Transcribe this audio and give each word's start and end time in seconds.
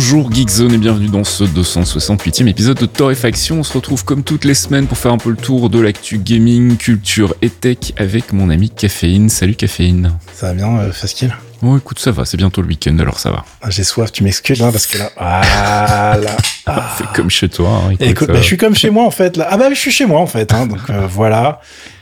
Bonjour 0.00 0.32
Geekzone 0.32 0.74
et 0.74 0.78
bienvenue 0.78 1.08
dans 1.08 1.24
ce 1.24 1.42
268e 1.42 2.46
épisode 2.46 2.78
de 2.78 2.86
Torréfaction. 2.86 3.58
On 3.58 3.62
se 3.64 3.72
retrouve 3.72 4.04
comme 4.04 4.22
toutes 4.22 4.44
les 4.44 4.54
semaines 4.54 4.86
pour 4.86 4.96
faire 4.96 5.10
un 5.10 5.18
peu 5.18 5.30
le 5.30 5.36
tour 5.36 5.70
de 5.70 5.80
l'actu 5.80 6.18
gaming, 6.18 6.76
culture 6.76 7.34
et 7.42 7.50
tech 7.50 7.78
avec 7.96 8.32
mon 8.32 8.48
ami 8.48 8.70
Caféine. 8.70 9.28
Salut 9.28 9.56
Caféine. 9.56 10.12
Ça 10.32 10.46
va 10.46 10.52
bien, 10.54 10.78
euh, 10.78 10.92
Faskill 10.92 11.34
Oh 11.62 11.76
écoute, 11.76 11.98
ça 11.98 12.12
va, 12.12 12.24
c'est 12.24 12.36
bientôt 12.36 12.62
le 12.62 12.68
week-end 12.68 12.96
alors 13.00 13.18
ça 13.18 13.32
va. 13.32 13.44
Ah, 13.60 13.70
J'ai 13.70 13.82
soif, 13.82 14.12
tu 14.12 14.22
m'excuses 14.22 14.62
hein, 14.62 14.70
parce 14.70 14.86
que 14.86 14.98
là, 14.98 15.10
voilà. 15.16 16.36
Ah. 16.66 16.94
Fais 16.96 17.04
comme 17.16 17.28
chez 17.28 17.48
toi. 17.48 17.68
hein, 17.68 17.90
écoute, 17.90 18.06
Écoute, 18.06 18.30
euh, 18.30 18.34
bah, 18.34 18.38
je 18.40 18.44
suis 18.46 18.56
comme 18.56 18.76
chez 18.76 18.90
moi 18.90 19.02
en 19.04 19.10
fait. 19.10 19.36
Là. 19.36 19.48
Ah 19.50 19.56
bah 19.56 19.66
je 19.68 19.74
suis 19.80 19.90
chez 19.90 20.06
moi 20.06 20.20
en 20.20 20.28
fait. 20.28 20.54
Hein, 20.54 20.68
donc 20.68 20.78
euh, 20.90 21.08
voilà. 21.10 21.60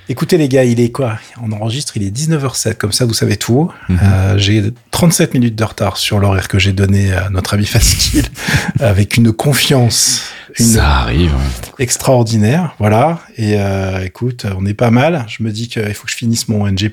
Écoutez 0.08 0.38
les 0.38 0.48
gars, 0.48 0.62
il 0.64 0.78
est 0.78 0.90
quoi? 0.90 1.18
On 1.42 1.50
enregistre, 1.50 1.96
il 1.96 2.04
est 2.04 2.16
19h07, 2.16 2.74
comme 2.74 2.92
ça 2.92 3.04
vous 3.06 3.14
savez 3.14 3.36
tout. 3.36 3.70
Mhm. 3.88 3.98
Euh, 4.02 4.38
j'ai 4.38 4.62
37 4.92 5.34
minutes 5.34 5.56
de 5.56 5.64
retard 5.64 5.96
sur 5.96 6.20
l'horaire 6.20 6.46
que 6.46 6.60
j'ai 6.60 6.72
donné 6.72 7.12
à 7.12 7.28
notre 7.28 7.54
ami 7.54 7.66
Faskill, 7.66 8.24
avec 8.78 9.16
une 9.16 9.32
confiance 9.32 10.22
une 10.58 10.66
Ça 10.66 10.88
arrive. 11.00 11.34
extraordinaire, 11.78 12.74
voilà. 12.78 13.18
Et 13.36 13.56
euh, 13.58 14.04
écoute, 14.04 14.46
on 14.56 14.64
est 14.64 14.74
pas 14.74 14.90
mal. 14.90 15.26
Je 15.28 15.42
me 15.42 15.50
dis 15.50 15.68
qu'il 15.68 15.92
faut 15.92 16.04
que 16.06 16.10
je 16.12 16.16
finisse 16.16 16.48
mon 16.48 16.66
NG++ 16.70 16.90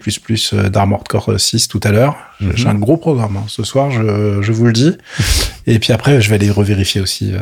d'Armored 0.72 1.08
Core 1.08 1.40
6 1.40 1.68
tout 1.68 1.80
à 1.84 1.92
l'heure. 1.92 2.16
Mhm. 2.42 2.52
J'ai 2.56 2.68
un 2.68 2.76
gros 2.76 2.98
programme 2.98 3.38
hein. 3.38 3.46
ce 3.48 3.64
soir, 3.64 3.92
je, 3.92 4.42
je 4.42 4.52
vous 4.52 4.66
le 4.66 4.74
dis. 4.74 4.98
Et 5.68 5.80
puis 5.80 5.94
après, 5.94 6.20
je 6.20 6.30
vais 6.30 6.36
aller 6.36 6.50
revérifier 6.50 7.00
aussi 7.00 7.32
euh, 7.34 7.38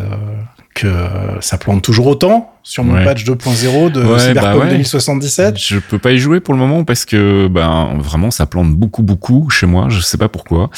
que 0.76 0.94
ça 1.40 1.58
plante 1.58 1.82
toujours 1.82 2.08
autant 2.08 2.51
sur 2.64 2.84
mon 2.84 2.94
Ouais. 2.96 3.04
patch 3.06 3.24
2.0 3.26 3.92
de 3.92 4.04
Ouais, 4.04 4.20
Cyberpunk 4.20 4.60
bah 4.60 4.66
ouais. 4.66 4.72
2077. 4.72 5.58
Je 5.58 5.80
peux 5.80 6.00
pas 6.00 6.12
y 6.12 6.20
jouer 6.20 6.40
pour 6.40 6.54
le 6.54 6.60
moment 6.60 6.84
parce 6.84 7.06
que 7.06 7.48
ben 7.48 7.98
vraiment 8.00 8.32
ça 8.32 8.46
plante 8.46 8.72
beaucoup 8.72 9.04
beaucoup 9.04 9.50
chez 9.50 9.66
moi, 9.66 9.88
je 9.90 10.00
sais 10.00 10.18
pas 10.18 10.28
pourquoi. 10.30 10.70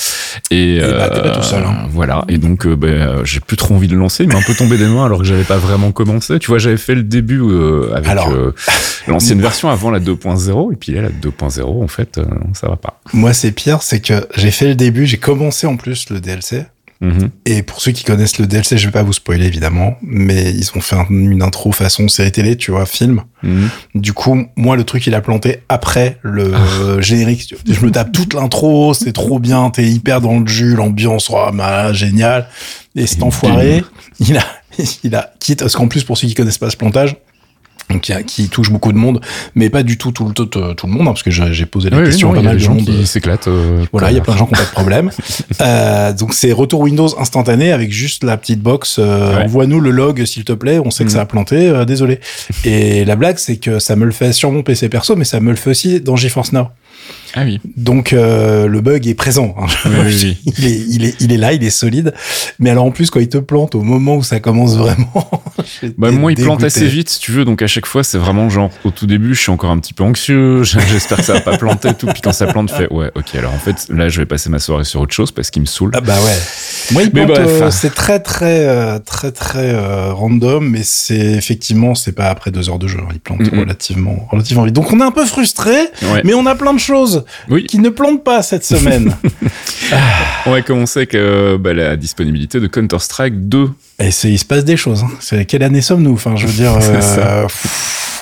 Et, 0.51 0.79
bah, 0.79 1.09
t'es 1.09 1.21
pas 1.21 1.29
tout 1.31 1.43
seul, 1.43 1.63
hein. 1.63 1.87
Voilà, 1.89 2.25
et 2.27 2.37
donc 2.37 2.65
euh, 2.65 2.75
ben, 2.75 2.89
euh, 2.89 3.25
j'ai 3.25 3.39
plus 3.39 3.57
trop 3.57 3.75
envie 3.75 3.87
de 3.87 3.93
le 3.93 3.99
lancer, 3.99 4.23
il 4.23 4.29
m'a 4.29 4.37
un 4.39 4.43
peu 4.43 4.53
tombé 4.55 4.77
des 4.77 4.85
mains 4.87 5.05
alors 5.05 5.19
que 5.19 5.25
j'avais 5.25 5.43
pas 5.43 5.57
vraiment 5.57 5.91
commencé. 5.91 6.39
Tu 6.39 6.47
vois, 6.47 6.57
j'avais 6.59 6.77
fait 6.77 6.95
le 6.95 7.03
début 7.03 7.41
euh, 7.41 7.93
avec 7.95 8.09
euh, 8.27 8.51
l'ancienne 9.07 9.41
version 9.41 9.69
avant 9.69 9.91
la 9.91 9.99
2.0 9.99 10.73
et 10.73 10.75
puis 10.75 10.93
là 10.93 11.01
la 11.01 11.09
2.0 11.09 11.83
en 11.83 11.87
fait 11.87 12.17
euh, 12.17 12.25
ça 12.53 12.67
va 12.67 12.75
pas. 12.77 12.99
Moi, 13.13 13.33
c'est 13.33 13.51
pire, 13.51 13.81
c'est 13.81 13.99
que 13.99 14.27
j'ai 14.35 14.51
fait 14.51 14.67
le 14.67 14.75
début, 14.75 15.05
j'ai 15.05 15.17
commencé 15.17 15.67
en 15.67 15.77
plus 15.77 16.09
le 16.09 16.19
DLC. 16.19 16.65
Mhm. 17.03 17.29
Et 17.45 17.63
pour 17.63 17.81
ceux 17.81 17.91
qui 17.91 18.05
connaissent 18.05 18.39
le 18.39 18.47
DLC, 18.47 18.77
je 18.77 18.85
vais 18.85 18.91
pas 18.91 19.03
vous 19.03 19.11
spoiler 19.11 19.45
évidemment, 19.45 19.97
mais 20.01 20.51
ils 20.51 20.71
ont 20.75 20.79
fait 20.81 20.95
un- 20.95 21.05
une 21.09 21.41
intro 21.41 21.73
façon 21.73 22.07
série 22.07 22.31
télé, 22.31 22.55
tu 22.55 22.71
vois, 22.71 22.85
film. 22.85 23.21
Mhm. 23.43 23.69
Du 23.95 24.13
coup, 24.13 24.45
moi, 24.55 24.77
le 24.77 24.85
truc, 24.85 25.05
il 25.05 25.13
a 25.13 25.19
planté 25.19 25.59
après 25.67 26.17
le 26.21 26.53
euh, 26.53 27.01
générique. 27.01 27.53
Je 27.67 27.85
me 27.85 27.91
tape 27.91 28.13
toute 28.13 28.33
l'intro, 28.33 28.93
c'est 28.93 29.11
trop 29.11 29.37
bien, 29.39 29.69
t'es 29.69 29.83
hyper 29.83 30.21
dans 30.21 30.39
le 30.39 30.47
jus, 30.47 30.75
l'ambiance, 30.75 31.29
oh, 31.29 31.49
bah, 31.53 31.91
génial. 31.91 32.47
Et 32.95 33.05
cet 33.05 33.19
Et 33.19 33.23
enfoiré, 33.23 33.83
il 34.19 34.37
a, 34.37 34.45
il 35.03 35.13
a, 35.15 35.33
quitte, 35.39 35.59
parce 35.59 35.75
qu'en 35.75 35.89
plus, 35.89 36.03
pour 36.05 36.17
ceux 36.17 36.27
qui 36.27 36.35
connaissent 36.35 36.57
pas 36.57 36.69
ce 36.69 36.77
plantage, 36.77 37.17
qui, 37.99 38.13
a- 38.13 38.23
qui 38.23 38.49
touche 38.49 38.69
beaucoup 38.71 38.91
de 38.91 38.97
monde, 38.97 39.21
mais 39.55 39.69
pas 39.69 39.83
du 39.83 39.97
tout 39.97 40.11
tout 40.11 40.25
le, 40.27 40.33
tout, 40.33 40.45
tout 40.45 40.87
le 40.87 40.91
monde, 40.91 41.01
hein, 41.03 41.11
parce 41.11 41.23
que 41.23 41.31
j'ai 41.31 41.65
posé 41.65 41.89
la 41.89 42.01
question 42.03 42.29
non, 42.33 42.35
il 42.35 42.37
pas 42.37 42.41
y 42.43 42.45
a 42.45 42.49
mal 42.49 42.57
de 42.57 42.63
gens 42.63 42.75
qui 42.75 43.05
s'éclatent. 43.07 43.47
euh, 43.47 43.83
Voilà, 43.91 44.11
il 44.11 44.15
y 44.15 44.19
a 44.19 44.21
plein 44.21 44.33
de 44.33 44.39
gens 44.39 44.45
qui 44.45 44.53
n'ont 44.53 44.59
pas 44.59 44.65
de 44.65 44.71
problème. 44.73 45.11
euh, 45.61 46.13
donc 46.13 46.33
c'est 46.33 46.51
retour 46.51 46.79
Windows 46.81 47.09
instantané 47.19 47.71
avec 47.71 47.91
juste 47.91 48.23
la 48.23 48.37
petite 48.37 48.61
box. 48.61 48.97
euh, 48.99 49.35
Ouais. 49.37 49.43
Envoie-nous 49.43 49.79
le 49.79 49.91
log 49.91 50.23
s'il 50.25 50.43
te 50.43 50.53
plaît. 50.53 50.79
On 50.83 50.91
sait 50.91 51.03
que 51.03 51.09
Mhm. 51.09 51.15
ça 51.15 51.21
a 51.21 51.25
planté. 51.25 51.69
euh, 51.69 51.85
désolé. 51.85 52.19
Et 52.65 53.05
la 53.05 53.15
blague 53.15 53.37
c'est 53.37 53.57
que 53.57 53.79
ça 53.79 53.95
me 53.95 54.05
le 54.05 54.11
fait 54.11 54.33
sur 54.33 54.51
mon 54.51 54.63
PC 54.63 54.89
perso, 54.89 55.15
mais 55.15 55.25
ça 55.25 55.39
me 55.39 55.49
le 55.49 55.55
fait 55.55 55.69
aussi 55.71 55.99
dans 56.01 56.15
GeForce 56.15 56.51
Now. 56.53 56.67
Ah 57.35 57.43
oui. 57.45 57.59
Donc 57.77 58.13
euh, 58.13 58.67
le 58.67 58.81
bug 58.81 59.07
est 59.07 59.15
présent. 59.15 59.55
hein. 59.59 59.65
Oui, 59.85 59.91
oui, 60.05 60.37
oui. 60.45 60.53
il, 60.57 60.65
est, 60.65 60.85
il 60.89 61.05
est, 61.05 61.15
il 61.21 61.31
est 61.33 61.37
là, 61.37 61.53
il 61.53 61.63
est 61.63 61.69
solide. 61.69 62.13
Mais 62.59 62.69
alors 62.69 62.85
en 62.85 62.91
plus 62.91 63.09
quand 63.09 63.19
il 63.19 63.29
te 63.29 63.37
plante 63.39 63.73
au 63.75 63.81
moment 63.81 64.15
où 64.17 64.23
ça 64.23 64.39
commence 64.39 64.75
vraiment. 64.77 65.29
Bah 65.97 66.11
moi 66.11 66.31
il 66.31 66.41
plante 66.41 66.63
assez 66.63 66.87
vite 66.87 67.09
si 67.09 67.19
tu 67.19 67.31
veux 67.31 67.45
donc 67.45 67.61
à 67.61 67.67
chaque 67.67 67.85
fois 67.85 68.03
c'est 68.03 68.17
vraiment 68.17 68.49
genre 68.49 68.69
au 68.83 68.89
tout 68.91 69.05
début 69.05 69.33
je 69.35 69.41
suis 69.41 69.51
encore 69.51 69.69
un 69.71 69.77
petit 69.79 69.93
peu 69.93 70.03
anxieux 70.03 70.63
j'espère 70.63 71.17
que 71.19 71.23
ça 71.23 71.33
va 71.33 71.41
pas 71.41 71.57
planter 71.57 71.89
et 71.89 71.93
tout 71.93 72.07
puis 72.07 72.21
quand 72.21 72.31
ça 72.33 72.47
plante 72.47 72.69
je 72.69 72.75
fais 72.75 72.91
ouais 72.93 73.11
ok 73.15 73.35
alors 73.35 73.53
en 73.53 73.57
fait 73.59 73.87
là 73.89 74.09
je 74.09 74.19
vais 74.19 74.25
passer 74.25 74.49
ma 74.49 74.59
soirée 74.59 74.83
sur 74.83 74.99
autre 75.01 75.13
chose 75.13 75.31
parce 75.31 75.51
qu'il 75.51 75.61
me 75.61 75.67
saoule 75.67 75.91
Ah 75.95 76.01
bah 76.01 76.15
ouais. 76.21 76.37
Moi, 76.91 77.03
il 77.03 77.11
Mais 77.13 77.25
plante, 77.25 77.37
euh, 77.39 77.71
c'est 77.71 77.93
très 77.93 78.19
très 78.19 78.67
euh, 78.67 78.99
très 78.99 79.31
très 79.31 79.73
random, 80.11 80.67
mais 80.67 80.81
c'est 80.83 81.15
effectivement 81.33 81.95
c'est 81.95 82.11
pas 82.13 82.29
après 82.29 82.51
deux 82.51 82.69
heures 82.69 82.79
de 82.79 82.87
jeu. 82.87 82.99
hein. 83.01 83.07
Il 83.13 83.19
plante 83.19 83.39
Mhm. 83.41 83.59
relativement 83.59 84.27
relativement 84.31 84.63
vite. 84.63 84.73
Donc 84.75 84.91
on 84.91 84.99
est 84.99 85.03
un 85.03 85.11
peu 85.11 85.25
frustré, 85.25 85.71
ouais. 85.71 86.21
mais 86.23 86.33
on 86.33 86.45
a 86.45 86.55
plein 86.55 86.73
de 86.73 86.79
choses 86.79 87.22
oui 87.49 87.65
qui 87.65 87.79
ne 87.79 87.89
plantent 87.89 88.23
pas 88.23 88.41
cette 88.43 88.65
semaine. 88.65 89.15
on 90.45 90.51
va 90.51 90.61
commencer 90.61 90.99
avec 90.99 91.15
euh, 91.15 91.57
bah, 91.57 91.73
la 91.73 91.95
disponibilité 91.95 92.59
de 92.59 92.67
Counter 92.67 92.99
Strike 92.99 93.47
2 93.49 93.69
Et 93.99 94.11
c'est 94.11 94.29
il 94.29 94.39
se 94.39 94.45
passe 94.45 94.65
des 94.65 94.77
choses. 94.77 95.03
Hein. 95.03 95.11
C'est 95.19 95.45
quelle 95.45 95.63
année 95.63 95.81
sommes-nous 95.81 96.13
Enfin, 96.13 96.35
je 96.35 96.47
veux 96.47 96.53
dire. 96.53 96.77
C'est 96.81 96.95
euh, 96.95 97.01
ça. 97.01 97.41
pff. 97.43 98.12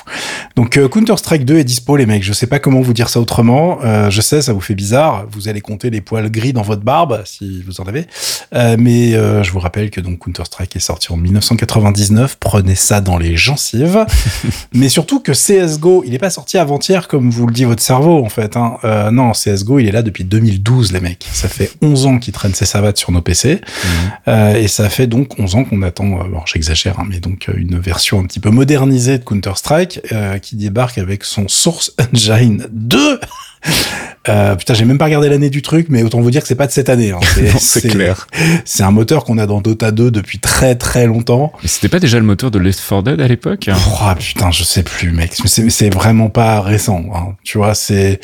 Donc 0.56 0.78
Counter 0.88 1.16
Strike 1.16 1.44
2 1.44 1.58
est 1.58 1.64
dispo 1.64 1.96
les 1.96 2.06
mecs. 2.06 2.22
Je 2.22 2.32
sais 2.32 2.46
pas 2.46 2.58
comment 2.58 2.80
vous 2.80 2.92
dire 2.92 3.08
ça 3.08 3.20
autrement. 3.20 3.78
Euh, 3.84 4.10
je 4.10 4.20
sais 4.20 4.42
ça 4.42 4.52
vous 4.52 4.60
fait 4.60 4.74
bizarre. 4.74 5.26
Vous 5.30 5.48
allez 5.48 5.60
compter 5.60 5.90
les 5.90 6.00
poils 6.00 6.30
gris 6.30 6.52
dans 6.52 6.62
votre 6.62 6.82
barbe 6.82 7.22
si 7.24 7.62
vous 7.66 7.80
en 7.80 7.84
avez. 7.84 8.06
Euh, 8.54 8.76
mais 8.78 9.14
euh, 9.14 9.42
je 9.42 9.52
vous 9.52 9.60
rappelle 9.60 9.90
que 9.90 10.00
donc 10.00 10.18
Counter 10.18 10.44
Strike 10.44 10.76
est 10.76 10.80
sorti 10.80 11.12
en 11.12 11.16
1999. 11.16 12.36
Prenez 12.38 12.74
ça 12.74 13.00
dans 13.00 13.18
les 13.18 13.36
gencives. 13.36 14.06
mais 14.74 14.88
surtout 14.88 15.20
que 15.20 15.32
CS:GO, 15.32 16.02
il 16.06 16.14
est 16.14 16.18
pas 16.18 16.30
sorti 16.30 16.58
avant-hier 16.58 17.08
comme 17.08 17.30
vous 17.30 17.46
le 17.46 17.52
dit 17.52 17.64
votre 17.64 17.82
cerveau 17.82 18.24
en 18.24 18.28
fait. 18.28 18.56
Hein. 18.56 18.78
Euh, 18.84 19.10
non, 19.10 19.32
CS:GO, 19.32 19.78
il 19.78 19.88
est 19.88 19.92
là 19.92 20.02
depuis 20.02 20.24
2012 20.24 20.92
les 20.92 21.00
mecs. 21.00 21.26
Ça 21.32 21.48
fait 21.48 21.70
11 21.82 22.06
ans 22.06 22.18
qu'il 22.18 22.32
traîne 22.32 22.54
ses 22.54 22.66
savates 22.66 22.98
sur 22.98 23.12
nos 23.12 23.22
PC. 23.22 23.60
Euh, 24.28 24.54
et 24.54 24.68
ça 24.68 24.88
fait 24.88 25.06
donc 25.06 25.38
11 25.38 25.54
ans 25.56 25.64
qu'on 25.64 25.82
attend, 25.82 26.20
euh, 26.20 26.24
bon, 26.24 26.40
j'exagère, 26.46 27.00
hein, 27.00 27.04
mais 27.08 27.20
donc 27.20 27.48
euh, 27.48 27.54
une 27.56 27.78
version 27.78 28.20
un 28.20 28.24
petit 28.24 28.40
peu 28.40 28.50
modernisée 28.50 29.18
de 29.18 29.24
Counter-Strike 29.24 30.00
euh, 30.12 30.38
qui 30.42 30.56
débarque 30.56 30.98
avec 30.98 31.24
son 31.24 31.48
Source 31.48 31.94
Engine 31.98 32.66
2. 32.70 33.20
Euh, 34.28 34.54
putain, 34.54 34.74
j'ai 34.74 34.84
même 34.84 34.98
pas 34.98 35.06
regardé 35.06 35.28
l'année 35.28 35.50
du 35.50 35.62
truc, 35.62 35.86
mais 35.88 36.02
autant 36.04 36.20
vous 36.20 36.30
dire 36.30 36.42
que 36.42 36.48
c'est 36.48 36.54
pas 36.54 36.66
de 36.68 36.72
cette 36.72 36.88
année. 36.88 37.10
Hein. 37.10 37.18
C'est 37.58 37.88
clair 37.88 38.28
C'est 38.64 38.82
un 38.84 38.90
moteur 38.92 39.24
qu'on 39.24 39.36
a 39.38 39.46
dans 39.46 39.60
Dota 39.60 39.90
2 39.90 40.10
depuis 40.12 40.38
très 40.38 40.76
très 40.76 41.06
longtemps. 41.06 41.52
mais 41.62 41.68
c'était 41.68 41.88
pas 41.88 41.98
déjà 41.98 42.18
le 42.18 42.24
moteur 42.24 42.50
de 42.52 42.58
Left 42.60 42.80
4 42.88 43.02
Dead 43.02 43.20
à 43.20 43.26
l'époque? 43.28 43.68
Oh 43.74 44.14
putain, 44.18 44.50
je 44.52 44.62
sais 44.62 44.82
plus, 44.84 45.10
mec. 45.12 45.32
C'est- 45.44 45.92
vraiment 45.92 46.28
pas 46.30 46.60
récent. 46.60 47.02
Hein. 47.14 47.34
Tu 47.42 47.58
vois, 47.58 47.74
c'est 47.74 48.20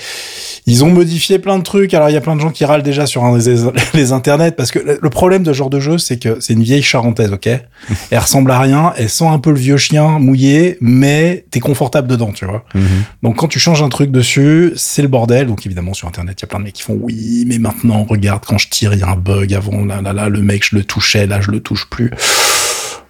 ils 0.67 0.85
ont 0.85 0.91
modifié 0.91 1.39
plein 1.39 1.59
de 1.59 1.63
trucs. 1.65 1.93
Alors 1.95 2.09
il 2.09 2.13
y 2.13 2.17
a 2.17 2.21
plein 2.21 2.37
de 2.37 2.41
gens 2.41 2.51
qui 2.51 2.65
râlent 2.65 2.83
déjà 2.85 3.05
sur 3.07 3.25
un 3.25 3.37
des 3.37 3.57
les 3.95 4.13
internets 4.13 4.53
parce 4.53 4.71
que 4.71 4.79
le- 4.79 4.99
le 5.03 5.11
problème 5.11 5.43
de 5.43 5.53
ce 5.53 5.57
genre 5.59 5.71
de 5.71 5.81
jeu, 5.81 5.99
c'est 5.99 6.19
que 6.19 6.39
c'est 6.41 6.53
une 6.53 6.63
vieille 6.63 6.83
charentaise, 6.83 7.33
ok? 7.33 7.49
Elle 8.11 8.19
ressemble 8.19 8.51
à 8.53 8.61
rien. 8.61 8.93
Elle 8.97 9.09
sent 9.11 9.27
un 9.27 9.39
peu 9.39 9.51
le 9.51 9.59
vieux 9.59 9.77
chien 9.77 10.19
mouillé, 10.19 10.79
mais 10.81 11.45
t'es 11.51 11.61
confortable 11.61 12.07
dedans, 12.09 12.31
tu 12.33 12.45
vois? 12.47 12.65
Mhm. 12.75 12.83
Donc 13.25 13.37
quand 13.37 13.49
tu 13.49 13.59
changes 13.59 13.83
un 13.83 13.89
truc 13.89 14.11
dessus, 14.13 14.73
c'est 14.77 15.03
le 15.03 15.09
bordel. 15.09 15.47
Donc 15.49 15.67
évidemment 15.67 15.88
sur 15.95 16.09
internet, 16.09 16.41
il 16.41 16.43
y 16.43 16.45
a 16.45 16.49
plein 16.49 16.59
de 16.59 16.65
mecs 16.65 16.75
qui 16.75 16.83
font 16.83 16.99
oui, 17.01 17.45
mais 17.47 17.59
maintenant 17.59 18.05
regarde 18.05 18.45
quand 18.47 18.59
je 18.59 18.69
tire, 18.69 18.93
il 18.95 19.01
y 19.01 19.03
a 19.03 19.09
un 19.09 19.17
bug. 19.17 19.55
Avant 19.55 19.85
là 19.85 20.01
là 20.01 20.13
là, 20.13 20.29
le 20.29 20.41
mec 20.41 20.65
je 20.65 20.77
le 20.77 20.85
touchais, 20.85 21.27
là 21.27 21.41
je 21.41 21.51
le 21.51 21.61
touche 21.61 21.89
plus. 21.89 22.11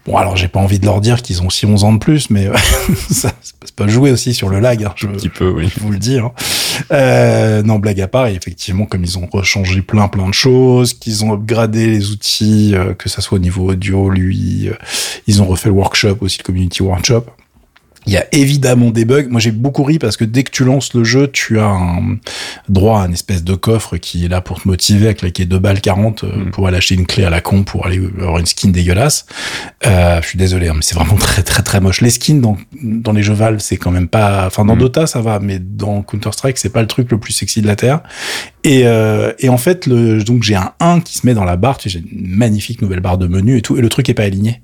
Bon 0.06 0.16
alors 0.16 0.36
j'ai 0.36 0.48
pas 0.48 0.60
envie 0.60 0.78
de 0.78 0.86
leur 0.86 1.00
dire 1.00 1.20
qu'ils 1.20 1.42
ont 1.42 1.48
aussi 1.48 1.66
11 1.66 1.84
ans 1.84 1.92
de 1.92 1.98
plus, 1.98 2.30
mais 2.30 2.46
euh, 2.46 2.54
ça 3.10 3.30
c'est 3.42 3.74
pas 3.74 3.86
jouer 3.86 4.10
aussi 4.10 4.32
sur 4.32 4.48
le 4.48 4.58
lag. 4.58 4.82
Hein, 4.82 4.92
je, 4.96 5.06
un 5.06 5.10
petit 5.10 5.28
peu 5.28 5.50
oui 5.50 5.70
je 5.74 5.80
vous 5.80 5.90
le 5.90 5.98
dis. 5.98 6.18
Hein. 6.18 6.32
Euh, 6.92 7.62
non, 7.62 7.78
blague 7.78 8.00
à 8.00 8.08
part, 8.08 8.28
et 8.28 8.34
effectivement, 8.34 8.86
comme 8.86 9.04
ils 9.04 9.18
ont 9.18 9.28
rechangé 9.30 9.82
plein 9.82 10.08
plein 10.08 10.28
de 10.28 10.34
choses, 10.34 10.94
qu'ils 10.94 11.24
ont 11.24 11.34
upgradé 11.34 11.86
les 11.86 12.10
outils, 12.10 12.72
euh, 12.74 12.94
que 12.94 13.08
ça 13.08 13.20
soit 13.20 13.36
au 13.36 13.40
niveau 13.40 13.70
audio, 13.70 14.08
lui, 14.08 14.70
ils 15.26 15.42
ont 15.42 15.46
refait 15.46 15.68
le 15.68 15.74
workshop 15.74 16.18
aussi, 16.20 16.38
le 16.38 16.44
community 16.44 16.82
workshop. 16.82 17.26
Il 18.06 18.12
y 18.12 18.16
a 18.16 18.26
évidemment 18.32 18.90
des 18.90 19.04
bugs. 19.04 19.26
Moi, 19.28 19.40
j'ai 19.40 19.50
beaucoup 19.50 19.82
ri 19.84 19.98
parce 19.98 20.16
que 20.16 20.24
dès 20.24 20.42
que 20.42 20.50
tu 20.50 20.64
lances 20.64 20.94
le 20.94 21.04
jeu, 21.04 21.28
tu 21.30 21.58
as 21.60 21.66
un 21.66 22.16
droit 22.68 23.02
à 23.02 23.06
une 23.06 23.12
espèce 23.12 23.44
de 23.44 23.54
coffre 23.54 23.96
qui 23.98 24.24
est 24.24 24.28
là 24.28 24.40
pour 24.40 24.62
te 24.62 24.68
motiver 24.68 25.08
à 25.08 25.14
claquer 25.14 25.44
2 25.44 25.58
balles 25.58 25.80
40 25.80 26.24
euh, 26.24 26.28
Mm. 26.38 26.50
pour 26.52 26.66
aller 26.68 26.76
acheter 26.76 26.94
une 26.94 27.06
clé 27.06 27.24
à 27.24 27.30
la 27.30 27.40
con 27.40 27.64
pour 27.64 27.86
aller 27.86 28.00
avoir 28.20 28.38
une 28.38 28.46
skin 28.46 28.68
dégueulasse. 28.70 29.26
Euh, 29.86 30.20
je 30.22 30.26
suis 30.28 30.38
désolé, 30.38 30.68
hein, 30.68 30.74
mais 30.76 30.82
c'est 30.82 30.94
vraiment 30.94 31.16
très 31.18 31.42
très 31.42 31.62
très 31.62 31.80
moche. 31.80 32.00
Les 32.00 32.10
skins 32.10 32.40
dans, 32.40 32.56
dans 32.82 33.12
les 33.12 33.22
jeux 33.22 33.34
Valve, 33.34 33.58
c'est 33.58 33.76
quand 33.76 33.90
même 33.90 34.08
pas. 34.08 34.46
Enfin, 34.46 34.64
dans 34.64 34.76
Mm. 34.76 34.80
Dota, 34.80 35.06
ça 35.06 35.20
va, 35.20 35.38
mais 35.40 35.58
dans 35.58 36.02
Counter 36.02 36.30
Strike, 36.32 36.56
c'est 36.58 36.68
pas 36.70 36.80
le 36.82 36.86
truc 36.88 37.10
le 37.10 37.18
plus 37.18 37.32
sexy 37.32 37.60
de 37.62 37.66
la 37.66 37.76
terre. 37.76 38.00
Et, 38.64 38.82
euh, 38.86 39.32
et 39.38 39.48
en 39.48 39.58
fait, 39.58 39.86
le, 39.86 40.22
donc 40.22 40.42
j'ai 40.44 40.54
un 40.54 40.72
1 40.80 41.00
qui 41.00 41.18
se 41.18 41.26
met 41.26 41.34
dans 41.34 41.44
la 41.44 41.56
barre. 41.56 41.78
Tu 41.78 41.90
sais, 41.90 41.98
j'ai 41.98 42.04
une 42.16 42.28
magnifique 42.36 42.80
nouvelle 42.80 43.00
barre 43.00 43.18
de 43.18 43.26
menu 43.26 43.56
et 43.56 43.62
tout, 43.62 43.76
et 43.76 43.80
le 43.80 43.88
truc 43.88 44.08
est 44.08 44.14
pas 44.14 44.22
aligné. 44.24 44.60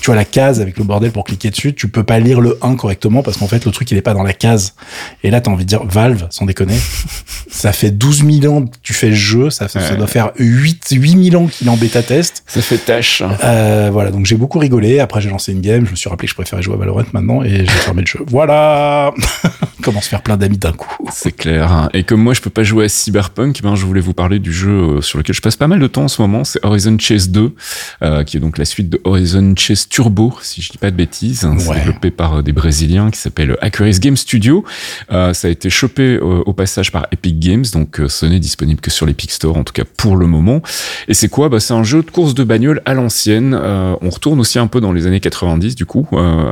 Tu 0.00 0.06
vois 0.06 0.16
la 0.16 0.24
case 0.24 0.60
avec 0.60 0.76
le 0.78 0.84
bordel 0.84 1.10
pour 1.12 1.24
cliquer 1.24 1.50
dessus, 1.50 1.74
tu 1.74 1.88
peux 1.88 2.02
pas 2.04 2.18
lire 2.18 2.40
le 2.40 2.58
1 2.62 2.76
correctement 2.76 3.22
parce 3.22 3.38
qu'en 3.38 3.48
fait 3.48 3.64
le 3.64 3.72
truc 3.72 3.90
il 3.90 3.96
est 3.96 4.02
pas 4.02 4.14
dans 4.14 4.22
la 4.22 4.32
case. 4.34 4.74
Et 5.22 5.30
là 5.30 5.40
t'as 5.40 5.50
envie 5.50 5.64
de 5.64 5.68
dire 5.68 5.84
Valve, 5.84 6.26
sans 6.30 6.44
déconner, 6.46 6.76
ça 7.50 7.72
fait 7.72 7.90
12 7.90 8.24
000 8.42 8.54
ans 8.54 8.66
que 8.66 8.76
tu 8.82 8.92
fais 8.92 9.08
le 9.08 9.14
jeu, 9.14 9.50
ça, 9.50 9.66
Ouais. 9.74 9.96
doit 9.96 10.06
faire 10.06 10.30
8, 10.38 10.88
8 10.92 11.30
000 11.30 11.42
ans 11.42 11.46
qu'il 11.46 11.66
est 11.66 11.70
en 11.70 11.76
bêta 11.76 12.02
test. 12.02 12.42
Ça 12.46 12.60
fait 12.62 12.78
tâche. 12.78 13.22
Euh, 13.42 13.88
voilà, 13.92 14.10
donc 14.10 14.26
j'ai 14.26 14.36
beaucoup 14.36 14.58
rigolé. 14.58 15.00
Après, 15.00 15.20
j'ai 15.20 15.30
lancé 15.30 15.52
une 15.52 15.60
game. 15.60 15.84
Je 15.86 15.90
me 15.90 15.96
suis 15.96 16.08
rappelé 16.08 16.26
que 16.26 16.30
je 16.30 16.34
préférais 16.36 16.62
jouer 16.62 16.74
à 16.74 16.76
Valorant 16.76 17.02
maintenant 17.12 17.42
et 17.42 17.50
j'ai 17.60 17.66
fermé 17.66 18.02
le 18.02 18.06
jeu. 18.06 18.20
Voilà 18.28 19.12
Comment 19.82 20.00
se 20.00 20.08
faire 20.08 20.22
plein 20.22 20.36
d'amis 20.36 20.56
d'un 20.58 20.72
coup. 20.72 20.96
C'est 21.12 21.32
clair. 21.32 21.88
Et 21.92 22.04
comme 22.04 22.20
moi, 22.22 22.32
je 22.34 22.40
peux 22.40 22.50
pas 22.50 22.62
jouer 22.62 22.86
à 22.86 22.88
Cyberpunk, 22.88 23.60
ben, 23.62 23.74
je 23.74 23.84
voulais 23.84 24.00
vous 24.00 24.14
parler 24.14 24.38
du 24.38 24.52
jeu 24.52 24.70
euh, 24.70 25.00
sur 25.02 25.18
lequel 25.18 25.34
je 25.34 25.42
passe 25.42 25.56
pas 25.56 25.66
mal 25.66 25.78
de 25.78 25.86
temps 25.86 26.04
en 26.04 26.08
ce 26.08 26.22
moment. 26.22 26.44
C'est 26.44 26.64
Horizon 26.64 26.96
Chase 26.98 27.28
2, 27.30 27.54
euh, 28.02 28.24
qui 28.24 28.36
est 28.36 28.40
donc 28.40 28.56
la 28.58 28.64
suite 28.64 28.88
de 28.88 29.00
Horizon 29.04 29.53
Chase 29.56 29.88
Turbo, 29.88 30.32
si 30.42 30.62
je 30.62 30.70
dis 30.72 30.78
pas 30.78 30.90
de 30.90 30.96
bêtises. 30.96 31.44
Ouais. 31.44 31.76
développé 31.78 32.10
par 32.10 32.34
euh, 32.38 32.42
des 32.42 32.52
Brésiliens 32.52 33.10
qui 33.10 33.18
s'appellent 33.18 33.56
Aquaris 33.60 33.98
Game 34.00 34.16
Studio. 34.16 34.64
Euh, 35.12 35.32
ça 35.34 35.48
a 35.48 35.50
été 35.50 35.70
chopé 35.70 36.02
euh, 36.02 36.42
au 36.46 36.52
passage 36.52 36.90
par 36.92 37.06
Epic 37.12 37.38
Games, 37.38 37.64
donc 37.72 38.00
euh, 38.00 38.08
ce 38.08 38.26
n'est 38.26 38.38
disponible 38.40 38.80
que 38.80 38.90
sur 38.90 39.06
l'Epic 39.06 39.30
Store, 39.30 39.56
en 39.56 39.64
tout 39.64 39.72
cas 39.72 39.84
pour 39.96 40.16
le 40.16 40.26
moment. 40.26 40.62
Et 41.08 41.14
c'est 41.14 41.28
quoi? 41.28 41.48
Bah, 41.48 41.60
C'est 41.60 41.74
un 41.74 41.84
jeu 41.84 42.02
de 42.02 42.10
course 42.10 42.34
de 42.34 42.44
bagnole 42.44 42.82
à 42.84 42.94
l'ancienne. 42.94 43.54
On 43.54 44.10
retourne 44.10 44.40
aussi 44.40 44.58
un 44.58 44.66
peu 44.66 44.80
dans 44.80 44.92
les 44.92 45.06
années 45.06 45.20
90, 45.20 45.74
du 45.74 45.86
coup. 45.86 46.06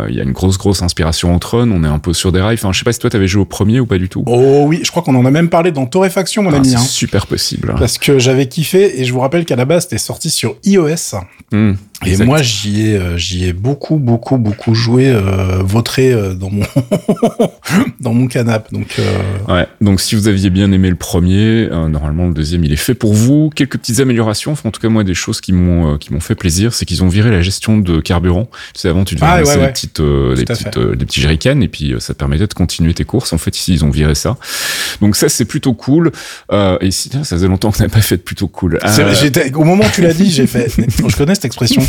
Il 0.09 0.15
y 0.15 0.21
a 0.21 0.23
une 0.23 0.33
grosse, 0.33 0.59
grosse 0.59 0.83
inspiration 0.83 1.35
en 1.35 1.39
Tron. 1.39 1.71
On 1.73 1.85
est 1.85 1.89
un 1.89 1.99
peu 1.99 2.13
sur 2.13 2.33
des 2.33 2.41
rails. 2.41 2.55
Enfin, 2.55 2.73
je 2.73 2.79
sais 2.79 2.85
pas 2.85 2.93
si 2.93 2.99
toi, 2.99 3.11
t'avais 3.11 3.29
joué 3.29 3.43
au 3.43 3.47
premier 3.47 3.81
ou 3.81 3.87
pas 3.87 3.99
du 3.99 4.09
tout. 4.09 4.23
Oh 4.27 4.65
oui, 4.67 4.81
je 4.83 4.91
crois 4.91 5.03
qu'on 5.03 5.15
en 5.15 5.25
a 5.25 5.31
même 5.31 5.49
parlé 5.49 5.71
dans 5.73 5.87
Torréfaction, 5.87 6.43
mon 6.43 6.53
Ah, 6.53 6.57
ami. 6.57 6.69
c'est 6.69 6.77
hein. 6.77 6.81
super 6.81 7.27
possible. 7.27 7.75
Parce 7.79 7.99
que 7.99 8.19
j'avais 8.19 8.47
kiffé 8.47 9.01
et 9.01 9.05
je 9.05 9.13
vous 9.13 9.21
rappelle 9.21 9.45
qu'à 9.45 9.57
la 9.57 9.65
base, 9.65 9.85
c'était 9.85 9.99
sorti 9.99 10.31
sur 10.31 10.57
iOS. 10.65 11.17
Hmm, 11.53 11.73
Et 12.05 12.11
exact. 12.11 12.25
moi, 12.27 12.43
j'y 12.43 12.83
ai, 12.89 12.97
euh, 12.97 13.17
j'y 13.17 13.45
ai 13.47 13.53
beaucoup, 13.53 13.97
beaucoup, 13.99 14.37
beaucoup 14.39 14.75
joué, 14.75 15.09
euh, 15.09 15.63
vautré 15.63 16.13
euh, 16.13 16.35
dans 16.35 16.51
mon 16.51 16.63
dans 18.01 18.13
mon 18.13 18.27
canapé. 18.27 18.69
Donc, 18.73 18.97
euh, 18.99 19.03
Ouais, 19.49 19.67
donc 19.81 20.01
si 20.01 20.15
vous 20.15 20.29
aviez 20.29 20.51
bien 20.51 20.71
aimé 20.73 20.89
le 20.91 20.97
premier, 20.97 21.69
euh, 21.71 21.89
normalement 21.89 22.27
le 22.29 22.35
deuxième 22.35 22.65
il 22.65 22.73
est 22.73 22.77
fait 22.77 22.95
pour 22.95 23.15
vous. 23.15 23.51
Quelques 23.55 23.79
petites 23.79 24.01
améliorations, 24.01 24.53
enfin 24.53 24.69
en 24.69 24.73
tout 24.73 24.81
cas 24.81 24.89
moi 24.89 25.05
des 25.05 25.15
choses 25.15 25.41
qui 25.41 25.53
m'ont 25.53 25.95
euh, 25.95 25.99
qui 25.99 26.13
m'ont 26.13 26.21
fait 26.21 26.35
plaisir, 26.35 26.73
c'est 26.75 26.85
qu'ils 26.85 27.03
ont 27.05 27.09
viré 27.09 27.31
la 27.31 27.43
gestion 27.43 27.79
de 27.79 28.01
carburant. 28.01 28.49
Tu 28.75 28.81
sais 28.81 28.89
avant 28.89 29.05
tu 29.05 29.15
devais 29.15 29.27
Ah, 29.29 29.41
lancer 29.41 29.51
ouais, 29.53 29.57
des 29.59 29.63
ouais. 29.65 29.73
petites 29.73 30.01
euh, 30.01 30.35
des 30.35 30.45
petites 30.45 30.77
euh, 30.77 30.95
des 30.97 31.05
petits 31.07 31.21
jerrycans 31.21 31.61
et 31.61 31.69
puis 31.69 31.93
euh, 31.93 32.01
ça 32.01 32.15
te 32.15 32.19
permettait 32.19 32.47
de 32.47 32.55
continuer 32.55 32.95
tes 32.95 33.05
courses. 33.05 33.33
En 33.33 33.39
fait 33.39 33.57
ici 33.57 33.73
ils 33.75 33.85
ont 33.85 33.91
viré 33.91 34.15
ça. 34.15 34.37
Donc 35.01 35.17
ça 35.17 35.29
c'est 35.29 35.45
plutôt 35.45 35.75
cool. 35.75 36.13
Euh, 36.53 36.79
et 36.81 36.91
si 36.91 37.09
ça 37.11 37.23
faisait 37.25 37.49
longtemps 37.49 37.71
qu'on 37.71 37.79
n'avait 37.79 37.93
pas 37.93 38.01
fait 38.01 38.17
de 38.17 38.23
plutôt 38.23 38.49
cool. 38.49 38.79
j'étais- 39.21 39.53
au 39.55 39.65
moment 39.65 39.85
où 39.85 39.91
tu 39.93 40.03
l'as 40.03 40.15
dit, 40.15 40.31
j'ai 40.31 40.47
fait. 40.47 40.71
Je 41.09 41.17
connais 41.17 41.35
cette 41.35 41.45
expression. 41.47 41.83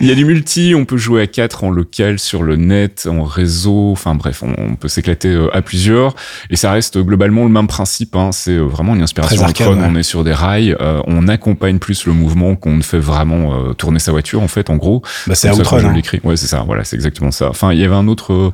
Il 0.00 0.08
y 0.08 0.12
a 0.12 0.14
du 0.14 0.24
multi, 0.24 0.74
on 0.76 0.84
peut 0.84 0.96
jouer 0.96 1.22
à 1.22 1.26
4 1.26 1.64
en 1.64 1.70
local, 1.70 2.18
sur 2.18 2.42
le 2.42 2.56
net, 2.56 3.06
en 3.10 3.24
réseau, 3.24 3.90
enfin 3.92 4.14
bref, 4.14 4.42
on, 4.42 4.54
on 4.58 4.74
peut 4.76 4.88
s'éclater 4.88 5.28
euh, 5.28 5.54
à 5.54 5.62
plusieurs. 5.62 6.14
Et 6.50 6.56
ça 6.56 6.72
reste 6.72 6.96
euh, 6.96 7.02
globalement 7.02 7.44
le 7.44 7.50
même 7.50 7.66
principe, 7.66 8.16
hein, 8.16 8.30
c'est 8.32 8.52
euh, 8.56 8.62
vraiment 8.64 8.94
une 8.94 9.02
inspiration 9.02 9.46
Tron, 9.52 9.76
ouais. 9.76 9.86
on 9.88 9.96
est 9.96 10.02
sur 10.02 10.24
des 10.24 10.32
rails, 10.32 10.76
euh, 10.80 11.00
on 11.06 11.28
accompagne 11.28 11.78
plus 11.78 12.06
le 12.06 12.12
mouvement 12.12 12.56
qu'on 12.56 12.76
ne 12.76 12.82
fait 12.82 12.98
vraiment 12.98 13.54
euh, 13.54 13.72
tourner 13.72 13.98
sa 13.98 14.12
voiture 14.12 14.42
en 14.42 14.48
fait, 14.48 14.70
en 14.70 14.76
gros. 14.76 15.02
Bah, 15.26 15.34
c'est 15.34 15.50
Outrun. 15.50 15.84
hein. 15.84 16.00
Ouais, 16.24 16.36
c'est 16.36 16.46
ça, 16.46 16.62
voilà, 16.66 16.84
c'est 16.84 16.96
exactement 16.96 17.30
ça. 17.30 17.48
Enfin, 17.50 17.72
il 17.72 17.78
y 17.78 17.84
avait 17.84 17.94
un 17.94 18.08
autre, 18.08 18.32
euh, 18.32 18.50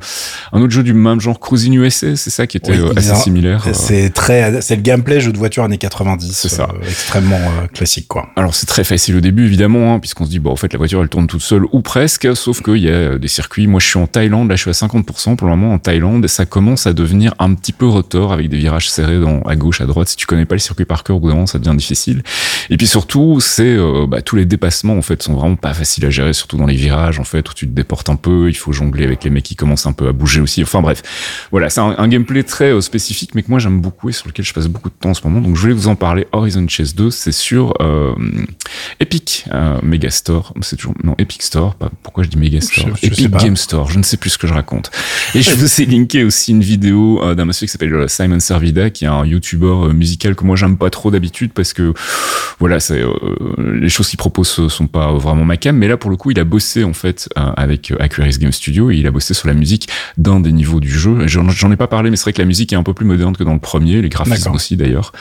un 0.53 0.61
autre 0.61 0.71
jeu 0.73 0.83
du 0.83 0.93
même 0.93 1.19
genre, 1.21 1.39
Cruising 1.39 1.73
USA, 1.75 2.15
c'est 2.15 2.29
ça 2.29 2.47
qui 2.47 2.57
était 2.57 2.77
Oui, 2.77 2.91
assez 2.95 3.15
similaire. 3.15 3.65
C'est 3.73 4.09
très, 4.09 4.61
c'est 4.61 4.75
le 4.75 4.81
gameplay 4.81 5.19
jeu 5.21 5.31
de 5.31 5.37
voiture 5.37 5.63
années 5.63 5.77
90. 5.77 6.31
C'est 6.33 6.49
ça. 6.49 6.67
extrêmement 6.87 7.39
classique, 7.73 8.07
quoi. 8.07 8.29
Alors 8.35 8.53
c'est 8.55 8.65
très 8.65 8.83
facile 8.83 9.15
au 9.15 9.21
début 9.21 9.45
évidemment, 9.45 9.93
hein, 9.93 9.99
puisqu'on 9.99 10.25
se 10.25 10.29
dit 10.29 10.36
bon 10.39 10.51
en 10.51 10.55
fait 10.55 10.73
la 10.73 10.77
voiture 10.77 11.01
elle 11.01 11.09
tourne 11.09 11.27
toute 11.27 11.41
seule 11.41 11.63
ou 11.71 11.81
presque, 11.81 12.27
sauf 12.35 12.61
qu'il 12.61 12.77
y 12.77 12.89
a 12.89 12.93
euh, 12.93 13.17
des 13.17 13.27
circuits. 13.27 13.67
Moi 13.67 13.79
je 13.79 13.87
suis 13.87 13.99
en 13.99 14.07
Thaïlande, 14.07 14.49
là 14.49 14.55
je 14.55 14.61
suis 14.61 14.69
à 14.69 14.87
50% 14.87 15.35
pour 15.35 15.47
le 15.47 15.55
moment 15.55 15.73
en 15.73 15.79
Thaïlande, 15.79 16.25
ça 16.27 16.45
commence 16.45 16.87
à 16.87 16.93
devenir 16.93 17.33
un 17.39 17.53
petit 17.53 17.73
peu 17.73 17.87
retors 17.87 18.33
avec 18.33 18.49
des 18.49 18.57
virages 18.57 18.89
serrés 18.89 19.17
à 19.45 19.55
gauche, 19.55 19.81
à 19.81 19.85
droite. 19.85 20.09
Si 20.09 20.15
tu 20.15 20.25
connais 20.25 20.45
pas 20.45 20.55
le 20.55 20.59
circuit 20.59 20.85
par 20.85 21.03
cœur, 21.03 21.17
au 21.17 21.19
bout 21.19 21.29
d'un 21.29 21.35
moment 21.35 21.47
ça 21.47 21.59
devient 21.59 21.75
difficile. 21.75 22.23
Et 22.69 22.77
puis 22.77 22.87
surtout 22.87 23.39
c'est 23.39 23.75
euh, 23.75 24.05
bah, 24.07 24.21
tous 24.21 24.35
les 24.35 24.45
dépassements 24.45 24.97
en 24.97 25.01
fait 25.01 25.21
sont 25.23 25.33
vraiment 25.33 25.55
pas 25.55 25.73
faciles 25.73 26.05
à 26.05 26.09
gérer, 26.09 26.33
surtout 26.33 26.57
dans 26.57 26.65
les 26.67 26.75
virages 26.75 27.19
en 27.19 27.23
fait 27.23 27.49
où 27.49 27.53
tu 27.53 27.67
te 27.67 27.73
déportes 27.73 28.09
un 28.09 28.15
peu, 28.15 28.49
il 28.49 28.57
faut 28.57 28.71
jongler 28.71 29.05
avec 29.05 29.23
les 29.23 29.29
mecs 29.29 29.43
qui 29.43 29.55
commencent 29.55 29.85
un 29.85 29.93
peu 29.93 30.07
à 30.07 30.11
bouger 30.11 30.41
aussi. 30.41 30.61
Enfin 30.63 30.81
bref, 30.81 31.03
voilà 31.51 31.69
c'est 31.69 31.81
un, 31.81 32.07
gameplay 32.07 32.43
très 32.43 32.71
euh, 32.71 32.81
spécifique 32.81 33.35
mais 33.35 33.43
que 33.43 33.49
moi 33.49 33.59
j'aime 33.59 33.81
beaucoup 33.81 34.09
et 34.09 34.13
sur 34.13 34.27
lequel 34.27 34.45
je 34.45 34.53
passe 34.53 34.67
beaucoup 34.67 34.89
de 34.89 34.95
temps 34.99 35.09
en 35.09 35.13
ce 35.13 35.21
moment. 35.27 35.41
Donc 35.41 35.55
je 35.55 35.61
voulais 35.61 35.73
vous 35.73 35.87
en 35.87 35.95
parler. 35.95 36.27
Horizon 36.31 36.67
Chase 36.67 36.95
2, 36.95 37.11
c'est 37.11 37.31
sur 37.31 37.73
Epic 38.99 39.45
euh, 39.53 39.79
Megastore, 40.17 40.53
c'est 40.61 40.75
toujours 40.77 40.95
non 41.03 41.15
Epic 41.19 41.43
Store. 41.43 41.75
Pas, 41.75 41.89
pourquoi 42.01 42.23
je 42.23 42.29
dis 42.29 42.37
Je- 42.37 42.59
je 42.59 43.13
sais 43.13 43.23
Epic. 43.23 43.31
Game 43.37 43.55
Store. 43.55 43.89
Je 43.91 43.97
ne 43.99 44.03
sais 44.03 44.17
plus 44.17 44.31
ce 44.31 44.37
que 44.37 44.47
je 44.47 44.53
raconte. 44.53 44.89
Et 45.35 45.41
je 45.41 45.51
vous 45.53 45.81
ai 45.81 45.85
linké 45.85 46.23
aussi 46.23 46.51
une 46.51 46.61
vidéo 46.63 47.21
euh, 47.23 47.35
d'un 47.35 47.45
monsieur 47.45 47.67
qui 47.67 47.71
s'appelle 47.71 47.93
euh, 47.93 48.07
Simon 48.07 48.39
Servida, 48.39 48.89
qui 48.89 49.05
est 49.05 49.07
un 49.07 49.25
YouTuber 49.25 49.65
euh, 49.65 49.93
musical 49.93 50.35
que 50.35 50.43
moi 50.43 50.55
j'aime 50.55 50.77
pas 50.77 50.89
trop 50.89 51.11
d'habitude 51.11 51.51
parce 51.53 51.73
que 51.73 51.93
voilà, 52.59 52.79
c'est 52.79 53.01
euh, 53.01 53.11
les 53.79 53.89
choses 53.89 54.07
qu'il 54.09 54.17
propose 54.17 54.67
sont 54.69 54.87
pas 54.87 55.13
vraiment 55.13 55.45
ma 55.45 55.57
cam. 55.57 55.75
Mais 55.77 55.87
là 55.87 55.97
pour 55.97 56.09
le 56.09 56.17
coup, 56.17 56.31
il 56.31 56.39
a 56.39 56.43
bossé 56.43 56.83
en 56.83 56.93
fait 56.93 57.29
avec 57.35 57.93
Aquarius 57.99 58.39
Game 58.39 58.51
Studio 58.51 58.89
et 58.91 58.95
il 58.97 59.05
a 59.07 59.11
bossé 59.11 59.33
sur 59.33 59.47
la 59.47 59.53
musique 59.53 59.87
d'un 60.17 60.39
des 60.39 60.51
niveaux 60.51 60.79
du 60.79 60.89
jeu. 60.91 61.27
J'en 61.27 61.71
ai 61.71 61.75
pas 61.75 61.87
parlé, 61.87 62.09
mais 62.09 62.15
c'est 62.15 62.23
vrai 62.23 62.33
que 62.33 62.41
la 62.41 62.47
musique 62.47 62.73
est 62.73 62.77
un 62.77 62.83
peu 62.83 62.93
plus 62.93 63.05
moderne 63.05 63.35
que 63.35 63.43
dans 63.43 63.53
le 63.53 63.59
premier, 63.59 64.01
les 64.01 64.09
graphismes 64.09 64.51
aussi 64.55 64.77
d'ailleurs. 64.77 65.11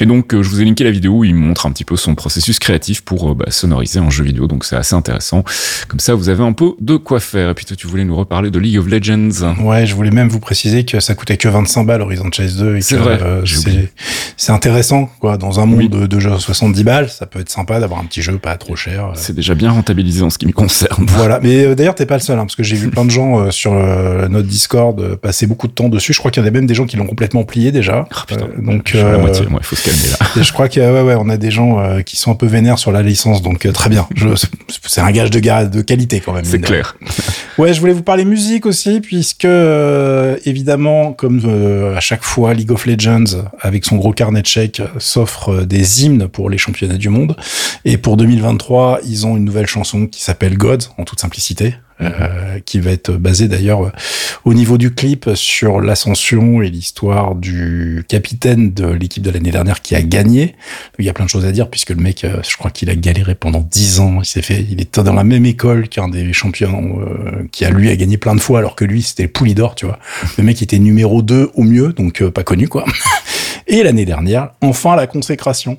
Et 0.00 0.06
donc, 0.06 0.34
euh, 0.34 0.42
je 0.42 0.48
vous 0.48 0.60
ai 0.60 0.64
linké 0.64 0.82
la 0.82 0.90
vidéo 0.90 1.18
où 1.18 1.24
il 1.24 1.34
montre 1.34 1.66
un 1.66 1.70
petit 1.72 1.84
peu 1.84 1.96
son 1.96 2.14
processus 2.16 2.58
créatif 2.58 3.02
pour 3.02 3.30
euh, 3.30 3.34
bah, 3.34 3.46
sonoriser 3.50 4.00
un 4.00 4.10
jeu 4.10 4.24
vidéo. 4.24 4.48
Donc, 4.48 4.64
c'est 4.64 4.74
assez 4.76 4.94
intéressant. 4.94 5.44
Comme 5.88 6.00
ça, 6.00 6.14
vous 6.14 6.28
avez 6.28 6.42
un 6.42 6.52
peu 6.52 6.72
de 6.80 6.96
quoi 6.96 7.20
faire. 7.20 7.50
Et 7.50 7.54
puis, 7.54 7.64
toi, 7.64 7.76
tu 7.76 7.86
voulais 7.86 8.04
nous 8.04 8.16
reparler 8.16 8.50
de 8.50 8.58
League 8.58 8.78
of 8.78 8.88
Legends. 8.88 9.54
Ouais, 9.62 9.86
je 9.86 9.94
voulais 9.94 10.10
même 10.10 10.28
vous 10.28 10.40
préciser 10.40 10.84
que 10.84 10.98
ça 10.98 11.14
coûtait 11.14 11.36
que 11.36 11.48
25 11.48 11.84
balles 11.84 12.02
Horizon 12.02 12.28
Chase 12.32 12.56
2 12.56 12.76
et 12.76 12.80
C'est 12.80 12.96
vrai, 12.96 13.18
euh, 13.22 13.42
c'est 14.36 14.52
intéressant 14.52 15.08
quoi 15.20 15.36
dans 15.36 15.60
un 15.60 15.66
monde 15.66 15.78
Oui. 15.78 15.88
de, 15.88 16.06
de 16.06 16.18
jeux 16.18 16.32
à 16.32 16.38
70 16.38 16.84
balles, 16.84 17.08
ça 17.08 17.26
peut 17.26 17.40
être 17.40 17.50
sympa 17.50 17.78
d'avoir 17.78 18.00
un 18.00 18.04
petit 18.04 18.22
jeu 18.22 18.36
pas 18.38 18.56
trop 18.56 18.76
cher. 18.76 19.12
C'est 19.14 19.34
déjà 19.34 19.54
bien 19.54 19.70
rentabilisé 19.70 20.22
en 20.22 20.30
ce 20.30 20.38
qui 20.38 20.46
me 20.46 20.52
concerne. 20.52 21.06
Voilà, 21.08 21.38
mais 21.42 21.64
euh, 21.64 21.74
d'ailleurs 21.74 21.94
t'es 21.94 22.06
pas 22.06 22.16
le 22.16 22.20
seul 22.20 22.38
hein, 22.38 22.42
parce 22.42 22.56
que 22.56 22.62
j'ai 22.62 22.76
vu 22.76 22.90
plein 22.90 23.04
de 23.04 23.10
gens 23.10 23.38
euh, 23.40 23.50
sur 23.50 23.72
euh, 23.72 24.28
notre 24.28 24.48
Discord 24.48 25.16
passer 25.16 25.46
beaucoup 25.46 25.68
de 25.68 25.72
temps 25.72 25.88
dessus. 25.88 26.12
Je 26.12 26.18
crois 26.18 26.30
qu'il 26.30 26.42
y 26.42 26.44
en 26.44 26.48
a 26.48 26.50
même 26.50 26.66
des 26.66 26.74
gens 26.74 26.86
qui 26.86 26.96
l'ont 26.96 27.06
complètement 27.06 27.44
plié 27.44 27.70
déjà. 27.72 28.06
Ah, 28.10 28.24
putain. 28.26 28.48
Donc 28.58 28.92
la 28.94 29.18
moitié. 29.18 29.46
Faut 29.62 29.76
calmer 29.84 30.10
là. 30.10 30.26
et 30.40 30.42
je 30.42 30.52
crois 30.52 30.68
que 30.68 30.80
ouais, 30.80 31.02
ouais, 31.02 31.16
on 31.18 31.28
a 31.28 31.36
des 31.36 31.50
gens 31.50 31.78
euh, 31.78 32.02
qui 32.02 32.16
sont 32.16 32.30
un 32.30 32.34
peu 32.34 32.46
vénères 32.46 32.78
sur 32.78 32.92
la 32.92 33.02
licence, 33.02 33.42
donc 33.42 33.66
euh, 33.66 33.72
très 33.72 33.90
bien. 33.90 34.08
C'est 34.86 35.00
un 35.00 35.10
gage 35.10 35.30
de, 35.30 35.40
de 35.40 35.82
qualité 35.82 36.20
quand 36.20 36.32
même. 36.32 36.44
C'est 36.44 36.60
clair. 36.60 36.96
Ouais, 37.56 37.72
je 37.72 37.80
voulais 37.80 37.92
vous 37.92 38.02
parler 38.02 38.24
musique 38.24 38.66
aussi, 38.66 39.00
puisque 39.00 39.44
euh, 39.44 40.36
évidemment, 40.44 41.12
comme 41.12 41.40
euh, 41.44 41.96
à 41.96 42.00
chaque 42.00 42.24
fois, 42.24 42.52
League 42.52 42.72
of 42.72 42.84
Legends, 42.84 43.44
avec 43.60 43.84
son 43.84 43.96
gros 43.96 44.12
carnet 44.12 44.42
de 44.42 44.46
chèques, 44.46 44.82
s'offre 44.98 45.50
euh, 45.50 45.64
des 45.64 46.04
hymnes 46.04 46.26
pour 46.26 46.50
les 46.50 46.58
championnats 46.58 46.96
du 46.96 47.10
monde. 47.10 47.36
Et 47.84 47.96
pour 47.96 48.16
2023, 48.16 49.00
ils 49.06 49.26
ont 49.26 49.36
une 49.36 49.44
nouvelle 49.44 49.68
chanson 49.68 50.06
qui 50.06 50.20
s'appelle 50.22 50.58
God, 50.58 50.84
en 50.98 51.04
toute 51.04 51.20
simplicité. 51.20 51.76
Euh, 52.00 52.58
qui 52.64 52.80
va 52.80 52.90
être 52.90 53.12
basée 53.12 53.48
d'ailleurs 53.48 53.84
euh, 53.84 53.90
au 54.44 54.52
niveau 54.52 54.78
du 54.78 54.92
clip 54.94 55.30
sur 55.34 55.80
l'ascension 55.80 56.60
et 56.60 56.68
l'histoire 56.68 57.34
du 57.34 58.04
capitaine 58.08 58.72
de 58.72 58.86
l'équipe 58.86 59.22
de 59.22 59.30
l'année 59.30 59.50
dernière 59.50 59.80
qui 59.80 59.94
a 59.94 60.02
gagné. 60.02 60.56
Il 60.98 61.04
y 61.04 61.08
a 61.08 61.12
plein 61.12 61.24
de 61.24 61.30
choses 61.30 61.44
à 61.44 61.52
dire 61.52 61.70
puisque 61.70 61.90
le 61.90 62.02
mec, 62.02 62.24
euh, 62.24 62.38
je 62.48 62.56
crois 62.56 62.70
qu'il 62.70 62.90
a 62.90 62.96
galéré 62.96 63.34
pendant 63.34 63.60
10 63.60 64.00
ans. 64.00 64.18
Il 64.20 64.26
s'est 64.26 64.42
fait, 64.42 64.66
il 64.68 64.80
était 64.80 65.02
dans 65.02 65.12
la 65.12 65.24
même 65.24 65.46
école 65.46 65.88
qu'un 65.88 66.08
des 66.08 66.32
champions 66.32 67.00
euh, 67.00 67.48
qui 67.52 67.64
a 67.64 67.70
lui 67.70 67.90
a 67.90 67.96
gagné 67.96 68.18
plein 68.18 68.34
de 68.34 68.40
fois 68.40 68.58
alors 68.58 68.76
que 68.76 68.84
lui 68.84 69.02
c'était 69.02 69.24
le 69.24 69.28
Poulidor, 69.28 69.74
tu 69.74 69.86
vois. 69.86 69.98
Le 70.36 70.44
mec 70.44 70.62
était 70.62 70.78
numéro 70.78 71.22
2 71.22 71.52
au 71.54 71.62
mieux, 71.62 71.92
donc 71.92 72.22
pas 72.28 72.42
connu 72.42 72.68
quoi. 72.68 72.84
Et 73.66 73.82
l'année 73.82 74.04
dernière, 74.04 74.50
enfin 74.60 74.94
la 74.96 75.06
consécration. 75.06 75.78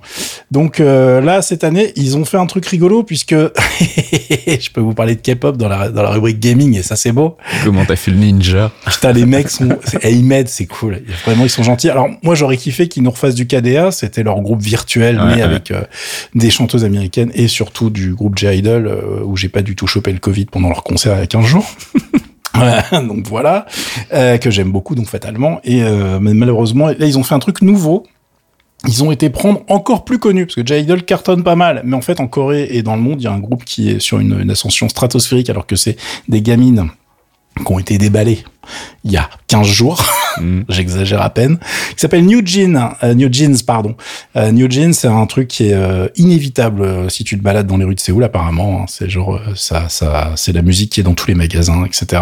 Donc 0.52 0.80
euh, 0.80 1.22
là, 1.22 1.42
cette 1.42 1.64
année, 1.64 1.94
ils 1.96 2.18
ont 2.18 2.26
fait 2.26 2.38
un 2.38 2.46
truc 2.48 2.66
rigolo 2.66 3.04
puisque 3.04 3.36
je 3.36 4.70
peux 4.72 4.82
vous 4.82 4.94
parler 4.94 5.16
de 5.16 5.22
K-pop 5.22 5.58
dans 5.58 5.68
la, 5.68 5.90
dans 5.90 6.02
la 6.04 6.10
rubrique 6.10 6.40
gaming 6.40 6.76
et 6.78 6.84
ça 6.84 6.96
c'est 6.96 7.12
beau. 7.12 7.38
Comment 7.64 7.86
t'as 7.86 7.96
fait 7.96 8.12
le 8.12 8.18
ninja 8.18 8.72
Putain, 8.90 9.12
les 9.12 9.26
mecs 9.26 9.50
sont, 9.50 9.70
ils 10.04 10.24
m'aident, 10.24 10.48
c'est 10.48 10.66
cool. 10.66 11.02
Vraiment, 11.26 11.44
ils 11.44 11.50
sont 11.50 11.64
gentils. 11.64 11.90
Alors, 11.90 12.10
moi, 12.24 12.36
j'aurais 12.36 12.58
kiffé 12.58 12.88
qu'ils 12.88 13.04
nous 13.04 13.12
refassent 13.12 13.36
du 13.36 13.48
KDA. 13.48 13.92
C'était 13.92 14.24
leur 14.24 14.40
groupe 14.42 14.62
virtuel, 14.62 15.18
Ouais, 15.20 15.26
mais 15.28 15.36
ouais. 15.36 15.42
avec 15.42 15.72
euh, 15.72 15.82
des 16.34 16.50
chanteuses 16.50 16.86
américaines 16.86 17.32
et 17.36 17.48
surtout 17.48 17.90
du 17.90 18.14
groupe 18.14 18.38
J-Idol, 18.38 18.88
euh, 18.88 19.22
où 19.24 19.38
j'ai 19.38 19.50
pas 19.50 19.62
du 19.62 19.76
tout 19.76 19.88
chopé 19.88 20.12
le 20.12 20.20
Covid 20.20 20.46
pendant 20.46 20.70
leur 20.70 20.84
concert 20.84 21.16
il 21.16 21.20
y 21.20 21.24
a 21.24 21.28
15 21.28 21.46
jours. 21.46 21.66
Donc 22.92 23.28
voilà, 23.28 23.66
euh, 24.14 24.38
que 24.38 24.50
j'aime 24.52 24.72
beaucoup, 24.72 24.96
donc 24.96 25.08
fatalement. 25.08 25.60
Et 25.64 25.84
euh, 25.84 26.20
malheureusement, 26.20 26.88
là, 26.88 27.06
ils 27.06 27.18
ont 27.18 27.24
fait 27.24 27.36
un 27.36 27.40
truc 27.40 27.62
nouveau. 27.62 28.04
Ils 28.88 29.04
ont 29.04 29.12
été 29.12 29.30
prendre 29.30 29.62
encore 29.68 30.06
plus 30.06 30.20
connus, 30.20 30.46
parce 30.46 30.56
que 30.56 30.66
J-Idol 30.66 31.04
cartonne 31.04 31.44
pas 31.44 31.56
mal. 31.56 31.82
Mais 31.86 31.96
en 31.96 32.02
fait, 32.02 32.20
en 32.20 32.28
Corée 32.28 32.68
et 32.70 32.84
dans 32.84 32.96
le 32.96 33.02
monde, 33.02 33.22
il 33.22 33.24
y 33.24 33.28
a 33.28 33.32
un 33.32 33.40
groupe 33.40 33.64
qui 33.64 33.90
est 33.90 34.00
sur 34.00 34.20
une 34.20 34.50
ascension 34.52 34.90
stratosphérique, 34.90 35.50
alors 35.50 35.66
que 35.66 35.76
c'est 35.76 35.98
des 36.28 36.42
gamines 36.42 36.90
qui 37.58 37.72
ont 37.72 37.80
été 37.80 37.98
déballées 37.98 38.44
il 39.04 39.12
y 39.12 39.18
a 39.18 39.30
15 39.48 39.68
jours. 39.68 40.04
Mm. 40.36 40.64
J'exagère 40.68 41.22
à 41.22 41.30
peine. 41.30 41.58
Qui 41.92 42.00
s'appelle 42.00 42.26
New 42.26 42.46
Jeans. 42.46 42.78
New 43.16 43.32
Jeans, 43.32 43.56
pardon. 43.66 43.96
New 44.36 44.70
Jeans, 44.70 44.92
c'est 44.92 45.08
un 45.08 45.26
truc 45.28 45.48
qui 45.48 45.70
est 45.70 46.12
inévitable 46.18 47.10
si 47.10 47.24
tu 47.24 47.38
te 47.38 47.42
balades 47.42 47.68
dans 47.68 47.78
les 47.78 47.86
rues 47.86 47.96
de 47.96 48.02
Séoul, 48.02 48.22
apparemment. 48.22 48.82
Hein. 48.82 48.86
C'est 48.90 49.10
genre, 49.10 49.40
ça, 49.56 49.88
ça, 49.88 50.34
c'est 50.36 50.52
la 50.52 50.62
musique 50.62 50.92
qui 50.92 51.00
est 51.00 51.04
dans 51.04 51.14
tous 51.14 51.28
les 51.28 51.36
magasins, 51.36 51.86
etc. 51.86 52.22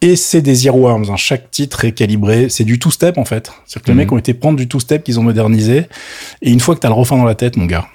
Et 0.00 0.16
c'est 0.16 0.40
des 0.40 0.64
earworms. 0.64 1.10
Hein. 1.10 1.16
Chaque 1.16 1.50
titre 1.50 1.84
est 1.84 1.92
calibré. 1.92 2.48
C'est 2.48 2.64
du 2.64 2.78
two-step, 2.78 3.18
en 3.18 3.26
fait. 3.26 3.52
C'est 3.66 3.82
que 3.82 3.88
les 3.88 3.92
mm. 3.92 3.96
mecs 3.98 4.12
ont 4.12 4.18
été 4.18 4.32
prendre 4.32 4.56
du 4.56 4.66
two-step 4.66 5.04
qu'ils 5.04 5.20
ont 5.20 5.24
modernisé. 5.24 5.84
Et 6.40 6.50
une 6.50 6.60
fois 6.60 6.74
que 6.74 6.80
t'as 6.80 6.88
le 6.88 6.94
refrain 6.94 7.18
dans 7.18 7.24
la 7.24 7.34
tête, 7.34 7.58
mon 7.58 7.66
gars 7.66 7.86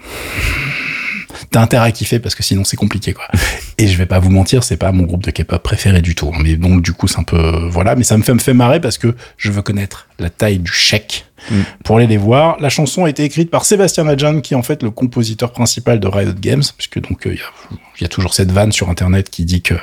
t'as 1.51 1.61
intérêt 1.61 1.87
à 1.87 1.91
kiffer 1.91 2.19
parce 2.19 2.35
que 2.35 2.43
sinon 2.43 2.63
c'est 2.63 2.77
compliqué 2.77 3.13
quoi. 3.13 3.27
Et 3.77 3.87
je 3.87 3.97
vais 3.97 4.05
pas 4.05 4.19
vous 4.19 4.29
mentir, 4.29 4.63
c'est 4.63 4.77
pas 4.77 4.91
mon 4.91 5.03
groupe 5.03 5.23
de 5.23 5.31
K-pop 5.31 5.61
préféré 5.61 6.01
du 6.01 6.15
tout. 6.15 6.31
Mais 6.41 6.55
donc 6.55 6.81
du 6.81 6.93
coup 6.93 7.07
c'est 7.07 7.19
un 7.19 7.23
peu 7.23 7.67
voilà, 7.69 7.95
mais 7.95 8.03
ça 8.03 8.17
me 8.17 8.23
fait 8.23 8.33
me 8.33 8.39
fait 8.39 8.53
marrer 8.53 8.79
parce 8.79 8.97
que 8.97 9.15
je 9.37 9.51
veux 9.51 9.61
connaître 9.61 10.07
la 10.19 10.29
taille 10.29 10.59
du 10.59 10.71
chèque 10.71 11.25
mm. 11.49 11.61
pour 11.83 11.97
aller 11.97 12.07
les 12.07 12.17
voir. 12.17 12.57
La 12.59 12.69
chanson 12.69 13.05
a 13.05 13.09
été 13.09 13.23
écrite 13.23 13.49
par 13.49 13.65
Sébastien 13.65 14.05
Nadjan 14.05 14.41
qui 14.41 14.53
est 14.53 14.57
en 14.57 14.63
fait 14.63 14.83
le 14.83 14.91
compositeur 14.91 15.51
principal 15.51 15.99
de 15.99 16.07
Riot 16.07 16.33
Games 16.39 16.63
puisque 16.77 17.01
donc 17.01 17.21
il 17.25 17.31
euh, 17.31 17.35
y 17.35 17.39
a 17.39 17.77
il 17.99 18.03
y 18.03 18.05
a 18.05 18.07
toujours 18.07 18.33
cette 18.33 18.51
vanne 18.51 18.71
sur 18.71 18.89
Internet 18.89 19.29
qui 19.29 19.45
dit 19.45 19.61
que 19.61 19.73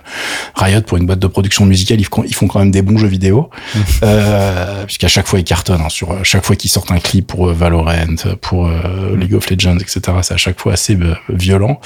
Riot, 0.54 0.80
pour 0.82 0.96
une 0.96 1.06
boîte 1.06 1.18
de 1.18 1.26
production 1.26 1.66
musicale, 1.66 2.00
ils 2.00 2.34
font 2.34 2.48
quand 2.48 2.58
même 2.58 2.70
des 2.70 2.82
bons 2.82 2.96
jeux 2.96 3.08
vidéo, 3.08 3.50
mmh. 3.74 3.78
euh, 4.04 4.84
puisqu'à 4.84 5.08
chaque 5.08 5.26
fois 5.26 5.38
ils 5.38 5.44
cartonnent. 5.44 5.80
Hein, 5.80 5.90
sur 5.90 6.24
chaque 6.24 6.44
fois 6.44 6.56
qu'ils 6.56 6.70
sortent 6.70 6.90
un 6.90 6.98
clip 6.98 7.26
pour 7.26 7.48
euh, 7.48 7.52
Valorant, 7.52 8.16
pour 8.40 8.66
euh, 8.66 9.14
mmh. 9.14 9.20
League 9.20 9.34
of 9.34 9.50
Legends, 9.50 9.78
etc. 9.78 10.00
C'est 10.22 10.34
à 10.34 10.38
chaque 10.38 10.58
fois 10.58 10.72
assez 10.72 10.96
violent. 11.28 11.80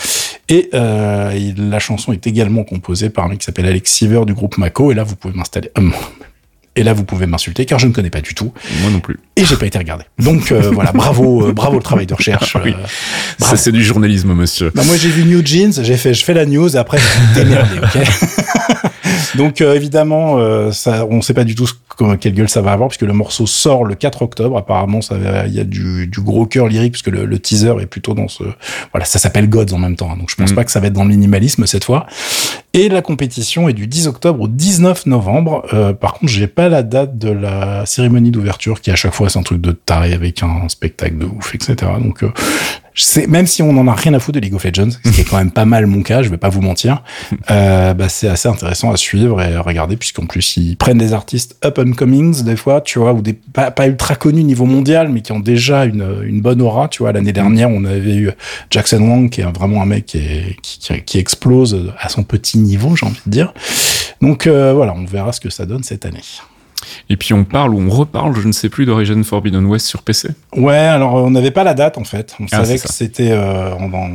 Et 0.49 0.71
la 0.73 1.79
chanson 1.79 2.13
est 2.13 2.27
également 2.27 2.65
composée 2.65 3.11
par 3.11 3.25
un 3.25 3.29
mec 3.29 3.39
qui 3.39 3.47
s'appelle 3.47 3.67
Alex 3.67 3.91
Siever 3.91 4.25
du 4.27 4.35
groupe 4.35 4.59
Mako. 4.59 4.93
Et 4.93 4.95
là, 4.95 5.03
vous 5.03 5.17
pouvez 5.17 5.35
m'installer. 5.35 5.71
Et 6.77 6.83
là, 6.85 6.93
vous 6.93 7.05
pouvez 7.05 7.27
m'insulter 7.27 7.67
car 7.67 7.79
je 7.79 7.87
ne 7.87 7.93
connais 7.93 8.11
pas 8.11 8.21
du 8.21 8.35
tout. 8.35 8.53
Moi 8.81 8.91
non 8.91 9.01
plus. 9.01 9.19
Et 9.37 9.45
j'ai 9.45 9.57
pas 9.57 9.67
été 9.67 9.79
regardé. 9.79 10.05
Donc 10.19 10.53
euh, 10.53 10.71
voilà, 10.73 10.93
bravo, 10.93 11.49
euh, 11.49 11.53
bravo 11.53 11.77
le 11.77 11.83
travail 11.83 12.07
de 12.07 12.15
recherche. 12.15 12.57
oui. 12.65 12.73
Euh, 12.73 12.87
ça 13.39 13.57
c'est 13.57 13.73
du 13.73 13.83
journalisme, 13.83 14.33
monsieur. 14.35 14.71
Bah, 14.75 14.83
moi 14.87 14.97
j'ai 14.97 15.09
vu 15.09 15.25
New 15.25 15.45
Jeans, 15.45 15.73
j'ai 15.83 15.97
fait, 15.97 16.15
je 16.15 16.25
fais 16.25 16.35
la 16.35 16.47
news 16.47 16.75
et 16.77 16.79
après 16.79 16.99
démerdé, 17.35 17.79
ok? 17.79 18.07
Donc 19.37 19.61
évidemment, 19.61 20.71
ça, 20.73 21.07
on 21.09 21.23
sait 21.23 21.35
pas 21.35 21.45
du 21.45 21.55
tout 21.55 21.67
quelle 22.19 22.35
gueule 22.35 22.49
ça 22.49 22.63
va 22.63 22.73
avoir 22.73 22.89
puisque 22.89 23.03
le 23.03 23.13
morceau 23.13 23.47
sort 23.47 23.85
le 23.85 23.95
4 23.95 24.23
octobre. 24.23 24.57
Apparemment, 24.57 25.01
ça, 25.01 25.17
il 25.47 25.55
y 25.55 25.61
a 25.61 25.65
du, 25.65 26.07
du 26.07 26.21
gros 26.21 26.47
cœur 26.47 26.69
lyrique 26.69 26.93
puisque 26.93 27.09
le, 27.09 27.25
le, 27.25 27.39
teaser 27.39 27.75
est 27.81 27.87
plutôt 27.87 28.15
dans 28.15 28.29
ce, 28.29 28.45
voilà, 28.93 29.05
ça 29.05 29.19
s'appelle 29.19 29.49
Gods 29.49 29.73
en 29.73 29.79
même 29.79 29.97
temps. 29.97 30.11
Hein. 30.13 30.17
donc 30.19 30.31
je 30.31 30.37
pense 30.37 30.53
mm. 30.53 30.55
pas 30.55 30.65
que 30.65 30.71
ça 30.71 30.81
va 30.81 30.89
être 30.89 30.93
dans 30.93 31.05
le 31.05 31.11
minimalisme 31.11 31.67
cette 31.67 31.85
fois. 31.85 32.07
Et 32.73 32.89
la 32.89 33.03
compétition 33.03 33.69
est 33.69 33.73
du 33.73 33.87
10 33.87 34.07
octobre 34.07 34.43
au 34.43 34.49
19 34.49 35.07
novembre. 35.07 35.95
par 36.01 36.15
contre, 36.15 36.33
j'ai 36.33 36.47
pas 36.47 36.69
la 36.69 36.83
date 36.83 37.19
de 37.19 37.31
la 37.31 37.85
cérémonie 37.87 38.31
d'ouverture 38.31 38.81
qui 38.81 38.91
à 38.91 38.97
chaque 38.97 39.15
fois 39.15 39.29
c'est 39.29 39.39
un 39.39 39.43
truc 39.43 39.61
de 39.61 39.73
taré 39.73 40.13
avec 40.13 40.43
un 40.43 40.69
spectacle 40.69 41.19
de 41.19 41.25
ouf, 41.25 41.55
etc. 41.55 41.77
Donc 42.01 42.25
sais, 42.95 43.27
même 43.27 43.47
si 43.47 43.63
on 43.63 43.71
en 43.71 43.87
a 43.89 43.95
rien 43.95 44.15
à 44.15 44.19
foutre 44.19 44.37
de 44.37 44.45
League 44.45 44.55
of 44.55 44.65
Legends, 44.65 44.91
ce 45.05 45.11
qui 45.11 45.21
est 45.21 45.25
quand 45.25 45.39
même 45.39 45.51
pas 45.51 45.65
mal 45.65 45.87
mon 45.87 46.03
cas, 46.03 46.23
je 46.23 46.29
vais 46.29 46.37
pas 46.37 46.49
vous 46.49 46.61
mentir, 46.61 47.03
euh, 47.51 47.95
bah, 47.95 48.09
c'est 48.09 48.29
assez 48.29 48.49
intéressant 48.49 48.93
à 48.93 48.97
suivre 48.97 49.41
et 49.43 49.55
à 49.55 49.63
regarder 49.63 49.97
puisqu'en 49.97 50.27
plus 50.27 50.57
ils 50.57 50.77
prennent 50.77 50.99
des 50.99 51.13
artistes 51.13 51.57
up 51.65 51.79
and 51.79 51.93
comings 51.93 52.43
des 52.43 52.57
fois, 52.57 52.81
tu 52.81 52.99
vois, 52.99 53.13
ou 53.13 53.23
des 53.23 53.33
pas, 53.33 53.71
pas 53.71 53.87
ultra 53.87 54.15
connus 54.17 54.45
niveau 54.45 54.67
mondial, 54.67 55.09
mais 55.09 55.21
qui 55.21 55.33
ont 55.33 55.41
déjà 55.41 55.85
une, 55.85 56.23
une 56.25 56.41
bonne 56.41 56.61
aura, 56.61 56.89
tu 56.89 57.03
vois. 57.03 57.13
L'année 57.13 57.33
dernière, 57.33 57.71
on 57.71 57.85
avait 57.85 58.17
eu 58.17 58.31
Jackson 58.71 59.01
Wang 59.01 59.31
qui 59.31 59.41
est 59.41 59.45
vraiment 59.45 59.83
un 59.83 59.87
mec 59.87 60.07
qui, 60.07 60.21
qui, 60.63 61.03
qui, 61.03 61.19
explose 61.19 61.93
à 61.99 62.09
son 62.09 62.23
petit 62.23 62.59
niveau, 62.59 62.97
j'ai 62.97 63.07
envie 63.07 63.21
de 63.27 63.31
dire. 63.31 63.53
Donc 64.21 64.47
euh, 64.47 64.73
voilà, 64.73 64.95
on 64.95 65.05
verra 65.05 65.33
ce 65.33 65.41
que 65.41 65.51
ça 65.51 65.67
donne 65.67 65.83
cette 65.83 66.07
année. 66.07 66.23
Et 67.09 67.17
puis 67.17 67.35
on 67.35 67.45
parle 67.45 67.75
ou 67.75 67.81
on 67.81 67.91
reparle, 67.91 68.35
je 68.37 68.47
ne 68.47 68.53
sais 68.53 68.69
plus, 68.69 68.87
d'Origin 68.87 69.23
Forbidden 69.23 69.67
West 69.67 69.87
sur 69.87 70.03
PC. 70.03 70.31
Ouais, 70.57 70.77
alors 70.77 71.15
on 71.15 71.31
n'avait 71.31 71.51
pas 71.51 71.65
la 71.65 71.75
date 71.75 71.99
en 71.99 72.05
fait. 72.05 72.35
On 72.41 72.47
ah, 72.53 72.65
savait 72.65 72.79
que 72.79 72.93
c'était 72.93 73.31
euh, 73.31 73.71
dans, 73.89 74.11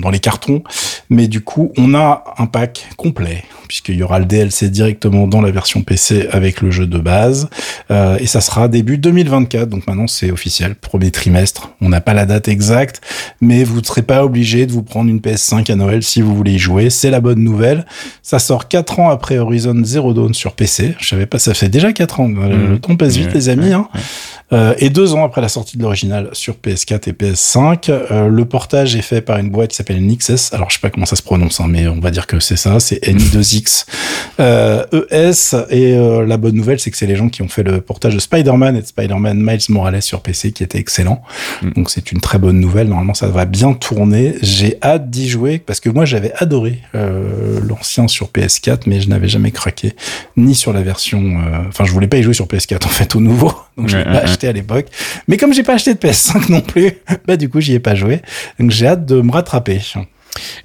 dans, 0.00 0.10
les 0.10 0.18
cartons, 0.18 0.62
mais 1.08 1.28
du 1.28 1.42
coup 1.42 1.72
on 1.76 1.94
a 1.94 2.24
un 2.38 2.46
pack 2.46 2.88
complet 2.96 3.44
puisqu'il 3.70 3.94
y 3.94 4.02
aura 4.02 4.18
le 4.18 4.24
DLC 4.24 4.68
directement 4.68 5.28
dans 5.28 5.40
la 5.40 5.52
version 5.52 5.82
PC 5.82 6.26
avec 6.32 6.60
le 6.60 6.72
jeu 6.72 6.88
de 6.88 6.98
base, 6.98 7.48
euh, 7.92 8.18
et 8.18 8.26
ça 8.26 8.40
sera 8.40 8.66
début 8.66 8.98
2024. 8.98 9.68
Donc 9.68 9.86
maintenant 9.86 10.08
c'est 10.08 10.32
officiel, 10.32 10.74
premier 10.74 11.12
trimestre. 11.12 11.70
On 11.80 11.88
n'a 11.88 12.00
pas 12.00 12.12
la 12.12 12.26
date 12.26 12.48
exacte, 12.48 13.00
mais 13.40 13.62
vous 13.62 13.80
ne 13.80 13.84
serez 13.84 14.02
pas 14.02 14.24
obligé 14.24 14.66
de 14.66 14.72
vous 14.72 14.82
prendre 14.82 15.08
une 15.08 15.20
PS5 15.20 15.70
à 15.70 15.76
Noël 15.76 16.02
si 16.02 16.20
vous 16.20 16.34
voulez 16.34 16.54
y 16.54 16.58
jouer. 16.58 16.90
C'est 16.90 17.10
la 17.10 17.20
bonne 17.20 17.44
nouvelle. 17.44 17.86
Ça 18.24 18.40
sort 18.40 18.66
4 18.66 18.98
ans 18.98 19.10
après 19.10 19.38
Horizon 19.38 19.80
Zero 19.84 20.14
Dawn 20.14 20.34
sur 20.34 20.54
PC. 20.54 20.96
Je 20.98 21.06
savais 21.06 21.26
pas, 21.26 21.38
ça 21.38 21.54
fait 21.54 21.68
déjà 21.68 21.92
4 21.92 22.18
ans. 22.18 22.26
Le 22.26 22.76
temps 22.80 22.96
passe 22.96 23.16
vite, 23.16 23.32
les 23.34 23.50
amis. 23.50 23.72
Hein. 23.72 23.86
Euh, 24.52 24.74
et 24.78 24.90
deux 24.90 25.14
ans 25.14 25.24
après 25.24 25.40
la 25.40 25.48
sortie 25.48 25.76
de 25.76 25.82
l'original 25.82 26.28
sur 26.32 26.54
PS4 26.54 27.08
et 27.08 27.12
PS5, 27.12 27.90
euh, 27.90 28.28
le 28.28 28.44
portage 28.44 28.96
est 28.96 29.02
fait 29.02 29.20
par 29.20 29.38
une 29.38 29.50
boîte 29.50 29.70
qui 29.70 29.76
s'appelle 29.76 30.04
Nixes. 30.04 30.52
Alors 30.52 30.70
je 30.70 30.74
sais 30.74 30.80
pas 30.80 30.90
comment 30.90 31.06
ça 31.06 31.16
se 31.16 31.22
prononce, 31.22 31.60
hein, 31.60 31.66
mais 31.68 31.86
on 31.86 32.00
va 32.00 32.10
dire 32.10 32.26
que 32.26 32.40
c'est 32.40 32.56
ça, 32.56 32.80
c'est 32.80 33.02
N2X 33.04 33.86
euh, 34.40 34.84
ES. 35.10 35.56
Et 35.70 35.96
euh, 35.96 36.26
la 36.26 36.36
bonne 36.36 36.56
nouvelle, 36.56 36.80
c'est 36.80 36.90
que 36.90 36.96
c'est 36.96 37.06
les 37.06 37.16
gens 37.16 37.28
qui 37.28 37.42
ont 37.42 37.48
fait 37.48 37.62
le 37.62 37.80
portage 37.80 38.14
de 38.14 38.20
Spider-Man 38.20 38.76
et 38.76 38.82
de 38.82 38.86
Spider-Man 38.86 39.40
Miles 39.40 39.60
Morales 39.68 40.02
sur 40.02 40.20
PC 40.20 40.52
qui 40.52 40.64
était 40.64 40.78
excellent. 40.78 41.22
Mm. 41.62 41.70
Donc 41.70 41.90
c'est 41.90 42.10
une 42.10 42.20
très 42.20 42.38
bonne 42.38 42.58
nouvelle. 42.58 42.88
Normalement, 42.88 43.14
ça 43.14 43.28
va 43.28 43.44
bien 43.44 43.72
tourner. 43.74 44.34
J'ai 44.42 44.78
hâte 44.82 45.10
d'y 45.10 45.28
jouer 45.28 45.58
parce 45.58 45.78
que 45.80 45.90
moi 45.90 46.04
j'avais 46.04 46.32
adoré 46.36 46.80
l'ancien 46.94 48.08
sur 48.08 48.28
PS4, 48.28 48.82
mais 48.86 49.00
je 49.00 49.08
n'avais 49.08 49.28
jamais 49.28 49.50
craqué 49.50 49.94
ni 50.36 50.54
sur 50.54 50.72
la 50.72 50.82
version. 50.82 51.38
Enfin, 51.68 51.84
je 51.84 51.92
voulais 51.92 52.08
pas 52.08 52.16
y 52.16 52.22
jouer 52.22 52.34
sur 52.34 52.46
PS4 52.46 52.86
en 52.86 52.88
fait 52.88 53.14
au 53.14 53.20
nouveau, 53.20 53.52
donc 53.80 53.88
je 53.88 53.96
l'ai 53.96 54.04
pas 54.04 54.18
acheté 54.18 54.46
à 54.46 54.52
l'époque. 54.52 54.86
Mais 55.26 55.36
comme 55.36 55.54
j'ai 55.54 55.62
pas 55.62 55.74
acheté 55.74 55.94
de 55.94 55.98
PS5 55.98 56.50
non 56.52 56.60
plus, 56.60 56.92
bah 57.26 57.36
du 57.36 57.48
coup 57.48 57.60
j'y 57.60 57.74
ai 57.74 57.80
pas 57.80 57.94
joué. 57.94 58.20
Donc 58.58 58.70
j'ai 58.70 58.86
hâte 58.86 59.06
de 59.06 59.20
me 59.22 59.32
rattraper. 59.32 59.80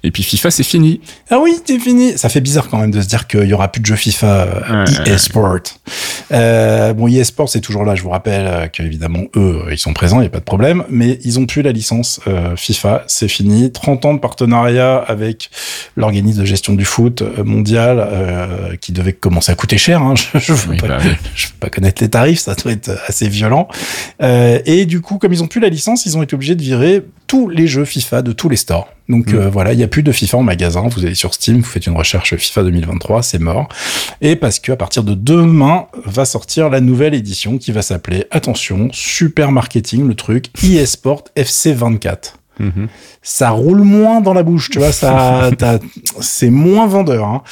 Et 0.02 0.10
puis 0.10 0.22
FIFA, 0.22 0.50
c'est 0.50 0.62
fini. 0.62 1.00
Ah 1.30 1.38
oui, 1.40 1.58
c'est 1.64 1.78
fini. 1.78 2.16
Ça 2.16 2.28
fait 2.28 2.40
bizarre 2.40 2.68
quand 2.68 2.78
même 2.78 2.90
de 2.90 3.00
se 3.00 3.06
dire 3.06 3.26
qu'il 3.26 3.44
y 3.44 3.52
aura 3.52 3.68
plus 3.68 3.80
de 3.80 3.86
jeux 3.86 3.96
FIFA 3.96 4.26
euh, 4.26 4.84
e-sport. 5.06 5.58
Euh, 6.32 6.92
bon, 6.92 7.08
e-sport, 7.08 7.48
c'est 7.48 7.60
toujours 7.60 7.84
là. 7.84 7.94
Je 7.94 8.02
vous 8.02 8.10
rappelle 8.10 8.46
euh, 8.46 8.68
qu'évidemment, 8.68 9.24
eux, 9.36 9.64
ils 9.70 9.78
sont 9.78 9.92
présents, 9.92 10.18
il 10.18 10.22
n'y 10.22 10.26
a 10.26 10.30
pas 10.30 10.40
de 10.40 10.44
problème. 10.44 10.84
Mais 10.88 11.18
ils 11.24 11.38
ont 11.38 11.46
plus 11.46 11.62
la 11.62 11.72
licence 11.72 12.20
euh, 12.26 12.56
FIFA. 12.56 13.04
C'est 13.06 13.28
fini. 13.28 13.72
30 13.72 14.04
ans 14.04 14.14
de 14.14 14.18
partenariat 14.18 14.96
avec 14.96 15.50
l'organisme 15.96 16.40
de 16.40 16.46
gestion 16.46 16.74
du 16.74 16.84
foot 16.84 17.22
mondial 17.44 18.76
qui 18.80 18.92
devait 18.92 19.12
commencer 19.12 19.52
à 19.52 19.54
coûter 19.54 19.78
cher. 19.78 20.02
Hein. 20.02 20.14
Je 20.34 20.52
ne 20.52 20.56
veux, 20.56 20.76
bah 20.76 20.98
pas 21.60 21.70
connaître 21.70 22.02
les 22.02 22.08
tarifs. 22.08 22.40
Ça 22.40 22.54
doit 22.54 22.72
être 22.72 22.90
assez 23.06 23.28
violent. 23.28 23.68
et 24.20 24.86
du 24.86 25.00
coup, 25.00 25.18
comme 25.18 25.32
ils 25.32 25.42
ont 25.42 25.48
plus 25.48 25.60
la 25.60 25.68
licence, 25.68 26.06
ils 26.06 26.16
ont 26.16 26.22
été 26.22 26.34
obligés 26.34 26.54
de 26.54 26.62
virer 26.62 27.02
tous 27.26 27.48
les 27.48 27.66
jeux 27.66 27.84
FIFA 27.84 28.22
de 28.22 28.32
tous 28.32 28.48
les 28.48 28.56
stores. 28.56 28.88
Donc 29.08 29.32
mm. 29.32 29.36
euh, 29.36 29.48
voilà, 29.48 29.72
il 29.72 29.76
n'y 29.76 29.82
a 29.82 29.88
plus 29.88 30.02
de 30.02 30.12
FIFA 30.12 30.38
en 30.38 30.42
magasin. 30.42 30.88
Vous 30.88 31.04
allez 31.04 31.14
sur 31.14 31.34
Steam, 31.34 31.58
vous 31.58 31.64
faites 31.64 31.86
une 31.86 31.96
recherche 31.96 32.34
FIFA 32.34 32.64
2023, 32.64 33.22
c'est 33.22 33.38
mort. 33.38 33.68
Et 34.20 34.36
parce 34.36 34.58
que 34.58 34.72
à 34.72 34.76
partir 34.76 35.04
de 35.04 35.14
demain 35.14 35.86
va 36.04 36.24
sortir 36.24 36.70
la 36.70 36.80
nouvelle 36.80 37.14
édition 37.14 37.58
qui 37.58 37.72
va 37.72 37.82
s'appeler, 37.82 38.26
attention, 38.30 38.88
super 38.92 39.52
marketing, 39.52 40.06
le 40.06 40.14
truc, 40.14 40.46
eSport 40.62 41.24
FC 41.36 41.72
24. 41.72 42.38
Ça 43.22 43.50
roule 43.50 43.82
moins 43.82 44.20
dans 44.20 44.34
la 44.34 44.42
bouche, 44.42 44.70
tu 44.70 44.78
vois, 44.78 44.92
ça, 44.92 45.50
c'est 46.20 46.50
moins 46.50 46.86
vendeur. 46.86 47.26
Hein. 47.26 47.42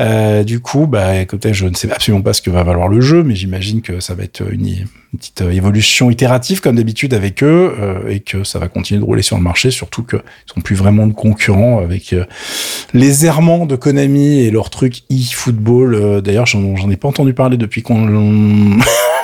Euh, 0.00 0.44
du 0.44 0.60
coup, 0.60 0.86
bah, 0.86 1.20
écoutez, 1.20 1.54
je 1.54 1.66
ne 1.66 1.74
sais 1.74 1.90
absolument 1.90 2.22
pas 2.22 2.32
ce 2.32 2.42
que 2.42 2.50
va 2.50 2.62
valoir 2.62 2.88
le 2.88 3.00
jeu, 3.00 3.22
mais 3.22 3.34
j'imagine 3.34 3.82
que 3.82 4.00
ça 4.00 4.14
va 4.14 4.24
être 4.24 4.42
une, 4.52 4.86
petite 5.16 5.42
euh, 5.42 5.50
évolution 5.50 6.10
itérative 6.10 6.60
comme 6.60 6.76
d'habitude 6.76 7.14
avec 7.14 7.42
eux 7.42 7.74
euh, 7.78 8.08
et 8.08 8.20
que 8.20 8.44
ça 8.44 8.58
va 8.58 8.68
continuer 8.68 9.00
de 9.00 9.04
rouler 9.04 9.22
sur 9.22 9.36
le 9.36 9.42
marché, 9.42 9.70
surtout 9.70 10.02
qu'ils 10.02 10.20
sont 10.46 10.60
plus 10.60 10.76
vraiment 10.76 11.06
de 11.06 11.12
concurrents 11.12 11.78
avec 11.80 12.12
euh, 12.12 12.24
les 12.92 13.26
errements 13.26 13.66
de 13.66 13.76
Konami 13.76 14.40
et 14.40 14.50
leur 14.50 14.70
truc 14.70 15.02
e-football. 15.10 16.22
D'ailleurs, 16.22 16.46
j'en 16.46 16.90
ai 16.90 16.96
pas 16.96 17.08
entendu 17.08 17.34
parler 17.34 17.56
depuis 17.56 17.82
qu'on 17.82 18.06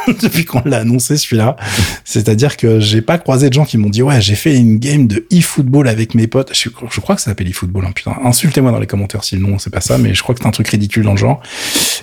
depuis 0.23 0.45
qu'on 0.45 0.63
l'a 0.65 0.79
annoncé 0.79 1.17
celui-là. 1.17 1.57
C'est-à-dire 2.05 2.57
que 2.57 2.81
j'ai 2.81 3.03
pas 3.03 3.19
croisé 3.19 3.49
de 3.49 3.55
gens 3.55 3.65
qui 3.65 3.79
m'ont 3.79 3.91
dit 3.91 4.03
ouais 4.03 4.21
j'ai 4.21 4.35
fait 4.35 4.57
une 4.57 4.79
game 4.79 5.07
de 5.07 5.27
e-football 5.33 5.89
avec 5.89 6.15
mes 6.15 6.27
potes. 6.27 6.53
Je, 6.55 6.69
crois 6.69 7.17
que 7.17 7.23
ça 7.23 7.31
s'appelle 7.31 7.51
e-football. 7.51 7.85
Hein, 7.87 7.93
putain, 7.95 8.17
insultez-moi 8.25 8.73
dans 8.73 8.79
les 8.79 8.87
commentaires 8.87 9.25
si 9.25 9.37
non 9.37 9.59
c'est 9.59 9.71
pas 9.71 9.81
ça, 9.81 9.99
mais 9.99 10.15
je 10.15 10.23
crois 10.23 10.35
que 10.35 10.41
c'est 10.43 10.49
un 10.49 10.53
truc 10.53 10.69
ridicule 10.69 11.05
dans 11.05 11.13
le 11.13 11.19
genre. 11.19 11.41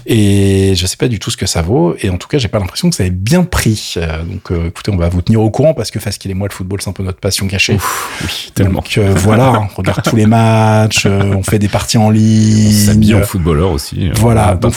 Et 0.05 0.73
je 0.75 0.85
sais 0.85 0.97
pas 0.97 1.07
du 1.07 1.19
tout 1.19 1.31
ce 1.31 1.37
que 1.37 1.45
ça 1.45 1.61
vaut. 1.61 1.95
Et 2.01 2.09
en 2.09 2.17
tout 2.17 2.27
cas 2.27 2.37
j'ai 2.37 2.47
pas 2.47 2.59
l'impression 2.59 2.89
que 2.89 2.95
ça 2.95 3.05
ait 3.05 3.09
bien 3.09 3.43
pris. 3.43 3.95
Euh, 3.97 4.23
donc 4.23 4.51
euh, 4.51 4.67
écoutez 4.67 4.91
on 4.91 4.97
va 4.97 5.09
vous 5.09 5.21
tenir 5.21 5.41
au 5.41 5.49
courant 5.49 5.73
parce 5.73 5.91
que 5.91 5.99
qu'il 6.17 6.31
et 6.31 6.33
moi 6.33 6.47
le 6.47 6.53
football 6.53 6.81
c'est 6.81 6.89
un 6.89 6.93
peu 6.93 7.03
notre 7.03 7.19
passion 7.19 7.47
cachée. 7.47 7.77
oui, 8.21 8.51
tellement. 8.55 8.75
Donc 8.75 8.97
euh, 8.97 9.13
voilà, 9.15 9.67
on 9.71 9.75
regarde 9.75 10.03
tous 10.03 10.15
les 10.15 10.25
matchs, 10.25 11.05
on 11.05 11.43
fait 11.43 11.59
des 11.59 11.67
parties 11.67 11.97
en 11.97 12.09
ligne. 12.09 12.83
On 12.83 12.85
s'habille 12.87 13.15
en 13.15 13.23
footballeur 13.23 13.71
aussi. 13.71 14.09
Voilà. 14.15 14.55
Donc, 14.55 14.73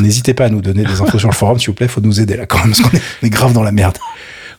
N'hésitez 0.00 0.34
pas 0.34 0.46
à 0.46 0.48
nous 0.48 0.60
donner 0.60 0.84
des 0.84 1.00
infos 1.00 1.18
sur 1.18 1.28
le 1.28 1.34
forum 1.34 1.58
s'il 1.58 1.68
vous 1.68 1.74
plaît. 1.74 1.88
Faut 1.88 2.00
nous 2.06 2.20
aider 2.20 2.36
là 2.36 2.46
quand 2.46 2.58
même, 2.58 2.72
parce 2.74 2.80
qu'on 2.80 2.96
est 3.26 3.30
grave 3.30 3.52
dans 3.52 3.62
la 3.62 3.72
merde. 3.72 3.98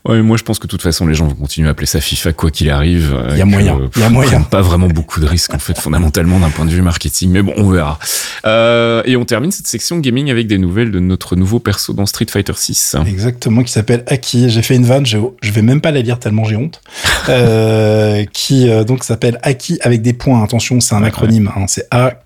Ouais, 0.07 0.21
moi 0.21 0.37
je 0.37 0.43
pense 0.43 0.57
que 0.57 0.67
de 0.67 0.71
toute 0.71 0.81
façon 0.81 1.05
les 1.05 1.15
gens 1.15 1.27
vont 1.27 1.35
continuer 1.35 1.67
à 1.67 1.71
appeler 1.71 1.85
ça 1.85 1.99
FIFA 1.99 2.31
quoi 2.31 2.49
qu'il 2.49 2.69
arrive. 2.69 3.17
Il 3.31 3.37
y 3.37 3.41
a 3.41 3.45
moyen. 3.45 3.77
Il 3.95 4.01
y 4.01 4.05
a 4.05 4.09
moyen. 4.09 4.41
Pas 4.41 4.61
vraiment 4.61 4.87
beaucoup 4.87 5.19
de 5.19 5.25
risques 5.25 5.53
en 5.53 5.59
fait 5.59 5.77
fondamentalement 5.77 6.39
d'un 6.39 6.49
point 6.49 6.63
de 6.63 6.69
vue 6.69 6.81
marketing, 6.81 7.31
mais 7.31 7.41
bon 7.41 7.53
on 7.57 7.69
verra. 7.69 7.99
Euh, 8.45 9.01
et 9.05 9.17
on 9.17 9.25
termine 9.25 9.51
cette 9.51 9.67
section 9.67 9.97
gaming 9.97 10.31
avec 10.31 10.47
des 10.47 10.59
nouvelles 10.59 10.91
de 10.91 10.99
notre 10.99 11.35
nouveau 11.35 11.59
perso 11.59 11.91
dans 11.91 12.05
Street 12.05 12.27
Fighter 12.29 12.53
6. 12.55 12.95
Exactement, 13.05 13.63
qui 13.63 13.71
s'appelle 13.71 14.03
Aki. 14.07 14.49
J'ai 14.49 14.61
fait 14.61 14.75
une 14.75 14.85
vanne, 14.85 15.05
je, 15.05 15.17
je 15.41 15.51
vais 15.51 15.61
même 15.61 15.81
pas 15.81 15.91
la 15.91 16.01
lire 16.01 16.19
tellement 16.19 16.45
j'ai 16.45 16.55
honte. 16.55 16.79
euh, 17.29 18.23
qui 18.31 18.69
euh, 18.69 18.85
donc 18.85 19.03
s'appelle 19.03 19.39
Aki 19.43 19.79
avec 19.81 20.01
des 20.01 20.13
points. 20.13 20.41
Attention, 20.41 20.79
c'est 20.79 20.95
un 20.95 21.03
acronyme. 21.03 21.51
Hein, 21.55 21.65
c'est 21.67 21.87
A 21.91 22.21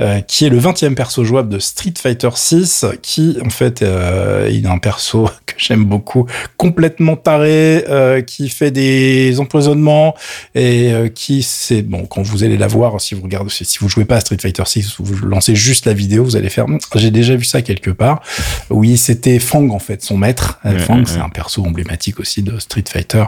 Euh, 0.00 0.20
qui 0.20 0.44
est 0.44 0.48
le 0.48 0.58
20e 0.58 0.94
perso 0.94 1.24
jouable 1.24 1.48
de 1.48 1.58
Street 1.58 1.94
Fighter 1.96 2.30
6, 2.34 2.86
qui 3.02 3.36
en 3.44 3.50
fait 3.50 3.82
euh, 3.82 4.48
il 4.50 4.66
a 4.66 4.72
un 4.72 4.78
perso 4.78 5.28
que 5.46 5.54
j'aime 5.58 5.84
beaucoup, 5.84 6.26
complètement 6.56 7.16
taré, 7.16 7.84
euh, 7.88 8.20
qui 8.22 8.48
fait 8.48 8.70
des 8.70 9.38
empoisonnements 9.38 10.14
et 10.54 10.92
qui 11.14 11.42
c'est 11.42 11.82
bon 11.82 12.06
quand 12.06 12.22
vous 12.22 12.44
allez 12.44 12.56
la 12.56 12.66
voir 12.66 13.00
si 13.00 13.14
vous 13.14 13.22
regardez 13.22 13.50
si 13.50 13.78
vous 13.80 13.88
jouez 13.88 14.04
pas 14.04 14.16
à 14.16 14.20
Street 14.20 14.38
Fighter 14.40 14.62
6, 14.64 14.96
vous 14.98 15.26
lancez 15.26 15.54
juste 15.54 15.86
la 15.86 15.92
vidéo, 15.92 16.24
vous 16.24 16.36
allez 16.36 16.50
faire 16.50 16.64
hum, 16.66 16.78
j'ai 16.96 17.10
déjà 17.10 17.36
vu 17.36 17.44
ça 17.44 17.62
quelque 17.62 17.90
part. 17.90 18.22
Oui, 18.70 18.96
c'était 18.96 19.38
Fang 19.38 19.68
en 19.70 19.78
fait 19.78 20.02
son 20.02 20.16
maître. 20.16 20.58
Ouais, 20.64 20.78
Fang 20.78 21.02
c'est 21.06 21.18
un 21.18 21.28
perso 21.28 21.64
emblématique 21.64 22.20
aussi 22.20 22.42
de 22.42 22.58
Street 22.58 22.84
Fighter 22.88 23.24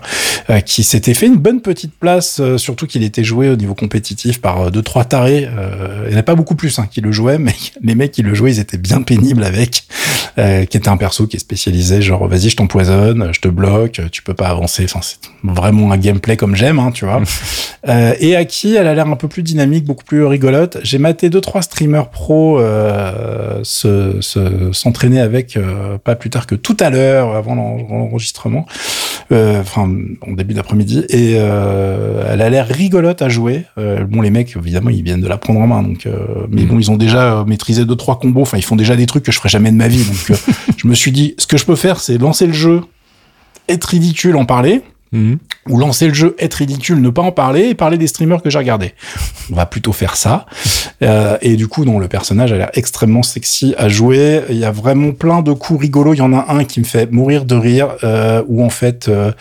qui 0.65 0.83
s'était 0.83 1.15
fait 1.15 1.27
une 1.27 1.37
bonne 1.37 1.61
petite 1.61 1.95
place, 1.95 2.41
surtout 2.57 2.87
qu'il 2.87 3.03
était 3.03 3.25
joué 3.25 3.49
au 3.49 3.57
niveau 3.57 3.75
compétitif 3.75 4.41
par 4.41 4.71
deux 4.71 4.83
trois 4.83 5.05
tarés. 5.05 5.49
Euh, 5.57 5.94
il 6.05 6.11
n'y 6.11 6.17
en 6.17 6.19
a 6.21 6.23
pas 6.23 6.35
beaucoup 6.35 6.55
plus 6.55 6.79
hein, 6.79 6.87
qui 6.91 7.01
le 7.01 7.13
jouaient, 7.13 7.39
mais 7.39 7.55
les 7.83 7.95
mecs 7.95 8.13
qui 8.13 8.23
le 8.23 8.35
jouaient, 8.35 8.53
ils 8.53 8.61
étaient 8.61 8.79
bien 8.79 9.03
pénibles 9.03 9.45
avec. 9.45 9.85
Euh, 10.37 10.65
qui 10.65 10.77
était 10.77 10.89
un 10.89 10.97
perso 10.97 11.29
qui 11.29 11.37
est 11.37 11.41
spécialisé, 11.41 12.03
genre 12.03 12.27
vas-y, 12.27 12.49
je 12.51 12.57
t'empoisonne, 12.57 13.29
je 13.33 13.39
te 13.41 13.47
bloque, 13.47 14.01
tu 14.11 14.21
peux 14.23 14.35
pas 14.35 14.49
avancer. 14.49 14.83
Enfin, 14.85 14.99
c'est 15.01 15.19
vraiment 15.45 15.93
un 15.93 15.97
gameplay 15.97 16.37
comme 16.37 16.57
j'aime, 16.57 16.79
hein, 16.81 16.91
tu 16.93 17.05
vois. 17.05 17.23
Euh, 17.87 18.15
et 18.19 18.35
Aki, 18.35 18.77
elle 18.77 18.87
a 18.87 18.95
l'air 18.95 19.07
un 19.07 19.17
peu 19.17 19.29
plus 19.29 19.43
dynamique, 19.43 19.85
beaucoup 19.85 20.05
plus 20.05 20.25
rigolote. 20.25 20.79
J'ai 20.85 20.97
maté 20.97 21.29
deux 21.29 21.43
trois 21.43 21.61
streamers 21.61 22.09
pro 22.09 22.59
euh, 22.59 23.61
se 23.63 24.23
se- 24.23 24.73
s'entraîner 24.73 25.21
avec 25.21 25.59
euh, 25.59 25.99
pas 25.99 26.15
plus 26.17 26.31
tard 26.31 26.47
que 26.47 26.55
tout 26.55 26.79
à 26.81 26.89
l'heure 26.89 27.37
avant 27.37 27.55
l'en- 27.55 27.77
l'enregistrement, 27.77 28.65
Euh, 29.33 29.61
enfin 29.61 29.91
en 30.27 30.33
début 30.33 30.55
d'après-midi. 30.55 31.05
Et 31.11 31.35
euh, 31.39 32.27
elle 32.33 32.41
a 32.41 32.49
l'air 32.49 32.67
rigolote 32.67 33.21
à 33.21 33.29
jouer. 33.29 33.65
Euh, 33.77 34.05
bon, 34.05 34.23
les 34.23 34.31
mecs 34.31 34.57
évidemment 34.57 34.89
ils 34.91 35.03
viennent 35.03 35.21
de 35.21 35.29
la 35.29 35.37
prendre 35.37 35.61
en 35.61 35.67
main, 35.67 35.83
donc 35.85 36.07
euh, 36.07 36.47
mais 36.51 36.65
bon 36.65 36.79
ils 36.79 36.91
ont 36.91 36.97
déjà 36.97 37.41
euh, 37.41 37.45
maîtrisé 37.45 37.85
deux 37.85 37.97
trois 37.97 38.19
combos. 38.19 38.43
Enfin 38.43 38.59
ils 38.59 38.65
font 38.65 38.77
déjà 38.77 38.97
des 38.97 39.07
trucs 39.07 39.25
que 39.25 39.33
je 39.33 39.39
ferais 39.39 39.49
jamais 39.49 39.71
de 39.71 39.77
ma 39.77 39.89
vie. 39.89 40.05
Donc 40.05 40.31
euh, 40.31 40.53
je 40.77 40.87
me 40.89 40.95
suis 40.95 41.13
dit 41.13 41.35
ce 41.39 41.47
que 41.47 41.57
je 41.57 41.65
peux 41.65 41.77
faire 41.77 42.01
c'est 42.01 42.19
lancer 42.19 42.47
le 42.47 42.53
jeu, 42.53 42.83
être 43.69 43.85
ridicule, 43.85 44.37
en 44.37 44.45
parler 44.45 44.83
Mhm. 45.15 45.39
ou 45.71 45.79
lancer 45.79 46.09
le 46.09 46.15
jeu, 46.15 46.35
être 46.39 46.55
ridicule, 46.55 47.01
ne 47.01 47.09
pas 47.09 47.23
en 47.23 47.33
parler 47.33 47.69
et 47.69 47.75
parler 47.75 47.97
des 47.99 48.07
streamers 48.09 48.43
que 48.43 48.51
j'ai 48.51 48.59
regardés. 48.59 48.93
On 49.51 49.55
va 49.57 49.65
plutôt 49.65 49.93
faire 49.93 50.17
ça. 50.17 50.45
Euh, 51.03 51.39
et 51.41 51.57
du 51.57 51.69
coup, 51.69 51.85
non, 51.85 51.99
le 51.99 52.09
personnage 52.09 52.53
a 52.53 52.57
l'air 52.57 52.71
extrêmement 52.75 53.23
sexy 53.23 53.75
à 53.79 53.89
jouer. 53.89 54.43
Il 54.51 54.57
y 54.57 54.65
a 54.65 54.71
vraiment 54.73 55.13
plein 55.13 55.41
de 55.41 55.53
coups 55.53 55.81
rigolos. 55.81 56.15
Il 56.15 56.19
y 56.19 56.23
en 56.23 56.33
a 56.33 56.47
un 56.53 56.65
qui 56.65 56.81
me 56.81 56.85
fait 56.85 57.11
mourir 57.11 57.45
de 57.45 57.55
rire, 57.55 57.91
euh, 58.03 58.43
où 58.49 58.65
en 58.65 58.71
fait, 58.71 59.09
euh, 59.09 59.33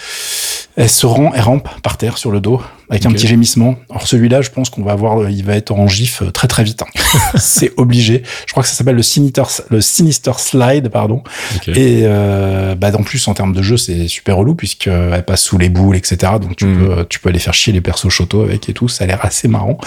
elle 0.75 0.89
se 0.89 1.05
rend, 1.05 1.31
elle 1.35 1.41
rampe 1.41 1.69
par 1.81 1.97
terre 1.97 2.17
sur 2.17 2.31
le 2.31 2.39
dos 2.39 2.61
avec 2.89 3.05
un 3.07 3.11
petit 3.11 3.27
gémissement. 3.27 3.75
Alors 3.89 4.05
celui-là, 4.07 4.41
je 4.41 4.49
pense 4.51 4.69
qu'on 4.69 4.83
va 4.83 4.93
voir, 4.93 5.29
il 5.29 5.43
va 5.43 5.55
être 5.55 5.71
en 5.71 5.87
gif 5.87 6.21
très 6.33 6.47
très 6.47 6.63
vite. 6.63 6.83
hein. 6.83 7.09
C'est 7.37 7.71
obligé. 7.77 8.21
Je 8.45 8.51
crois 8.51 8.61
que 8.61 8.69
ça 8.69 8.75
s'appelle 8.75 8.95
le 8.95 9.01
Sinister, 9.03 9.43
le 9.69 9.81
Sinister 9.81 10.31
Slide, 10.37 10.89
pardon. 10.89 11.23
Et 11.67 12.01
euh, 12.03 12.75
bah 12.75 12.91
en 12.97 13.01
plus 13.03 13.27
en 13.27 13.33
termes 13.33 13.53
de 13.53 13.61
jeu 13.63 13.77
c'est 13.77 14.07
super 14.07 14.37
relou 14.37 14.53
puisque 14.53 14.87
elle 14.87 15.23
passe 15.25 15.41
sous 15.41 15.57
les 15.57 15.62
boules 15.69 15.95
etc. 15.95 16.33
Donc 16.41 16.55
tu 16.55 16.65
Mhm. 16.65 16.87
peux 16.95 17.05
tu 17.09 17.19
peux 17.19 17.29
aller 17.29 17.39
faire 17.39 17.53
chier 17.53 17.73
les 17.73 17.81
persos 17.81 18.09
choto 18.09 18.41
avec 18.43 18.67
et 18.69 18.73
tout. 18.73 18.87
Ça 18.87 19.03
a 19.03 19.07
l'air 19.07 19.19
assez 19.23 19.47
marrant. 19.47 19.77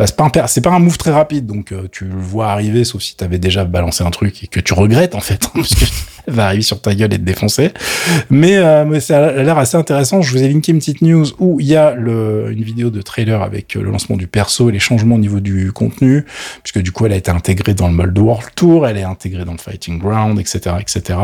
Euh, 0.00 0.04
c'est 0.06 0.16
pas 0.16 0.24
un 0.24 0.46
c'est 0.46 0.60
pas 0.60 0.70
un 0.70 0.78
move 0.78 0.98
très 0.98 1.12
rapide 1.12 1.46
donc 1.46 1.72
euh, 1.72 1.88
tu 1.90 2.04
le 2.04 2.16
vois 2.16 2.48
arriver 2.50 2.84
sauf 2.84 3.02
si 3.02 3.16
t'avais 3.16 3.38
déjà 3.38 3.64
balancé 3.64 4.04
un 4.04 4.10
truc 4.10 4.44
et 4.44 4.46
que 4.46 4.60
tu 4.60 4.72
regrettes 4.74 5.14
en 5.14 5.20
fait 5.20 5.48
parce 5.54 5.74
que 5.74 5.84
elle 5.84 6.15
va 6.26 6.46
arriver 6.46 6.62
sur 6.62 6.80
ta 6.80 6.94
gueule 6.94 7.12
et 7.14 7.18
te 7.18 7.22
défoncer. 7.22 7.70
Mais 8.30 8.56
euh, 8.56 8.84
mais 8.84 9.00
ça 9.00 9.28
a 9.28 9.42
l'air 9.42 9.58
assez 9.58 9.76
intéressant. 9.76 10.22
Je 10.22 10.32
vous 10.32 10.42
ai 10.42 10.48
linké 10.48 10.72
une 10.72 10.78
petite 10.78 11.02
news 11.02 11.26
où 11.38 11.60
il 11.60 11.66
y 11.66 11.76
a 11.76 11.94
le 11.94 12.50
une 12.50 12.62
vidéo 12.62 12.90
de 12.90 13.02
trailer 13.02 13.42
avec 13.42 13.76
euh, 13.76 13.82
le 13.82 13.90
lancement 13.90 14.16
du 14.16 14.26
perso 14.26 14.68
et 14.68 14.72
les 14.72 14.78
changements 14.78 15.16
au 15.16 15.18
niveau 15.18 15.40
du 15.40 15.72
contenu 15.72 16.24
puisque 16.62 16.80
du 16.80 16.92
coup 16.92 17.06
elle 17.06 17.12
a 17.12 17.16
été 17.16 17.30
intégrée 17.30 17.74
dans 17.74 17.88
le 17.88 17.94
mode 17.94 18.16
World 18.18 18.48
Tour, 18.54 18.86
elle 18.86 18.96
est 18.96 19.02
intégrée 19.02 19.44
dans 19.44 19.52
le 19.52 19.58
Fighting 19.58 19.98
Ground, 19.98 20.38
etc., 20.38 20.76
etc. 20.80 21.18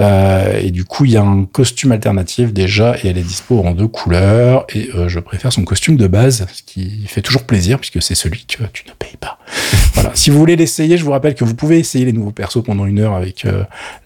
Euh, 0.00 0.60
et 0.60 0.70
du 0.70 0.84
coup, 0.84 1.04
il 1.04 1.12
y 1.12 1.16
a 1.16 1.22
un 1.22 1.44
costume 1.44 1.92
alternatif 1.92 2.52
déjà, 2.52 2.96
et 3.02 3.08
elle 3.08 3.18
est 3.18 3.22
dispo 3.22 3.60
en 3.60 3.72
deux 3.72 3.88
couleurs. 3.88 4.66
Et 4.74 4.90
euh, 4.94 5.08
je 5.08 5.20
préfère 5.20 5.52
son 5.52 5.64
costume 5.64 5.96
de 5.96 6.06
base, 6.06 6.46
ce 6.52 6.62
qui 6.62 7.04
fait 7.06 7.22
toujours 7.22 7.44
plaisir 7.44 7.78
puisque 7.78 8.02
c'est 8.02 8.14
celui 8.14 8.44
que 8.44 8.64
tu 8.72 8.84
ne 8.86 8.92
payes 8.98 9.16
pas. 9.18 9.38
voilà. 9.94 10.10
Si 10.14 10.30
vous 10.30 10.38
voulez 10.38 10.56
l'essayer, 10.56 10.96
je 10.96 11.04
vous 11.04 11.10
rappelle 11.10 11.34
que 11.34 11.44
vous 11.44 11.54
pouvez 11.54 11.78
essayer 11.78 12.04
les 12.04 12.12
nouveaux 12.12 12.30
persos 12.30 12.62
pendant 12.64 12.86
une 12.86 13.00
heure 13.00 13.14
avec 13.14 13.46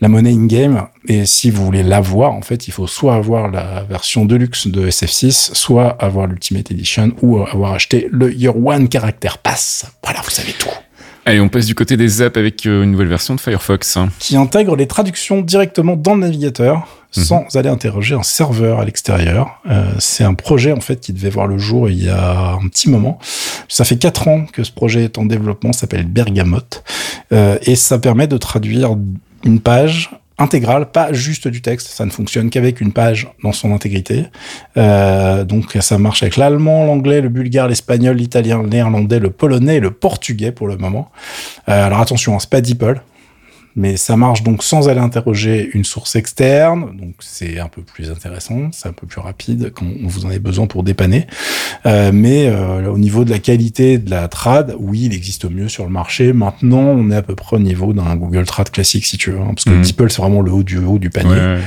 la 0.00 0.08
monnaie 0.08 0.23
in-game. 0.26 0.86
Et 1.08 1.26
si 1.26 1.50
vous 1.50 1.64
voulez 1.64 1.82
l'avoir, 1.82 2.32
en 2.32 2.42
fait, 2.42 2.68
il 2.68 2.70
faut 2.70 2.86
soit 2.86 3.14
avoir 3.14 3.50
la 3.50 3.82
version 3.84 4.24
deluxe 4.24 4.66
de 4.66 4.88
SF6, 4.88 5.54
soit 5.54 5.88
avoir 6.02 6.26
l'Ultimate 6.26 6.70
Edition, 6.70 7.12
ou 7.22 7.42
avoir 7.42 7.72
acheté 7.72 8.08
le 8.10 8.32
Year 8.32 8.56
One 8.56 8.88
Character 8.90 9.30
Pass. 9.42 9.86
Voilà, 10.02 10.20
vous 10.22 10.30
savez 10.30 10.52
tout. 10.58 10.70
Allez, 11.26 11.40
on 11.40 11.48
passe 11.48 11.66
du 11.66 11.74
côté 11.74 11.96
des 11.96 12.20
apps 12.20 12.36
avec 12.36 12.66
euh, 12.66 12.82
une 12.82 12.90
nouvelle 12.92 13.08
version 13.08 13.34
de 13.34 13.40
Firefox. 13.40 13.96
hein. 13.96 14.10
qui 14.18 14.36
intègre 14.36 14.76
les 14.76 14.86
traductions 14.86 15.40
directement 15.40 15.96
dans 15.96 16.14
le 16.14 16.20
navigateur 16.20 16.86
sans 17.16 17.44
aller 17.54 17.68
interroger 17.68 18.16
un 18.16 18.24
serveur 18.24 18.80
à 18.80 18.84
l'extérieur. 18.84 19.60
Euh, 19.70 19.92
c'est 20.00 20.24
un 20.24 20.34
projet 20.34 20.72
en 20.72 20.80
fait 20.80 21.00
qui 21.00 21.12
devait 21.12 21.30
voir 21.30 21.46
le 21.46 21.58
jour 21.58 21.88
il 21.88 22.02
y 22.04 22.08
a 22.08 22.54
un 22.60 22.66
petit 22.68 22.90
moment. 22.90 23.18
Ça 23.68 23.84
fait 23.84 23.96
quatre 23.96 24.26
ans 24.26 24.46
que 24.52 24.64
ce 24.64 24.72
projet 24.72 25.04
est 25.04 25.16
en 25.16 25.24
développement, 25.24 25.72
s'appelle 25.72 26.06
Bergamote 26.06 26.82
Euh, 27.32 27.56
et 27.62 27.74
ça 27.76 27.98
permet 27.98 28.26
de 28.26 28.36
traduire 28.36 28.96
une 29.44 29.60
page 29.60 30.10
intégrale, 30.38 30.90
pas 30.90 31.12
juste 31.12 31.48
du 31.48 31.62
texte. 31.62 31.88
Ça 31.88 32.04
ne 32.04 32.10
fonctionne 32.10 32.50
qu'avec 32.50 32.80
une 32.80 32.92
page 32.92 33.28
dans 33.42 33.52
son 33.52 33.72
intégrité. 33.72 34.26
Euh, 34.76 35.44
donc 35.44 35.76
ça 35.80 35.98
marche 35.98 36.22
avec 36.22 36.36
l'allemand, 36.36 36.86
l'anglais, 36.86 37.20
le 37.20 37.28
bulgare, 37.28 37.68
l'espagnol, 37.68 38.16
l'italien, 38.16 38.62
le 38.62 38.68
néerlandais, 38.68 39.20
le 39.20 39.30
polonais 39.30 39.76
et 39.76 39.80
le 39.80 39.90
portugais 39.90 40.52
pour 40.52 40.66
le 40.66 40.76
moment. 40.76 41.10
Euh, 41.68 41.86
alors 41.86 42.00
attention, 42.00 42.34
hein, 42.34 42.38
c'est 42.40 42.50
pas 42.50 42.60
DeepL, 42.60 43.00
mais 43.76 43.96
ça 43.96 44.16
marche 44.16 44.42
donc 44.42 44.62
sans 44.62 44.88
aller 44.88 45.00
interroger 45.00 45.70
une 45.72 45.84
source 45.84 46.16
externe, 46.16 46.96
donc 46.96 47.14
c'est 47.20 47.58
un 47.58 47.68
peu 47.68 47.82
plus 47.82 48.10
intéressant, 48.10 48.70
c'est 48.72 48.88
un 48.88 48.92
peu 48.92 49.06
plus 49.06 49.20
rapide 49.20 49.72
quand 49.74 49.86
vous 50.02 50.26
en 50.26 50.30
avez 50.30 50.38
besoin 50.38 50.66
pour 50.66 50.82
dépanner. 50.82 51.26
Euh, 51.86 52.10
mais 52.12 52.46
euh, 52.48 52.90
au 52.90 52.98
niveau 52.98 53.24
de 53.24 53.30
la 53.30 53.38
qualité 53.38 53.98
de 53.98 54.08
la 54.10 54.28
trad, 54.28 54.74
oui, 54.78 55.02
il 55.04 55.14
existe 55.14 55.44
mieux 55.50 55.68
sur 55.68 55.84
le 55.84 55.90
marché. 55.90 56.32
Maintenant, 56.32 56.80
on 56.80 57.10
est 57.10 57.16
à 57.16 57.22
peu 57.22 57.34
près 57.34 57.56
au 57.56 57.60
niveau 57.60 57.92
d'un 57.92 58.16
Google 58.16 58.44
Trad 58.46 58.70
classique, 58.70 59.04
si 59.06 59.18
tu 59.18 59.30
veux, 59.32 59.38
hein, 59.40 59.48
parce 59.54 59.64
que 59.64 59.70
Mhm. 59.70 59.82
DeepL 59.82 60.10
c'est 60.10 60.22
vraiment 60.22 60.40
le 60.40 60.50
haut 60.52 60.62
du 60.62 60.78
haut 60.78 60.98
du 60.98 61.10
panier. 61.10 61.30
Ouais, 61.30 61.36
ouais. 61.36 61.60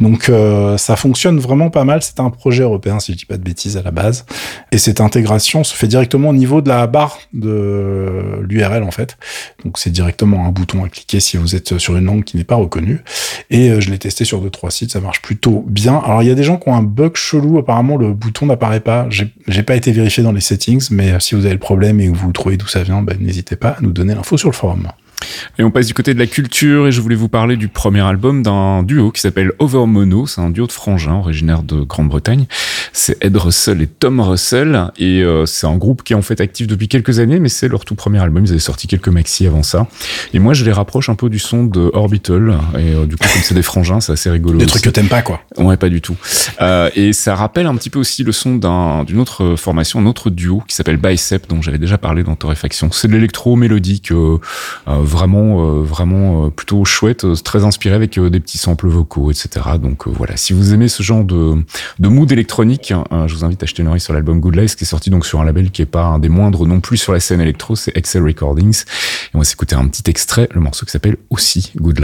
Donc 0.00 0.28
euh, 0.28 0.76
ça 0.76 0.96
fonctionne 0.96 1.38
vraiment 1.38 1.70
pas 1.70 1.84
mal. 1.84 2.02
C'est 2.02 2.20
un 2.20 2.30
projet 2.30 2.62
européen, 2.62 2.98
si 3.00 3.12
je 3.12 3.18
dis 3.18 3.26
pas 3.26 3.36
de 3.36 3.42
bêtises 3.42 3.76
à 3.76 3.82
la 3.82 3.90
base. 3.90 4.24
Et 4.72 4.78
cette 4.78 5.00
intégration 5.00 5.62
se 5.62 5.74
fait 5.74 5.86
directement 5.88 6.30
au 6.30 6.34
niveau 6.34 6.60
de 6.62 6.68
la 6.68 6.86
barre 6.86 7.18
de 7.32 8.40
l'URL 8.48 8.82
en 8.82 8.90
fait. 8.90 9.16
Donc 9.64 9.78
c'est 9.78 9.90
directement 9.90 10.46
un 10.46 10.50
bouton 10.50 10.84
à 10.84 10.88
cliquer 10.88 11.20
si 11.20 11.36
vous 11.36 11.54
êtes 11.54 11.78
sur 11.78 11.96
une 11.96 12.04
langue 12.06 12.24
qui 12.24 12.36
n'est 12.36 12.44
pas 12.44 12.54
reconnue. 12.56 13.00
Et 13.50 13.70
euh, 13.70 13.80
je 13.80 13.90
l'ai 13.90 13.98
testé 13.98 14.24
sur 14.24 14.40
deux 14.40 14.50
trois 14.50 14.70
sites, 14.70 14.90
ça 14.92 15.00
marche 15.00 15.22
plutôt 15.22 15.64
bien. 15.68 16.00
Alors 16.04 16.22
il 16.22 16.28
y 16.28 16.32
a 16.32 16.34
des 16.34 16.42
gens 16.44 16.56
qui 16.56 16.68
ont 16.68 16.74
un 16.74 16.82
bug 16.82 17.16
chelou. 17.16 17.58
Apparemment 17.58 17.96
le 17.96 18.12
bouton 18.12 18.46
n'apparaît 18.46 18.80
pas. 18.80 19.06
J'ai 19.10 19.59
j'ai 19.60 19.64
pas 19.64 19.76
été 19.76 19.92
vérifié 19.92 20.22
dans 20.22 20.32
les 20.32 20.40
settings, 20.40 20.88
mais 20.90 21.10
euh, 21.10 21.20
si 21.20 21.34
vous 21.34 21.44
avez 21.44 21.52
le 21.52 21.60
problème 21.60 22.00
et 22.00 22.06
que 22.06 22.16
vous 22.16 22.32
trouvez 22.32 22.56
d'où 22.56 22.66
ça 22.66 22.82
vient, 22.82 23.02
ben, 23.02 23.18
n'hésitez 23.20 23.56
pas 23.56 23.72
à 23.72 23.80
nous 23.82 23.92
donner 23.92 24.14
l'info 24.14 24.38
sur 24.38 24.48
le 24.48 24.54
forum. 24.54 24.88
Et 25.58 25.62
on 25.62 25.70
passe 25.70 25.86
du 25.86 25.94
côté 25.94 26.14
de 26.14 26.18
la 26.18 26.26
culture 26.26 26.86
et 26.86 26.92
je 26.92 27.00
voulais 27.00 27.16
vous 27.16 27.28
parler 27.28 27.56
du 27.56 27.68
premier 27.68 28.00
album 28.00 28.42
d'un 28.42 28.82
duo 28.82 29.10
qui 29.10 29.20
s'appelle 29.20 29.52
Over 29.58 29.86
Mono. 29.86 30.26
C'est 30.26 30.40
un 30.40 30.50
duo 30.50 30.66
de 30.66 30.72
frangins 30.72 31.16
originaire 31.16 31.62
de 31.62 31.82
Grande-Bretagne. 31.82 32.46
C'est 32.92 33.22
Ed 33.24 33.36
Russell 33.36 33.82
et 33.82 33.86
Tom 33.86 34.20
Russell 34.20 34.90
et 34.98 35.22
euh, 35.22 35.46
c'est 35.46 35.66
un 35.66 35.76
groupe 35.76 36.02
qui 36.02 36.12
est 36.12 36.16
en 36.16 36.22
fait 36.22 36.40
actif 36.40 36.66
depuis 36.66 36.88
quelques 36.88 37.18
années, 37.18 37.40
mais 37.40 37.48
c'est 37.48 37.68
leur 37.68 37.84
tout 37.84 37.94
premier 37.94 38.20
album. 38.20 38.44
Ils 38.44 38.50
avaient 38.50 38.58
sorti 38.58 38.86
quelques 38.86 39.08
maxi 39.08 39.46
avant 39.46 39.62
ça. 39.62 39.86
Et 40.32 40.38
moi, 40.38 40.54
je 40.54 40.64
les 40.64 40.72
rapproche 40.72 41.08
un 41.08 41.14
peu 41.14 41.28
du 41.28 41.38
son 41.38 41.64
de 41.64 41.90
Orbital 41.92 42.58
et 42.78 42.94
euh, 42.94 43.06
du 43.06 43.16
coup, 43.16 43.28
comme 43.32 43.42
c'est 43.42 43.54
des 43.54 43.62
frangins, 43.62 44.00
c'est 44.00 44.12
assez 44.12 44.30
rigolo. 44.30 44.58
Des 44.58 44.64
aussi. 44.64 44.72
trucs 44.72 44.84
que 44.84 44.90
t'aimes 44.90 45.08
pas 45.08 45.22
quoi. 45.22 45.40
Ouais, 45.58 45.76
pas 45.76 45.88
du 45.88 46.00
tout. 46.00 46.16
Euh, 46.60 46.90
et 46.94 47.12
ça 47.12 47.34
rappelle 47.34 47.66
un 47.66 47.74
petit 47.76 47.90
peu 47.90 47.98
aussi 47.98 48.24
le 48.24 48.32
son 48.32 48.56
d'un, 48.56 49.04
d'une 49.04 49.18
autre 49.20 49.56
formation, 49.56 50.00
un 50.00 50.06
autre 50.06 50.30
duo 50.30 50.62
qui 50.66 50.74
s'appelle 50.74 50.96
Bicep, 50.96 51.48
dont 51.48 51.62
j'avais 51.62 51.78
déjà 51.78 51.98
parlé 51.98 52.22
dans 52.22 52.36
Torréfaction. 52.36 52.90
C'est 52.92 53.08
de 53.08 53.12
l'électro 53.12 53.56
mélodique, 53.56 54.12
vraiment, 55.10 55.80
vraiment 55.80 56.50
plutôt 56.50 56.84
chouette, 56.84 57.26
très 57.42 57.64
inspiré 57.64 57.94
avec 57.94 58.18
des 58.18 58.40
petits 58.40 58.58
samples 58.58 58.88
vocaux, 58.88 59.30
etc. 59.30 59.66
Donc 59.80 60.06
voilà, 60.06 60.36
si 60.36 60.52
vous 60.52 60.72
aimez 60.72 60.88
ce 60.88 61.02
genre 61.02 61.24
de, 61.24 61.56
de 61.98 62.08
mood 62.08 62.30
électronique, 62.30 62.92
hein, 62.92 63.26
je 63.26 63.34
vous 63.34 63.44
invite 63.44 63.62
à 63.62 63.64
acheter 63.64 63.82
une 63.82 63.88
oreille 63.88 64.00
sur 64.00 64.12
l'album 64.12 64.40
Good 64.40 64.56
Life, 64.56 64.76
qui 64.76 64.84
est 64.84 64.86
sorti 64.86 65.10
donc 65.10 65.26
sur 65.26 65.40
un 65.40 65.44
label 65.44 65.70
qui 65.70 65.82
est 65.82 65.86
pas 65.86 66.04
un 66.04 66.18
des 66.18 66.28
moindres 66.28 66.66
non 66.66 66.80
plus 66.80 66.96
sur 66.96 67.12
la 67.12 67.20
scène 67.20 67.40
électro, 67.40 67.76
c'est 67.76 67.96
Excel 67.96 68.22
Recordings. 68.22 68.84
Et 68.84 69.30
on 69.34 69.38
va 69.38 69.44
s'écouter 69.44 69.74
un 69.74 69.86
petit 69.88 70.08
extrait, 70.08 70.48
le 70.52 70.60
morceau 70.60 70.86
qui 70.86 70.92
s'appelle 70.92 71.16
aussi 71.30 71.72
Good 71.76 72.00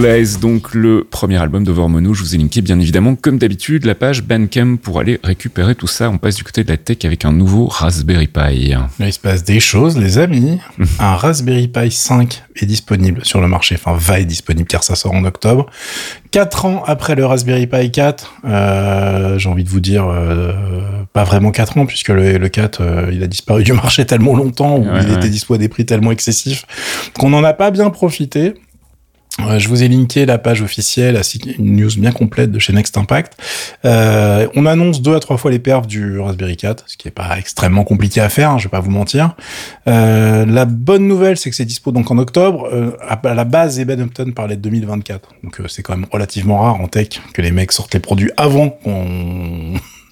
Lies. 0.00 0.38
donc 0.40 0.72
le 0.72 1.04
premier 1.04 1.36
album 1.36 1.62
de 1.62 1.72
Vormono. 1.72 2.14
Je 2.14 2.22
vous 2.22 2.34
ai 2.34 2.38
linké 2.38 2.62
bien 2.62 2.80
évidemment, 2.80 3.14
comme 3.16 3.38
d'habitude, 3.38 3.84
la 3.84 3.94
page 3.94 4.22
Bandcamp 4.22 4.76
pour 4.76 4.98
aller 4.98 5.20
récupérer 5.22 5.74
tout 5.74 5.86
ça. 5.86 6.08
On 6.08 6.16
passe 6.16 6.36
du 6.36 6.44
côté 6.44 6.64
de 6.64 6.70
la 6.70 6.78
tech 6.78 6.98
avec 7.04 7.24
un 7.24 7.32
nouveau 7.32 7.66
Raspberry 7.66 8.26
Pi. 8.26 8.74
il 8.98 9.12
se 9.12 9.18
passe 9.18 9.44
des 9.44 9.60
choses, 9.60 9.98
les 9.98 10.18
amis. 10.18 10.58
un 10.98 11.16
Raspberry 11.16 11.68
Pi 11.68 11.90
5 11.90 12.42
est 12.56 12.66
disponible 12.66 13.24
sur 13.24 13.40
le 13.40 13.48
marché, 13.48 13.76
enfin 13.78 13.96
va 13.96 14.20
être 14.20 14.26
disponible 14.26 14.66
car 14.68 14.82
ça 14.82 14.94
sort 14.94 15.12
en 15.12 15.24
octobre. 15.24 15.66
Quatre 16.30 16.64
ans 16.64 16.82
après 16.86 17.14
le 17.14 17.26
Raspberry 17.26 17.66
Pi 17.66 17.90
4, 17.90 18.34
euh, 18.44 19.38
j'ai 19.38 19.48
envie 19.48 19.64
de 19.64 19.68
vous 19.68 19.80
dire, 19.80 20.06
euh, 20.08 20.52
pas 21.12 21.24
vraiment 21.24 21.50
quatre 21.50 21.76
ans 21.76 21.86
puisque 21.86 22.08
le, 22.08 22.48
4, 22.48 22.80
euh, 22.80 23.10
il 23.12 23.22
a 23.22 23.26
disparu 23.26 23.64
du 23.64 23.72
marché 23.72 24.06
tellement 24.06 24.36
longtemps, 24.36 24.78
ou 24.78 24.86
il 25.02 25.12
était 25.12 25.28
dispo 25.28 25.54
à 25.54 25.58
des 25.58 25.68
prix 25.68 25.84
tellement 25.84 26.12
excessifs 26.12 26.64
qu'on 27.18 27.30
n'en 27.30 27.44
a 27.44 27.52
pas 27.52 27.70
bien 27.70 27.90
profité. 27.90 28.54
Je 29.38 29.68
vous 29.68 29.82
ai 29.82 29.88
linké 29.88 30.26
la 30.26 30.38
page 30.38 30.60
officielle, 30.60 31.20
une 31.58 31.76
news 31.76 31.90
bien 31.96 32.12
complète 32.12 32.50
de 32.50 32.58
chez 32.58 32.72
Next 32.72 32.96
Impact. 32.98 33.36
Euh, 33.84 34.48
on 34.54 34.66
annonce 34.66 35.02
deux 35.02 35.14
à 35.14 35.20
trois 35.20 35.36
fois 35.36 35.50
les 35.50 35.58
perfs 35.58 35.86
du 35.86 36.18
Raspberry 36.18 36.56
4, 36.56 36.84
ce 36.86 36.96
qui 36.96 37.08
est 37.08 37.12
pas 37.12 37.38
extrêmement 37.38 37.84
compliqué 37.84 38.20
à 38.20 38.28
faire, 38.28 38.50
hein, 38.50 38.58
je 38.58 38.64
vais 38.64 38.70
pas 38.70 38.80
vous 38.80 38.90
mentir. 38.90 39.36
Euh, 39.88 40.44
la 40.44 40.64
bonne 40.64 41.06
nouvelle, 41.06 41.36
c'est 41.36 41.48
que 41.48 41.56
c'est 41.56 41.64
dispo 41.64 41.92
donc 41.92 42.10
en 42.10 42.18
octobre. 42.18 42.68
Euh, 42.72 42.96
à 43.08 43.34
la 43.34 43.44
base, 43.44 43.78
Eben 43.78 44.00
Upton 44.00 44.32
parlait 44.32 44.56
de 44.56 44.62
2024, 44.62 45.30
donc 45.42 45.60
c'est 45.68 45.82
quand 45.82 45.96
même 45.96 46.06
relativement 46.10 46.58
rare 46.58 46.80
en 46.80 46.88
tech 46.88 47.20
que 47.32 47.40
les 47.40 47.52
mecs 47.52 47.72
sortent 47.72 47.94
les 47.94 48.00
produits 48.00 48.30
avant 48.36 48.68
qu'on 48.68 49.06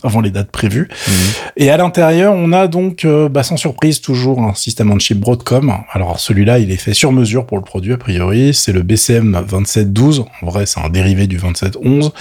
avant 0.03 0.21
les 0.21 0.31
dates 0.31 0.51
prévues. 0.51 0.89
Mhm. 0.89 1.15
Et 1.57 1.71
à 1.71 1.77
l'intérieur, 1.77 2.35
on 2.35 2.53
a 2.53 2.69
donc, 2.69 3.05
euh, 3.05 3.29
bah, 3.29 3.43
sans 3.43 3.57
surprise, 3.57 4.01
toujours 4.01 4.43
un 4.43 4.55
système 4.55 4.91
on 4.91 4.99
chip 4.99 5.19
Broadcom. 5.19 5.73
Alors 5.93 6.21
celui-là, 6.21 6.59
il 6.59 6.71
est 6.71 6.77
fait 6.77 6.95
sur 6.95 7.13
mesure 7.13 7.47
pour 7.47 7.57
le 7.57 7.65
produit, 7.65 7.93
a 7.93 7.97
priori. 7.97 8.55
C'est 8.55 8.73
le 8.73 8.83
BCM 8.83 9.45
2712. 9.49 10.25
En 10.43 10.47
vrai, 10.47 10.67
c'est 10.67 10.81
un 10.81 10.89
dérivé 10.89 11.27
du 11.27 11.37
2711 11.37 12.13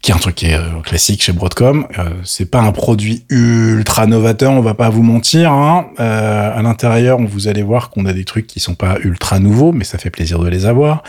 qui 0.00 0.12
est 0.12 0.14
un 0.14 0.18
truc 0.18 0.36
qui 0.36 0.46
est 0.46 0.54
euh, 0.54 0.80
classique 0.84 1.22
chez 1.22 1.32
Broadcom. 1.32 1.86
Euh, 1.98 2.10
c'est 2.24 2.50
pas 2.50 2.60
un 2.60 2.72
produit 2.72 3.24
ultra 3.28 4.06
novateur, 4.06 4.52
on 4.52 4.60
va 4.60 4.74
pas 4.74 4.88
vous 4.90 5.02
mentir. 5.02 5.52
Hein. 5.52 5.88
Euh, 5.98 6.56
à 6.56 6.62
l'intérieur, 6.62 7.18
vous 7.20 7.48
allez 7.48 7.62
voir 7.62 7.90
qu'on 7.90 8.06
a 8.06 8.12
des 8.12 8.24
trucs 8.24 8.46
qui 8.46 8.60
sont 8.60 8.74
pas 8.74 8.98
ultra 9.02 9.38
nouveaux, 9.38 9.72
mais 9.72 9.84
ça 9.84 9.98
fait 9.98 10.10
plaisir 10.10 10.38
de 10.38 10.48
les 10.48 10.66
avoir. 10.66 11.02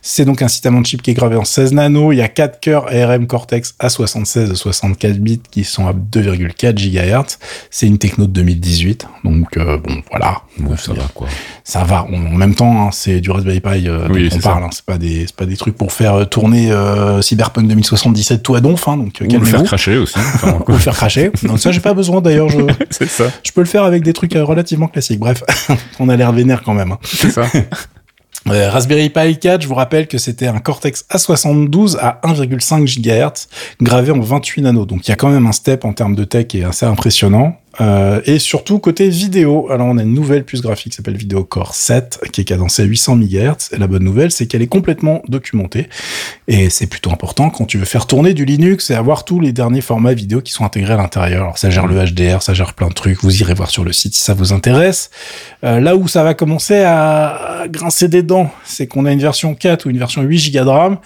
C'est 0.00 0.24
donc 0.24 0.42
un 0.42 0.48
système 0.48 0.76
on 0.76 0.84
chip 0.84 1.02
qui 1.02 1.10
est 1.10 1.14
gravé 1.14 1.36
en 1.36 1.44
16 1.44 1.72
nano. 1.72 2.12
Il 2.12 2.16
y 2.16 2.22
a 2.22 2.28
4 2.28 2.60
cœurs 2.60 2.86
ARM 2.86 3.26
Cortex 3.26 3.74
A76 3.80 4.48
de 4.48 4.54
64 4.54 5.18
bits 5.18 5.42
qui 5.50 5.64
sont 5.64 5.86
à 5.86 5.92
2,4 5.92 6.74
GHz. 6.74 7.38
C'est 7.70 7.86
une 7.86 7.98
techno 7.98 8.26
de 8.26 8.32
2018, 8.32 9.06
donc 9.24 9.56
euh, 9.56 9.78
bon 9.78 10.02
voilà. 10.10 10.42
ça 10.76 10.92
va 10.92 11.04
quoi. 11.14 11.28
Ça 11.64 11.84
va. 11.84 12.04
En 12.04 12.18
même 12.18 12.54
temps, 12.54 12.86
hein, 12.86 12.90
c'est 12.92 13.20
du 13.20 13.30
Raspberry 13.30 13.60
Pi 13.60 13.88
oui, 14.10 14.30
on 14.32 14.38
parle. 14.38 14.64
Hein. 14.64 14.70
C'est 14.72 14.84
pas 14.84 14.98
des, 14.98 15.26
pas 15.36 15.46
des 15.46 15.56
trucs 15.56 15.76
pour 15.76 15.92
faire 15.92 16.28
tourner 16.28 16.72
Cyberpunk 17.20 17.68
2077 17.68 18.42
tout 18.42 18.54
à 18.54 18.60
donf, 18.60 18.86
hein, 18.88 18.96
donc 18.96 19.16
Ou 19.20 19.38
le 19.38 19.44
faire 19.44 19.64
cracher 19.64 19.96
aussi. 19.96 20.18
Ou 20.68 20.72
le 20.72 20.78
faire 20.78 20.94
cracher. 20.94 21.30
Donc 21.42 21.58
ça, 21.58 21.72
j'ai 21.72 21.80
pas 21.80 21.94
besoin 21.94 22.20
d'ailleurs. 22.20 22.48
Je... 22.48 22.58
c'est 22.90 23.08
ça. 23.08 23.24
Je 23.42 23.52
peux 23.52 23.60
le 23.60 23.66
faire 23.66 23.84
avec 23.84 24.02
des 24.02 24.12
trucs 24.12 24.36
euh, 24.36 24.44
relativement 24.44 24.88
classiques. 24.88 25.20
Bref, 25.20 25.42
on 25.98 26.08
a 26.08 26.16
l'air 26.16 26.32
vénère 26.32 26.62
quand 26.62 26.74
même. 26.74 26.92
Hein. 26.92 26.98
C'est 27.02 27.30
ça. 27.30 27.46
Euh, 28.48 28.70
Raspberry 28.70 29.10
Pi 29.10 29.38
4, 29.38 29.62
je 29.62 29.66
vous 29.66 29.74
rappelle 29.74 30.06
que 30.06 30.18
c'était 30.18 30.46
un 30.46 30.58
Cortex 30.58 31.04
A72 31.10 31.96
à 31.98 32.20
1,5 32.22 33.00
GHz 33.00 33.48
gravé 33.80 34.12
en 34.12 34.20
28 34.20 34.62
nano. 34.62 34.86
Donc 34.86 35.06
il 35.06 35.10
y 35.10 35.12
a 35.12 35.16
quand 35.16 35.30
même 35.30 35.46
un 35.46 35.52
step 35.52 35.84
en 35.84 35.92
termes 35.92 36.14
de 36.14 36.24
tech 36.24 36.46
qui 36.46 36.60
est 36.60 36.64
assez 36.64 36.86
impressionnant. 36.86 37.56
Euh, 37.80 38.20
et 38.24 38.38
surtout 38.38 38.78
côté 38.78 39.08
vidéo, 39.08 39.68
alors 39.70 39.86
on 39.88 39.98
a 39.98 40.02
une 40.02 40.14
nouvelle 40.14 40.44
puce 40.44 40.62
graphique 40.62 40.92
qui 40.92 40.96
s'appelle 40.96 41.16
Video 41.16 41.44
Core 41.44 41.74
7 41.74 42.20
qui 42.32 42.40
est 42.40 42.44
cadencée 42.44 42.82
à 42.82 42.84
800 42.84 43.16
MHz. 43.16 43.72
Et 43.72 43.78
la 43.78 43.86
bonne 43.86 44.04
nouvelle, 44.04 44.30
c'est 44.30 44.46
qu'elle 44.46 44.62
est 44.62 44.66
complètement 44.66 45.22
documentée. 45.28 45.88
Et 46.48 46.70
c'est 46.70 46.86
plutôt 46.86 47.10
important 47.10 47.50
quand 47.50 47.66
tu 47.66 47.78
veux 47.78 47.84
faire 47.84 48.06
tourner 48.06 48.34
du 48.34 48.44
Linux 48.44 48.90
et 48.90 48.94
avoir 48.94 49.24
tous 49.24 49.40
les 49.40 49.52
derniers 49.52 49.80
formats 49.80 50.14
vidéo 50.14 50.40
qui 50.40 50.52
sont 50.52 50.64
intégrés 50.64 50.94
à 50.94 50.96
l'intérieur. 50.96 51.42
Alors 51.42 51.58
ça 51.58 51.70
gère 51.70 51.86
le 51.86 52.02
HDR, 52.02 52.42
ça 52.42 52.54
gère 52.54 52.74
plein 52.74 52.88
de 52.88 52.94
trucs. 52.94 53.22
Vous 53.22 53.40
irez 53.40 53.54
voir 53.54 53.70
sur 53.70 53.84
le 53.84 53.92
site 53.92 54.14
si 54.14 54.20
ça 54.20 54.34
vous 54.34 54.52
intéresse. 54.52 55.10
Euh, 55.64 55.80
là 55.80 55.96
où 55.96 56.08
ça 56.08 56.22
va 56.22 56.34
commencer 56.34 56.82
à 56.82 57.64
grincer 57.68 58.08
des 58.08 58.22
dents, 58.22 58.50
c'est 58.64 58.86
qu'on 58.86 59.06
a 59.06 59.12
une 59.12 59.20
version 59.20 59.54
4 59.54 59.86
ou 59.86 59.90
une 59.90 59.98
version 59.98 60.22
8 60.22 60.52
Go 60.52 60.64
de 60.64 60.68
RAM. 60.68 60.98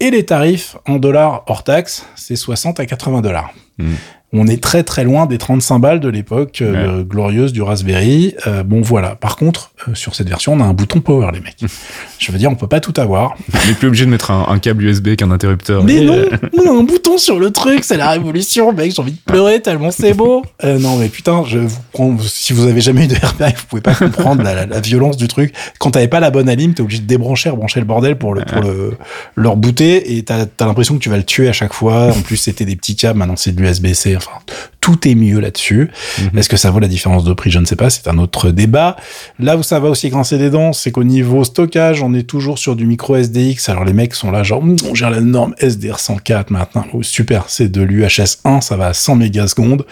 Et 0.00 0.10
les 0.10 0.24
tarifs 0.24 0.76
en 0.86 0.96
dollars 0.96 1.44
hors 1.46 1.62
taxe, 1.62 2.04
c'est 2.16 2.34
60 2.34 2.80
à 2.80 2.86
80 2.86 3.20
dollars. 3.20 3.52
Hmm 3.78 3.94
on 4.34 4.46
est 4.46 4.62
très 4.62 4.82
très 4.82 5.04
loin 5.04 5.26
des 5.26 5.36
35 5.36 5.78
balles 5.78 6.00
de 6.00 6.08
l'époque 6.08 6.62
euh, 6.62 7.02
glorieuse 7.02 7.52
du 7.52 7.60
Raspberry. 7.60 8.34
Euh, 8.46 8.62
bon 8.62 8.80
voilà. 8.80 9.14
Par 9.14 9.36
contre, 9.36 9.72
euh, 9.88 9.94
sur 9.94 10.14
cette 10.14 10.28
version, 10.28 10.54
on 10.54 10.60
a 10.60 10.64
un 10.64 10.72
bouton 10.72 11.00
power, 11.00 11.28
les 11.32 11.40
mecs. 11.40 11.58
Je 12.18 12.32
veux 12.32 12.38
dire, 12.38 12.50
on 12.50 12.54
peut 12.54 12.66
pas 12.66 12.80
tout 12.80 12.94
avoir. 12.98 13.34
On 13.52 13.68
n'est 13.68 13.74
plus 13.74 13.88
obligé 13.88 14.06
de 14.06 14.10
mettre 14.10 14.30
un, 14.30 14.58
câble 14.58 14.84
USB 14.84 15.16
qu'un 15.16 15.30
interrupteur. 15.32 15.84
Mais 15.84 16.00
non, 16.00 16.24
on 16.58 16.66
a 16.66 16.80
un 16.80 16.82
bouton 16.84 17.18
sur 17.18 17.38
le 17.38 17.50
truc, 17.50 17.84
c'est 17.84 17.96
la 17.96 18.10
révolution, 18.10 18.72
mec. 18.72 18.92
J'ai 18.94 19.02
envie 19.02 19.12
de 19.12 19.18
pleurer 19.26 19.60
tellement 19.60 19.90
c'est 19.90 20.14
beau. 20.14 20.44
non 20.62 20.96
mais 20.96 21.08
putain, 21.08 21.44
je 21.46 21.58
vous 21.58 21.80
prends. 21.92 22.16
Si 22.20 22.52
vous 22.52 22.66
avez 22.66 22.80
jamais 22.80 23.04
eu 23.04 23.08
de 23.08 23.16
Raspberry, 23.16 23.52
vous 23.56 23.66
pouvez 23.68 23.82
pas 23.82 23.94
comprendre 23.94 24.42
la, 24.42 24.80
violence 24.80 25.16
du 25.16 25.28
truc. 25.28 25.52
Quand 25.78 25.90
t'avais 25.90 26.08
pas 26.08 26.20
la 26.20 26.30
bonne 26.30 26.48
alim, 26.48 26.74
t'es 26.74 26.82
obligé 26.82 27.00
de 27.00 27.06
débrancher, 27.06 27.50
rebrancher 27.50 27.80
le 27.80 27.86
bordel 27.86 28.16
pour 28.16 28.34
le 28.34 28.44
pour 28.44 28.62
le 28.62 28.96
leur 29.36 29.56
booter 29.56 30.16
et 30.16 30.22
t'as 30.22 30.42
as, 30.42 30.64
l'impression 30.66 30.94
que 30.94 31.00
tu 31.00 31.10
vas 31.10 31.16
le 31.16 31.24
tuer 31.24 31.48
à 31.48 31.52
chaque 31.52 31.72
fois. 31.72 32.08
En 32.08 32.20
plus, 32.22 32.36
c'était 32.36 32.64
des 32.64 32.76
petits 32.76 32.96
câbles, 32.96 33.18
maintenant 33.18 33.36
c'est 33.36 33.52
de 33.52 33.60
l'USB-C. 33.60 34.16
Enfin, 34.24 34.38
tout 34.82 35.08
est 35.08 35.14
mieux 35.14 35.40
là-dessus. 35.40 35.90
Mhm. 36.18 36.38
Est-ce 36.38 36.50
que 36.50 36.58
ça 36.58 36.70
vaut 36.70 36.80
la 36.80 36.88
différence 36.88 37.24
de 37.24 37.32
prix? 37.32 37.50
Je 37.50 37.60
ne 37.60 37.64
sais 37.64 37.76
pas, 37.76 37.88
c'est 37.88 38.08
un 38.08 38.18
autre 38.18 38.50
débat. 38.50 38.96
Là 39.38 39.56
où 39.56 39.62
ça 39.62 39.80
va 39.80 39.88
aussi 39.88 40.10
grincer 40.10 40.36
des 40.36 40.50
dents, 40.50 40.74
c'est 40.74 40.90
qu'au 40.90 41.04
niveau 41.04 41.44
stockage, 41.44 42.02
on 42.02 42.12
est 42.12 42.24
toujours 42.24 42.58
sur 42.58 42.76
du 42.76 42.84
micro 42.84 43.16
SDX. 43.16 43.68
Alors 43.68 43.84
les 43.84 43.94
mecs 43.94 44.14
sont 44.14 44.30
là 44.30 44.42
genre, 44.42 44.62
on 44.62 44.94
gère 44.94 45.10
la 45.10 45.20
norme 45.20 45.54
SDR 45.58 45.98
104 45.98 46.50
maintenant. 46.50 46.84
Oh, 46.92 47.02
super, 47.02 47.44
c'est 47.48 47.70
de 47.70 47.80
l'UHS 47.80 48.38
1, 48.44 48.60
ça 48.60 48.76
va 48.76 48.88
à 48.88 48.92
100 48.92 49.16
mégasecondes 49.16 49.86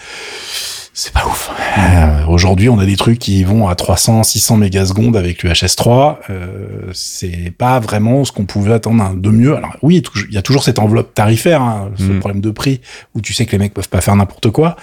c'est 0.93 1.13
pas 1.13 1.25
ouf. 1.27 1.51
Euh, 1.79 2.27
Aujourd'hui, 2.27 2.69
on 2.69 2.79
a 2.79 2.85
des 2.85 2.97
trucs 2.97 3.19
qui 3.19 3.43
vont 3.45 3.69
à 3.69 3.75
300, 3.75 4.23
600 4.23 4.57
mégasecondes 4.57 5.17
avec 5.17 5.43
l'UHS3. 5.43 6.19
Euh, 6.29 6.47
c'est 6.93 7.53
pas 7.57 7.81
vraiment 7.81 8.25
ce 8.25 8.33
qu'on 8.33 8.45
pouvait 8.45 8.75
attendre 8.75 9.15
de 9.17 9.31
mieux. 9.31 9.57
Alors 9.57 9.77
oui, 9.83 10.03
il 10.29 10.35
y 10.35 10.39
a 10.39 10.43
toujours 10.43 10.63
cette 10.63 10.79
enveloppe 10.79 11.15
tarifaire, 11.15 11.63
hein, 11.63 11.91
ce 11.97 12.05
mm. 12.05 12.19
problème 12.19 12.41
de 12.41 12.51
prix, 12.51 12.81
où 13.15 13.21
tu 13.21 13.33
sais 13.33 13.47
que 13.47 13.53
les 13.53 13.59
mecs 13.59 13.73
peuvent 13.73 13.89
pas 13.89 14.01
faire 14.01 14.17
n'importe 14.17 14.51
quoi. 14.51 14.77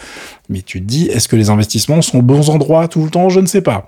Mais 0.50 0.62
tu 0.62 0.80
te 0.82 0.86
dis, 0.86 1.08
est-ce 1.08 1.28
que 1.28 1.36
les 1.36 1.50
investissements 1.50 2.02
sont 2.02 2.20
aux 2.20 2.24
bons 2.24 2.50
endroits 2.50 2.88
tout 2.88 3.04
le 3.04 3.10
temps? 3.10 3.30
Je 3.30 3.40
ne 3.40 3.48
sais 3.48 3.62
pas. 3.62 3.88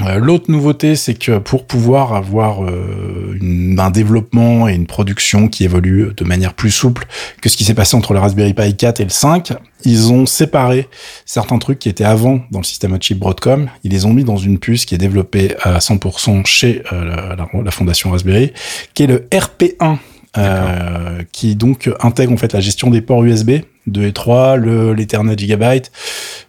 Euh, 0.00 0.18
l'autre 0.18 0.50
nouveauté, 0.50 0.96
c'est 0.96 1.14
que 1.14 1.38
pour 1.38 1.66
pouvoir 1.66 2.14
avoir 2.14 2.64
euh, 2.64 3.38
une, 3.40 3.78
un 3.78 3.90
développement 3.90 4.68
et 4.68 4.74
une 4.74 4.86
production 4.86 5.46
qui 5.46 5.62
évolue 5.62 6.08
de 6.16 6.24
manière 6.24 6.54
plus 6.54 6.72
souple 6.72 7.06
que 7.40 7.48
ce 7.48 7.56
qui 7.56 7.62
s'est 7.62 7.74
passé 7.74 7.96
entre 7.96 8.12
le 8.12 8.18
Raspberry 8.18 8.54
Pi 8.54 8.74
4 8.74 9.00
et 9.00 9.04
le 9.04 9.10
5. 9.10 9.52
Ils 9.84 10.10
ont 10.10 10.26
séparé 10.26 10.88
certains 11.26 11.58
trucs 11.58 11.78
qui 11.78 11.88
étaient 11.88 12.04
avant 12.04 12.40
dans 12.50 12.58
le 12.58 12.64
système 12.64 13.00
chip 13.00 13.20
Broadcom. 13.20 13.68
Ils 13.84 13.92
les 13.92 14.04
ont 14.04 14.12
mis 14.12 14.24
dans 14.24 14.36
une 14.36 14.58
puce 14.58 14.84
qui 14.84 14.96
est 14.96 14.98
développée 14.98 15.54
à 15.62 15.78
100% 15.78 16.44
chez 16.44 16.82
euh, 16.92 17.36
la, 17.36 17.46
la, 17.62 17.70
fondation 17.70 18.10
Raspberry, 18.10 18.52
qui 18.94 19.04
est 19.04 19.06
le 19.06 19.28
RP1 19.30 19.98
euh, 20.36 21.22
qui 21.30 21.54
donc 21.54 21.88
intègre 22.00 22.32
en 22.32 22.36
fait 22.36 22.52
la 22.52 22.58
gestion 22.58 22.90
des 22.90 23.00
ports 23.00 23.22
USB 23.22 23.52
2 23.86 24.06
et 24.06 24.12
3, 24.12 24.56
le 24.56 24.94
l'Ethernet 24.94 25.38
Gigabyte, 25.38 25.90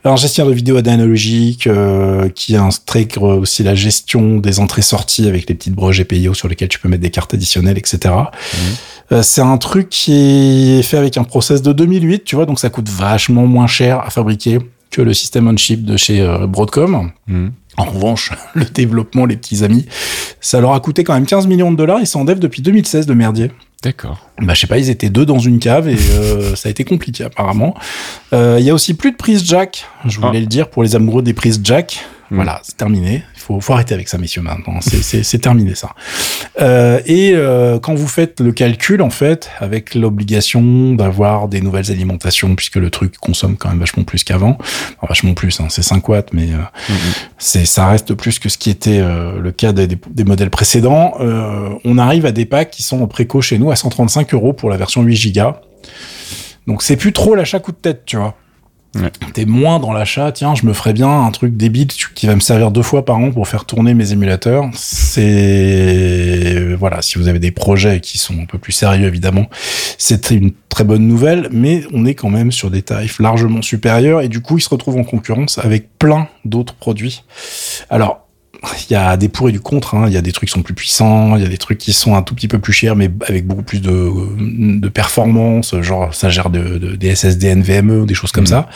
un 0.03 0.15
gestionnaire 0.15 0.51
de 0.51 0.55
vidéo 0.55 0.77
analogique 0.77 1.67
euh, 1.67 2.29
qui 2.29 2.55
intègre 2.55 3.37
aussi 3.37 3.63
la 3.63 3.75
gestion 3.75 4.37
des 4.37 4.59
entrées-sorties 4.59 5.27
avec 5.27 5.49
les 5.49 5.55
petites 5.55 5.73
broches 5.73 5.99
GPIO 5.99 6.33
sur 6.33 6.47
lesquelles 6.47 6.69
tu 6.69 6.79
peux 6.79 6.89
mettre 6.89 7.01
des 7.01 7.11
cartes 7.11 7.33
additionnelles, 7.33 7.77
etc. 7.77 8.13
Mhm. 8.13 8.59
Euh, 9.11 9.21
c'est 9.21 9.41
un 9.41 9.57
truc 9.57 9.89
qui 9.89 10.73
est 10.79 10.83
fait 10.83 10.97
avec 10.97 11.17
un 11.17 11.23
process 11.23 11.61
de 11.61 11.73
2008, 11.73 12.23
tu 12.23 12.35
vois, 12.35 12.45
donc 12.45 12.59
ça 12.59 12.69
coûte 12.69 12.89
vachement 12.89 13.45
moins 13.45 13.67
cher 13.67 13.99
à 13.99 14.09
fabriquer 14.09 14.59
que 14.91 15.01
le 15.01 15.13
système 15.13 15.47
on 15.47 15.57
chip 15.57 15.83
de 15.83 15.97
chez 15.97 16.21
euh, 16.21 16.47
Broadcom. 16.47 17.11
Mhm. 17.27 17.51
En 17.77 17.85
revanche, 17.85 18.31
le 18.53 18.65
développement, 18.65 19.25
les 19.25 19.37
petits 19.37 19.63
amis, 19.63 19.85
ça 20.41 20.61
leur 20.61 20.73
a 20.73 20.79
coûté 20.79 21.03
quand 21.03 21.13
même 21.13 21.25
15 21.25 21.47
millions 21.47 21.71
de 21.71 21.77
dollars. 21.77 21.99
Ils 21.99 22.07
s'en 22.07 22.25
dev 22.25 22.39
depuis 22.39 22.61
2016 22.61 23.05
de 23.05 23.13
merdier. 23.13 23.51
D'accord. 23.83 24.17
Bah, 24.41 24.53
je 24.53 24.61
sais 24.61 24.67
pas, 24.67 24.79
ils 24.79 24.89
étaient 24.89 25.09
deux 25.09 25.25
dans 25.25 25.37
une 25.37 25.59
cave 25.59 25.87
et 25.87 25.95
euh, 25.95 26.55
ça 26.55 26.69
a 26.69 26.71
été 26.71 26.83
compliqué 26.83 27.23
apparemment. 27.23 27.75
Euh, 28.33 28.57
il 28.59 28.65
y 28.65 28.69
a 28.69 28.73
aussi 28.73 28.93
plus 28.95 29.11
de 29.11 29.17
prise 29.17 29.45
jack, 29.45 29.85
je 30.05 30.19
voulais 30.19 30.37
ah. 30.37 30.39
le 30.39 30.47
dire, 30.47 30.69
pour 30.69 30.83
les 30.83 30.95
amoureux 30.95 31.21
des 31.21 31.33
prises 31.33 31.61
jack. 31.63 32.05
Voilà, 32.35 32.61
c'est 32.63 32.77
terminé 32.77 33.23
faut, 33.45 33.61
faut 33.61 33.73
arrêter 33.73 33.93
avec 33.93 34.07
ça, 34.07 34.17
messieurs, 34.17 34.41
maintenant. 34.41 34.79
C'est 34.81 35.39
terminé, 35.39 35.75
ça. 35.75 35.91
Euh, 36.59 36.99
et 37.05 37.33
euh, 37.33 37.79
quand 37.79 37.93
vous 37.93 38.07
faites 38.07 38.41
le 38.41 38.51
calcul, 38.51 39.01
en 39.01 39.09
fait, 39.09 39.49
avec 39.59 39.93
l'obligation 39.93 40.93
d'avoir 40.93 41.47
des 41.47 41.61
nouvelles 41.61 41.91
alimentations, 41.91 42.55
puisque 42.55 42.77
le 42.77 42.89
truc 42.89 43.17
consomme 43.17 43.55
quand 43.57 43.69
même 43.69 43.79
vachement 43.79 44.03
plus 44.03 44.23
qu'avant, 44.23 44.57
vachement 45.07 45.33
plus, 45.33 45.59
hein, 45.59 45.67
c'est 45.69 45.83
5 45.83 46.07
watts, 46.09 46.33
mais 46.33 46.51
euh, 46.51 46.57
mm-hmm. 46.57 47.17
c'est 47.37 47.65
ça 47.65 47.87
reste 47.87 48.13
plus 48.15 48.39
que 48.39 48.49
ce 48.49 48.57
qui 48.57 48.69
était 48.69 48.99
euh, 48.99 49.39
le 49.39 49.51
cas 49.51 49.71
des, 49.71 49.87
des 49.87 50.23
modèles 50.23 50.49
précédents. 50.49 51.13
Euh, 51.19 51.69
on 51.83 51.97
arrive 51.97 52.25
à 52.25 52.31
des 52.31 52.45
packs 52.45 52.71
qui 52.71 52.83
sont 52.83 53.01
en 53.01 53.07
préco 53.07 53.41
chez 53.41 53.59
nous 53.59 53.69
à 53.69 53.75
135 53.75 54.33
euros 54.33 54.53
pour 54.53 54.69
la 54.69 54.77
version 54.77 55.03
8 55.03 55.35
Go. 55.35 55.53
Donc 56.65 56.81
c'est 56.81 56.97
plus 56.97 57.13
trop 57.13 57.35
l'achat 57.35 57.59
coup 57.59 57.71
de 57.71 57.77
tête, 57.77 58.03
tu 58.05 58.17
vois. 58.17 58.35
T'es 59.33 59.45
moins 59.45 59.79
dans 59.79 59.91
l'achat, 59.91 60.31
tiens, 60.31 60.55
je 60.55 60.65
me 60.65 60.73
ferais 60.73 60.93
bien 60.93 61.09
un 61.09 61.31
truc 61.31 61.57
débile 61.57 61.87
qui 61.87 62.27
va 62.27 62.35
me 62.35 62.39
servir 62.39 62.71
deux 62.71 62.81
fois 62.81 63.03
par 63.03 63.17
an 63.17 63.31
pour 63.31 63.47
faire 63.47 63.65
tourner 63.65 63.93
mes 63.93 64.13
émulateurs. 64.13 64.69
C'est 64.73 66.73
voilà, 66.77 67.01
si 67.01 67.17
vous 67.17 67.27
avez 67.27 67.39
des 67.39 67.51
projets 67.51 67.99
qui 67.99 68.17
sont 68.17 68.39
un 68.39 68.45
peu 68.45 68.57
plus 68.57 68.71
sérieux 68.71 69.07
évidemment, 69.07 69.47
c'est 69.97 70.31
une 70.31 70.51
très 70.69 70.83
bonne 70.83 71.07
nouvelle, 71.07 71.47
mais 71.51 71.83
on 71.93 72.05
est 72.05 72.15
quand 72.15 72.29
même 72.29 72.51
sur 72.51 72.69
des 72.69 72.81
tarifs 72.81 73.19
largement 73.19 73.61
supérieurs 73.61 74.21
et 74.21 74.27
du 74.27 74.41
coup, 74.41 74.57
ils 74.57 74.61
se 74.61 74.69
retrouvent 74.69 74.97
en 74.97 75.03
concurrence 75.03 75.57
avec 75.57 75.97
plein 75.97 76.27
d'autres 76.43 76.75
produits. 76.75 77.23
Alors, 77.89 78.24
il 78.87 78.93
y 78.93 78.95
a 78.95 79.17
des 79.17 79.29
pour 79.29 79.49
et 79.49 79.51
du 79.51 79.59
contre. 79.59 79.95
Hein. 79.95 80.05
Il 80.07 80.13
y 80.13 80.17
a 80.17 80.21
des 80.21 80.31
trucs 80.31 80.49
qui 80.49 80.53
sont 80.53 80.61
plus 80.61 80.73
puissants, 80.73 81.35
il 81.35 81.43
y 81.43 81.45
a 81.45 81.49
des 81.49 81.57
trucs 81.57 81.77
qui 81.77 81.93
sont 81.93 82.15
un 82.15 82.21
tout 82.21 82.35
petit 82.35 82.47
peu 82.47 82.59
plus 82.59 82.73
chers, 82.73 82.95
mais 82.95 83.09
avec 83.27 83.45
beaucoup 83.45 83.63
plus 83.63 83.81
de, 83.81 84.11
de 84.79 84.89
performance. 84.89 85.79
Genre, 85.81 86.13
ça 86.13 86.29
gère 86.29 86.49
de, 86.49 86.77
de, 86.77 86.95
des 86.95 87.15
SSD 87.15 87.55
NVMe 87.55 88.01
ou 88.01 88.05
des 88.05 88.13
choses 88.13 88.31
comme 88.31 88.45
mmh. 88.45 88.47
ça. 88.47 88.69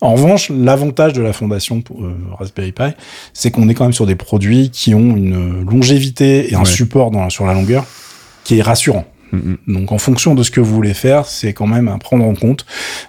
En 0.00 0.14
revanche, 0.14 0.50
l'avantage 0.50 1.12
de 1.12 1.22
la 1.22 1.32
fondation 1.32 1.82
pour, 1.82 2.02
euh, 2.04 2.16
Raspberry 2.38 2.72
Pi, 2.72 2.94
c'est 3.34 3.50
qu'on 3.50 3.68
est 3.68 3.74
quand 3.74 3.84
même 3.84 3.92
sur 3.92 4.06
des 4.06 4.16
produits 4.16 4.70
qui 4.70 4.94
ont 4.94 5.16
une 5.16 5.64
longévité 5.68 6.52
et 6.52 6.56
un 6.56 6.64
support 6.64 7.10
dans, 7.10 7.28
sur 7.30 7.46
la 7.46 7.54
longueur 7.54 7.84
qui 8.44 8.58
est 8.58 8.62
rassurant. 8.62 9.04
Mm-hmm. 9.32 9.74
Donc 9.74 9.92
en 9.92 9.98
fonction 9.98 10.34
de 10.34 10.42
ce 10.42 10.50
que 10.50 10.60
vous 10.60 10.74
voulez 10.74 10.94
faire, 10.94 11.26
c'est 11.26 11.52
quand 11.52 11.66
même 11.66 11.88
à 11.88 11.98
prendre 11.98 12.24
en 12.24 12.34
compte. 12.34 12.66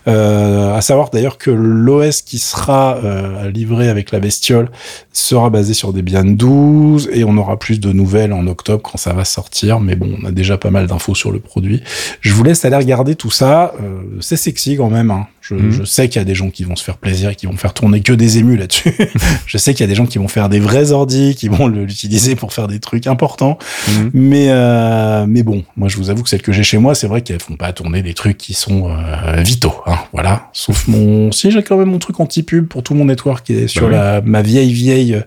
Euh, 0.08 0.76
à 0.76 0.82
savoir 0.82 1.10
d'ailleurs 1.10 1.38
que 1.38 1.52
l'OS 1.52 2.22
qui 2.22 2.40
sera 2.40 2.98
euh, 3.04 3.50
livré 3.52 3.90
avec 3.90 4.12
la 4.12 4.20
bestiole 4.20 4.70
sera 5.12 5.50
basé 5.50 5.74
sur 5.74 5.94
Debian 5.94 6.24
12 6.24 7.10
et 7.14 7.24
on 7.24 7.38
aura 7.38 7.58
plus 7.58 7.80
de 7.80 7.92
nouvelles 7.92 8.34
en 8.34 8.48
octobre 8.48 8.82
quand 8.84 8.98
ça 8.98 9.14
va 9.14 9.26
sortir. 9.26 9.80
Mais 9.80 9.96
bon, 9.96 10.18
on 10.22 10.26
a 10.26 10.32
déjà 10.32 10.58
pas 10.58 10.72
mal 10.72 10.88
d'infos 10.88 11.16
sur 11.16 11.32
le 11.32 11.40
produit. 11.40 11.84
Je 12.22 12.34
vous 12.34 12.44
laisse 12.44 12.66
aller 12.66 12.78
regarder 12.78 13.16
tout 13.16 13.32
ça. 13.32 13.74
Euh, 13.82 14.02
c'est 14.20 14.38
sexy 14.38 14.78
quand 14.78 14.90
même. 14.90 15.12
Hein. 15.12 15.28
Je, 15.52 15.56
mm-hmm. 15.56 15.72
je, 15.72 15.84
sais 15.84 16.10
qu'il 16.10 16.20
y 16.20 16.22
a 16.22 16.26
des 16.26 16.36
gens 16.36 16.50
qui 16.50 16.64
vont 16.64 16.76
se 16.76 16.84
faire 16.84 16.98
plaisir 16.98 17.30
et 17.30 17.36
qui 17.36 17.46
vont 17.46 17.58
faire 17.58 17.74
tourner 17.74 18.02
que 18.02 18.14
des 18.14 18.38
émus 18.38 18.58
là-dessus. 18.58 18.94
je 19.46 19.58
sais 19.58 19.74
qu'il 19.74 19.82
y 19.82 19.84
a 19.84 19.88
des 19.88 19.96
gens 19.96 20.06
qui 20.06 20.18
vont 20.18 20.28
faire 20.28 20.50
des 20.50 20.60
vrais 20.60 20.92
ordi, 20.92 21.36
qui 21.36 21.48
vont 21.48 21.68
l'utiliser 21.68 22.36
pour 22.36 22.54
faire 22.54 22.68
des 22.68 22.80
trucs 22.80 23.08
importants. 23.08 23.58
Mm-hmm. 23.88 24.10
Mais 24.14 24.48
euh, 24.50 25.26
mais 25.28 25.44
bon, 25.44 25.64
moi 25.76 25.88
je 25.88 25.98
vous 25.98 26.10
avoue 26.10 26.24
que 26.24 26.30
celles 26.30 26.42
que 26.42 26.52
j'ai 26.52 26.64
chez 26.64 26.78
moi, 26.78 26.96
c'est 26.96 27.08
vrai 27.08 27.22
qu'elles 27.22 27.42
font 27.42 27.56
pas 27.56 27.74
tourner 27.74 28.02
des 28.02 28.14
trucs 28.14 28.38
qui 28.38 28.54
sont 28.54 28.90
euh, 28.90 29.42
vitaux. 29.42 29.76
Hein, 29.86 29.98
voilà. 30.14 30.50
Sauf 30.54 30.88
mon, 30.88 31.32
si 31.32 31.52
j'ai 31.52 31.64
quand 31.64 31.78
même 31.78 31.90
mon 31.90 32.00
truc 32.00 32.20
anti-pub 32.20 32.68
pour 32.68 32.84
tout 32.84 32.94
mon 32.94 33.06
network 33.06 33.46
qui 33.46 33.54
est 33.54 33.68
sur 33.68 33.90
bah 33.90 34.16
la 34.16 34.22
ma 34.22 34.42
vieille 34.42 34.74
vieille. 34.74 35.22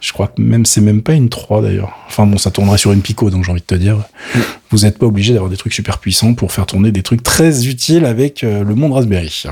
Je 0.00 0.12
crois 0.12 0.28
que 0.28 0.40
même 0.40 0.66
c'est 0.66 0.80
même 0.80 1.02
pas 1.02 1.14
une 1.14 1.28
3 1.28 1.62
d'ailleurs. 1.62 1.92
Enfin 2.06 2.26
bon, 2.26 2.38
ça 2.38 2.50
tournerait 2.50 2.78
sur 2.78 2.92
une 2.92 3.02
Pico, 3.02 3.30
donc 3.30 3.44
j'ai 3.44 3.50
envie 3.50 3.60
de 3.60 3.66
te 3.66 3.74
dire, 3.74 3.96
mm. 3.96 4.38
vous 4.70 4.78
n'êtes 4.80 4.98
pas 4.98 5.06
obligé 5.06 5.32
d'avoir 5.32 5.50
des 5.50 5.56
trucs 5.56 5.74
super 5.74 5.98
puissants 5.98 6.34
pour 6.34 6.52
faire 6.52 6.66
tourner 6.66 6.92
des 6.92 7.02
trucs 7.02 7.22
très 7.22 7.66
utiles 7.66 8.04
avec 8.04 8.44
euh, 8.44 8.64
le 8.64 8.74
monde 8.74 8.92
Raspberry. 8.92 9.44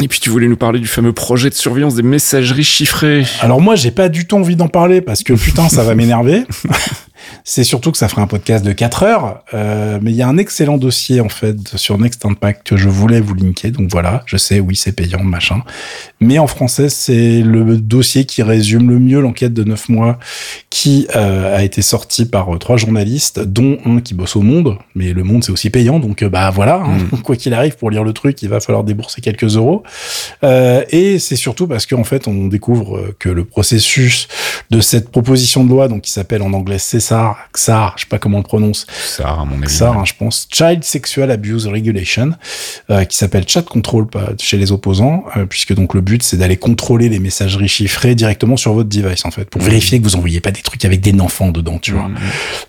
Et 0.00 0.08
puis 0.08 0.20
tu 0.20 0.30
voulais 0.30 0.48
nous 0.48 0.56
parler 0.56 0.78
du 0.78 0.86
fameux 0.86 1.12
projet 1.12 1.50
de 1.50 1.54
surveillance 1.54 1.94
des 1.94 2.02
messageries 2.02 2.64
chiffrées. 2.64 3.24
Alors 3.40 3.60
moi 3.60 3.74
j'ai 3.74 3.90
pas 3.90 4.08
du 4.08 4.26
tout 4.26 4.36
envie 4.36 4.56
d'en 4.56 4.68
parler 4.68 5.00
parce 5.00 5.22
que 5.22 5.32
putain 5.32 5.68
ça 5.68 5.82
va 5.82 5.94
m'énerver. 5.94 6.44
C'est 7.44 7.64
surtout 7.64 7.92
que 7.92 7.98
ça 7.98 8.08
ferait 8.08 8.22
un 8.22 8.26
podcast 8.26 8.64
de 8.64 8.72
4 8.72 9.02
heures, 9.02 9.44
euh, 9.54 9.98
mais 10.02 10.10
il 10.10 10.16
y 10.16 10.22
a 10.22 10.28
un 10.28 10.38
excellent 10.38 10.78
dossier 10.78 11.20
en 11.20 11.28
fait 11.28 11.76
sur 11.76 11.98
Next 11.98 12.24
Impact 12.24 12.66
que 12.66 12.76
je 12.76 12.88
voulais 12.88 13.20
vous 13.20 13.34
linker. 13.34 13.72
Donc 13.72 13.90
voilà, 13.90 14.22
je 14.26 14.36
sais, 14.36 14.60
oui, 14.60 14.76
c'est 14.76 14.92
payant, 14.92 15.22
machin. 15.22 15.62
Mais 16.20 16.38
en 16.38 16.46
français, 16.46 16.88
c'est 16.88 17.42
le 17.42 17.76
dossier 17.76 18.24
qui 18.24 18.42
résume 18.42 18.90
le 18.90 18.98
mieux 18.98 19.20
l'enquête 19.20 19.54
de 19.54 19.64
9 19.64 19.88
mois 19.88 20.18
qui 20.70 21.06
euh, 21.16 21.56
a 21.56 21.64
été 21.64 21.82
sorti 21.82 22.26
par 22.26 22.54
euh, 22.54 22.58
trois 22.58 22.76
journalistes, 22.76 23.40
dont 23.40 23.78
un 23.84 24.00
qui 24.00 24.14
bosse 24.14 24.36
au 24.36 24.42
Monde. 24.42 24.78
Mais 24.94 25.12
le 25.12 25.24
Monde, 25.24 25.42
c'est 25.44 25.52
aussi 25.52 25.70
payant, 25.70 25.98
donc 25.98 26.22
euh, 26.22 26.28
bah 26.28 26.50
voilà, 26.50 26.76
hein, 26.76 26.98
mm. 27.12 27.18
quoi 27.22 27.36
qu'il 27.36 27.54
arrive, 27.54 27.76
pour 27.76 27.90
lire 27.90 28.04
le 28.04 28.12
truc, 28.12 28.42
il 28.42 28.48
va 28.48 28.60
falloir 28.60 28.84
débourser 28.84 29.20
quelques 29.20 29.56
euros. 29.56 29.82
Euh, 30.44 30.84
et 30.90 31.18
c'est 31.18 31.36
surtout 31.36 31.66
parce 31.66 31.86
qu'en 31.86 32.04
fait, 32.04 32.28
on 32.28 32.48
découvre 32.48 33.14
que 33.18 33.28
le 33.28 33.44
processus 33.44 34.28
de 34.70 34.80
cette 34.80 35.10
proposition 35.10 35.64
de 35.64 35.70
loi, 35.70 35.88
donc 35.88 36.02
qui 36.02 36.12
s'appelle 36.12 36.42
en 36.42 36.52
anglais 36.52 36.76
CSA 36.76 37.36
XAR, 37.52 37.94
je 37.96 38.02
sais 38.02 38.08
pas 38.08 38.18
comment 38.18 38.38
on 38.38 38.40
le 38.40 38.46
prononce. 38.46 38.86
XAR, 38.86 39.40
à 39.40 39.44
mon 39.44 39.56
avis. 39.56 39.66
XAR, 39.66 39.98
hein, 39.98 40.04
je 40.04 40.14
pense. 40.18 40.48
Child 40.52 40.84
Sexual 40.84 41.30
Abuse 41.30 41.66
Regulation, 41.66 42.32
euh, 42.90 43.04
qui 43.04 43.16
s'appelle 43.16 43.44
Chat 43.46 43.62
Control 43.62 44.06
chez 44.38 44.56
les 44.56 44.72
opposants, 44.72 45.24
euh, 45.36 45.46
puisque 45.46 45.74
donc 45.74 45.94
le 45.94 46.00
but 46.00 46.22
c'est 46.22 46.36
d'aller 46.36 46.56
contrôler 46.56 47.08
les 47.08 47.18
messageries 47.18 47.68
chiffrées 47.68 48.14
directement 48.14 48.56
sur 48.56 48.72
votre 48.72 48.88
device 48.88 49.24
en 49.24 49.30
fait, 49.30 49.48
pour 49.50 49.62
mmh. 49.62 49.64
vérifier 49.64 49.98
que 49.98 50.04
vous 50.04 50.16
envoyez 50.16 50.40
pas 50.40 50.50
des 50.50 50.62
trucs 50.62 50.84
avec 50.84 51.00
des 51.00 51.18
enfants 51.20 51.50
dedans, 51.50 51.78
tu 51.78 51.92
vois. 51.92 52.08
Mmh. 52.08 52.18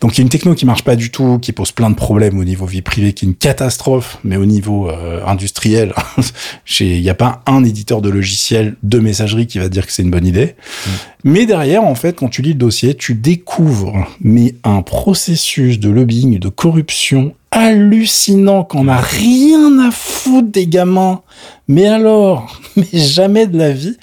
Donc 0.01 0.13
il 0.13 0.19
y 0.19 0.21
a 0.21 0.23
une 0.23 0.29
techno 0.29 0.55
qui 0.55 0.65
marche 0.65 0.83
pas 0.83 0.95
du 0.95 1.12
tout, 1.12 1.39
qui 1.39 1.51
pose 1.51 1.71
plein 1.71 1.89
de 1.89 1.95
problèmes 1.95 2.38
au 2.39 2.45
niveau 2.45 2.65
vie 2.65 2.81
privée, 2.81 3.13
qui 3.13 3.25
est 3.25 3.27
une 3.27 3.35
catastrophe, 3.35 4.17
mais 4.23 4.38
au 4.38 4.45
niveau 4.45 4.89
euh, 4.89 5.25
industriel, 5.25 5.93
il 6.79 7.01
n'y 7.01 7.09
a 7.09 7.15
pas 7.15 7.41
un 7.45 7.63
éditeur 7.63 8.01
de 8.01 8.09
logiciel 8.09 8.75
de 8.83 8.99
messagerie 8.99 9.47
qui 9.47 9.59
va 9.59 9.67
dire 9.67 9.85
que 9.85 9.91
c'est 9.91 10.03
une 10.03 10.12
bonne 10.12 10.25
idée. 10.25 10.55
Mmh. 10.55 10.89
Mais 11.25 11.45
derrière, 11.45 11.83
en 11.83 11.95
fait, 11.95 12.15
quand 12.17 12.29
tu 12.29 12.41
lis 12.41 12.53
le 12.53 12.55
dossier, 12.55 12.95
tu 12.95 13.13
découvres 13.13 14.07
mais 14.21 14.55
un 14.63 14.81
processus 14.81 15.79
de 15.79 15.89
lobbying, 15.89 16.39
de 16.39 16.49
corruption 16.49 17.33
hallucinant 17.51 18.63
qu'on 18.63 18.85
n'a 18.85 19.01
rien 19.01 19.79
à 19.79 19.91
foutre 19.91 20.49
des 20.49 20.67
gamins. 20.67 21.21
Mais 21.67 21.88
alors, 21.88 22.62
mais 22.75 22.88
jamais 22.93 23.47
de 23.47 23.57
la 23.57 23.71
vie. 23.71 23.97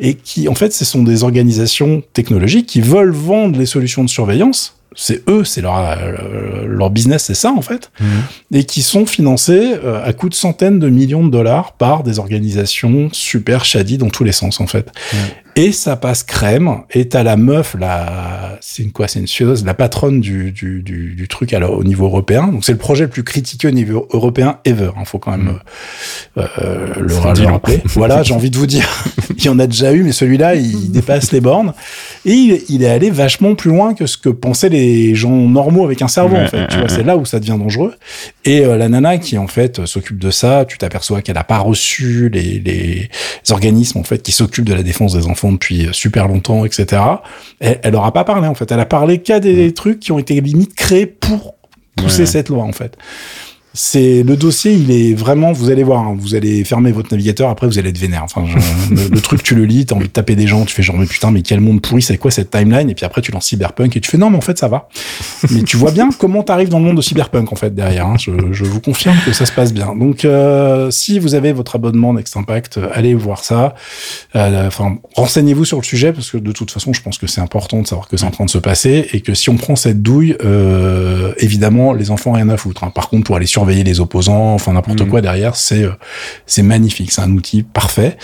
Et 0.00 0.14
qui, 0.14 0.48
en 0.48 0.54
fait, 0.54 0.72
ce 0.72 0.84
sont 0.84 1.02
des 1.02 1.22
organisations 1.22 2.02
technologiques 2.12 2.66
qui 2.66 2.80
veulent 2.80 3.12
vendre 3.12 3.58
les 3.58 3.66
solutions 3.66 4.02
de 4.02 4.10
surveillance 4.10 4.75
c'est 4.96 5.28
eux, 5.28 5.44
c'est 5.44 5.60
leur, 5.60 5.78
euh, 5.78 6.66
leur 6.66 6.90
business, 6.90 7.24
c'est 7.24 7.34
ça 7.34 7.52
en 7.52 7.62
fait, 7.62 7.90
mmh. 8.00 8.04
et 8.54 8.64
qui 8.64 8.82
sont 8.82 9.06
financés 9.06 9.74
euh, 9.84 10.04
à 10.04 10.12
coût 10.12 10.28
de 10.28 10.34
centaines 10.34 10.78
de 10.78 10.88
millions 10.88 11.24
de 11.24 11.30
dollars 11.30 11.72
par 11.72 12.02
des 12.02 12.18
organisations 12.18 13.10
super 13.12 13.64
shady 13.64 13.98
dans 13.98 14.08
tous 14.08 14.24
les 14.24 14.32
sens 14.32 14.60
en 14.60 14.66
fait. 14.66 14.90
Mmh. 15.12 15.16
Et 15.58 15.72
ça 15.72 15.96
passe 15.96 16.22
crème. 16.22 16.82
Et 16.90 17.08
t'as 17.08 17.22
la 17.22 17.38
meuf, 17.38 17.74
la, 17.80 18.58
c'est 18.60 18.82
une 18.82 18.92
quoi, 18.92 19.08
c'est 19.08 19.20
une 19.20 19.26
suédoise, 19.26 19.64
la 19.64 19.72
patronne 19.72 20.20
du, 20.20 20.52
du, 20.52 20.82
du, 20.82 21.14
du 21.14 21.28
truc 21.28 21.54
alors, 21.54 21.78
au 21.78 21.82
niveau 21.82 22.04
européen. 22.04 22.48
Donc 22.48 22.62
c'est 22.62 22.72
le 22.72 22.78
projet 22.78 23.04
le 23.04 23.10
plus 23.10 23.24
critiqué 23.24 23.66
au 23.66 23.70
niveau 23.70 24.06
européen 24.12 24.58
ever. 24.66 24.90
Il 24.94 25.00
hein, 25.00 25.04
faut 25.06 25.18
quand 25.18 25.30
même 25.30 25.44
mm. 25.44 25.60
euh, 26.38 26.46
euh 26.58 26.94
le, 27.00 27.06
le 27.06 27.46
rappeler. 27.46 27.80
voilà, 27.86 28.22
j'ai 28.22 28.34
envie 28.34 28.50
de 28.50 28.58
vous 28.58 28.66
dire, 28.66 28.86
il 29.38 29.44
y 29.44 29.48
en 29.48 29.58
a 29.58 29.66
déjà 29.66 29.94
eu, 29.94 30.02
mais 30.02 30.12
celui-là, 30.12 30.56
il 30.56 30.92
dépasse 30.92 31.32
les 31.32 31.40
bornes. 31.40 31.72
Et 32.26 32.32
il, 32.32 32.62
il, 32.68 32.82
est 32.82 32.90
allé 32.90 33.10
vachement 33.10 33.54
plus 33.54 33.70
loin 33.70 33.94
que 33.94 34.04
ce 34.04 34.18
que 34.18 34.28
pensaient 34.28 34.68
les 34.68 35.14
gens 35.14 35.30
normaux 35.30 35.86
avec 35.86 36.02
un 36.02 36.08
cerveau. 36.08 36.36
en 36.36 36.48
fait, 36.48 36.66
tu 36.68 36.76
vois, 36.76 36.90
c'est 36.90 37.02
là 37.02 37.16
où 37.16 37.24
ça 37.24 37.40
devient 37.40 37.56
dangereux. 37.58 37.94
Et 38.44 38.60
euh, 38.60 38.76
la 38.76 38.90
nana 38.90 39.16
qui 39.16 39.38
en 39.38 39.46
fait 39.46 39.86
s'occupe 39.86 40.18
de 40.18 40.30
ça, 40.30 40.66
tu 40.66 40.76
t'aperçois 40.76 41.22
qu'elle 41.22 41.38
a 41.38 41.44
pas 41.44 41.58
reçu 41.58 42.28
les, 42.28 42.60
les 42.60 43.08
organismes 43.50 43.98
en 43.98 44.04
fait 44.04 44.22
qui 44.22 44.32
s'occupent 44.32 44.66
de 44.66 44.74
la 44.74 44.82
défense 44.82 45.14
des 45.14 45.26
enfants 45.26 45.45
depuis 45.52 45.88
super 45.92 46.28
longtemps, 46.28 46.64
etc. 46.64 47.02
Elle, 47.60 47.80
elle 47.82 47.94
aura 47.96 48.12
pas 48.12 48.24
parlé 48.24 48.46
en 48.48 48.54
fait. 48.54 48.70
Elle 48.70 48.80
a 48.80 48.86
parlé 48.86 49.18
qu'à 49.22 49.40
des 49.40 49.72
trucs 49.74 50.00
qui 50.00 50.12
ont 50.12 50.18
été 50.18 50.40
limite 50.40 50.74
créés 50.74 51.06
pour 51.06 51.54
pousser 51.96 52.20
Ouais. 52.20 52.26
cette 52.26 52.48
loi 52.50 52.62
en 52.64 52.72
fait. 52.72 52.96
C'est 53.78 54.22
le 54.22 54.36
dossier, 54.36 54.72
il 54.72 54.90
est 54.90 55.12
vraiment. 55.12 55.52
Vous 55.52 55.68
allez 55.70 55.82
voir, 55.82 56.00
hein, 56.08 56.16
vous 56.18 56.34
allez 56.34 56.64
fermer 56.64 56.92
votre 56.92 57.12
navigateur. 57.12 57.50
Après, 57.50 57.66
vous 57.66 57.78
allez 57.78 57.90
être 57.90 57.98
vénère. 57.98 58.22
Enfin, 58.24 58.44
le, 58.90 59.20
truc, 59.20 59.42
tu 59.42 59.54
le 59.54 59.66
lis, 59.66 59.84
t'as 59.84 59.94
envie 59.94 60.06
de 60.08 60.12
taper 60.12 60.34
des 60.34 60.46
gens, 60.46 60.64
tu 60.64 60.74
fais 60.74 60.82
genre 60.82 60.96
mais 60.96 61.04
putain, 61.04 61.30
mais 61.30 61.42
quel 61.42 61.60
monde 61.60 61.82
pourri, 61.82 62.00
c'est 62.00 62.16
quoi 62.16 62.30
cette 62.30 62.50
timeline? 62.50 62.88
Et 62.88 62.94
puis 62.94 63.04
après, 63.04 63.20
tu 63.20 63.32
lances 63.32 63.44
Cyberpunk 63.46 63.94
et 63.94 64.00
tu 64.00 64.10
fais 64.10 64.16
non, 64.16 64.30
mais 64.30 64.38
en 64.38 64.40
fait, 64.40 64.56
ça 64.58 64.68
va. 64.68 64.88
mais 65.50 65.62
tu 65.62 65.76
vois 65.76 65.90
bien 65.90 66.08
comment 66.18 66.42
t'arrives 66.42 66.70
dans 66.70 66.78
le 66.78 66.86
monde 66.86 66.96
de 66.96 67.02
Cyberpunk 67.02 67.52
en 67.52 67.56
fait 67.56 67.74
derrière. 67.74 68.06
hein. 68.06 68.16
Je, 68.18 68.30
je 68.52 68.64
vous 68.64 68.80
confirme 68.80 69.16
que 69.26 69.32
ça 69.32 69.44
se 69.44 69.52
passe 69.52 69.74
bien. 69.74 69.94
Donc, 69.94 70.24
euh, 70.24 70.90
si 70.90 71.18
vous 71.18 71.34
avez 71.34 71.52
votre 71.52 71.76
abonnement 71.76 72.14
Next 72.14 72.34
Impact, 72.36 72.78
euh, 72.78 72.88
allez 72.94 73.14
voir 73.14 73.44
ça. 73.44 73.74
Euh, 74.34 74.66
Enfin, 74.66 74.96
renseignez-vous 75.14 75.64
sur 75.66 75.76
le 75.78 75.84
sujet 75.84 76.12
parce 76.12 76.30
que 76.30 76.38
de 76.38 76.50
toute 76.52 76.70
façon, 76.70 76.92
je 76.94 77.02
pense 77.02 77.18
que 77.18 77.26
c'est 77.26 77.40
important 77.42 77.82
de 77.82 77.86
savoir 77.86 78.08
que 78.08 78.16
c'est 78.16 78.24
en 78.24 78.30
train 78.30 78.46
de 78.46 78.50
se 78.50 78.58
passer 78.58 79.06
et 79.12 79.20
que 79.20 79.34
si 79.34 79.50
on 79.50 79.56
prend 79.56 79.76
cette 79.76 80.02
douille, 80.02 80.34
euh, 80.44 81.32
évidemment, 81.38 81.92
les 81.92 82.10
enfants 82.10 82.32
rien 82.32 82.48
à 82.48 82.56
foutre. 82.56 82.84
hein. 82.84 82.90
Par 82.94 83.08
contre, 83.10 83.24
pour 83.24 83.36
aller 83.36 83.46
surveiller 83.66 83.84
les 83.84 83.98
opposants, 84.00 84.54
enfin 84.54 84.72
n'importe 84.72 85.00
Mhm. 85.00 85.08
quoi 85.08 85.20
derrière, 85.20 85.56
c'est 85.56 85.82
euh, 85.82 85.90
c'est 86.46 86.62
magnifique. 86.62 87.10
C'est 87.10 87.22
un 87.22 87.32
outil 87.32 87.62
parfait. 87.64 88.16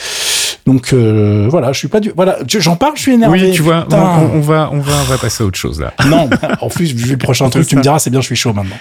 Donc 0.66 0.92
euh, 0.92 1.48
voilà, 1.50 1.72
je 1.72 1.78
suis 1.78 1.88
pas 1.88 1.98
du 1.98 2.12
voilà, 2.14 2.38
je- 2.46 2.60
j'en 2.60 2.76
parle, 2.76 2.92
je 2.96 3.02
suis 3.02 3.12
énervé. 3.14 3.42
Oui, 3.42 3.52
tu 3.52 3.62
vois, 3.62 3.86
on, 3.90 3.96
on 3.96 4.40
va, 4.40 4.70
on 4.72 4.78
va, 4.78 4.92
on 5.00 5.04
va 5.04 5.18
passer 5.18 5.42
à 5.42 5.46
autre 5.46 5.58
chose 5.58 5.80
là. 5.80 5.92
Non, 6.06 6.30
en 6.60 6.68
plus, 6.68 6.94
vu 6.94 7.10
le 7.12 7.16
prochain 7.18 7.48
truc, 7.50 7.66
tu 7.66 7.74
me 7.76 7.82
diras, 7.82 7.98
c'est 7.98 8.10
bien, 8.10 8.20
je 8.20 8.26
suis 8.26 8.36
chaud 8.36 8.52
maintenant. 8.52 8.76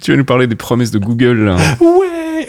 tu 0.00 0.12
vas 0.12 0.16
nous 0.16 0.24
parler 0.24 0.46
des 0.46 0.54
promesses 0.56 0.92
de 0.92 0.98
Google. 0.98 1.46
là. 1.46 1.56
Ouais 1.80 2.46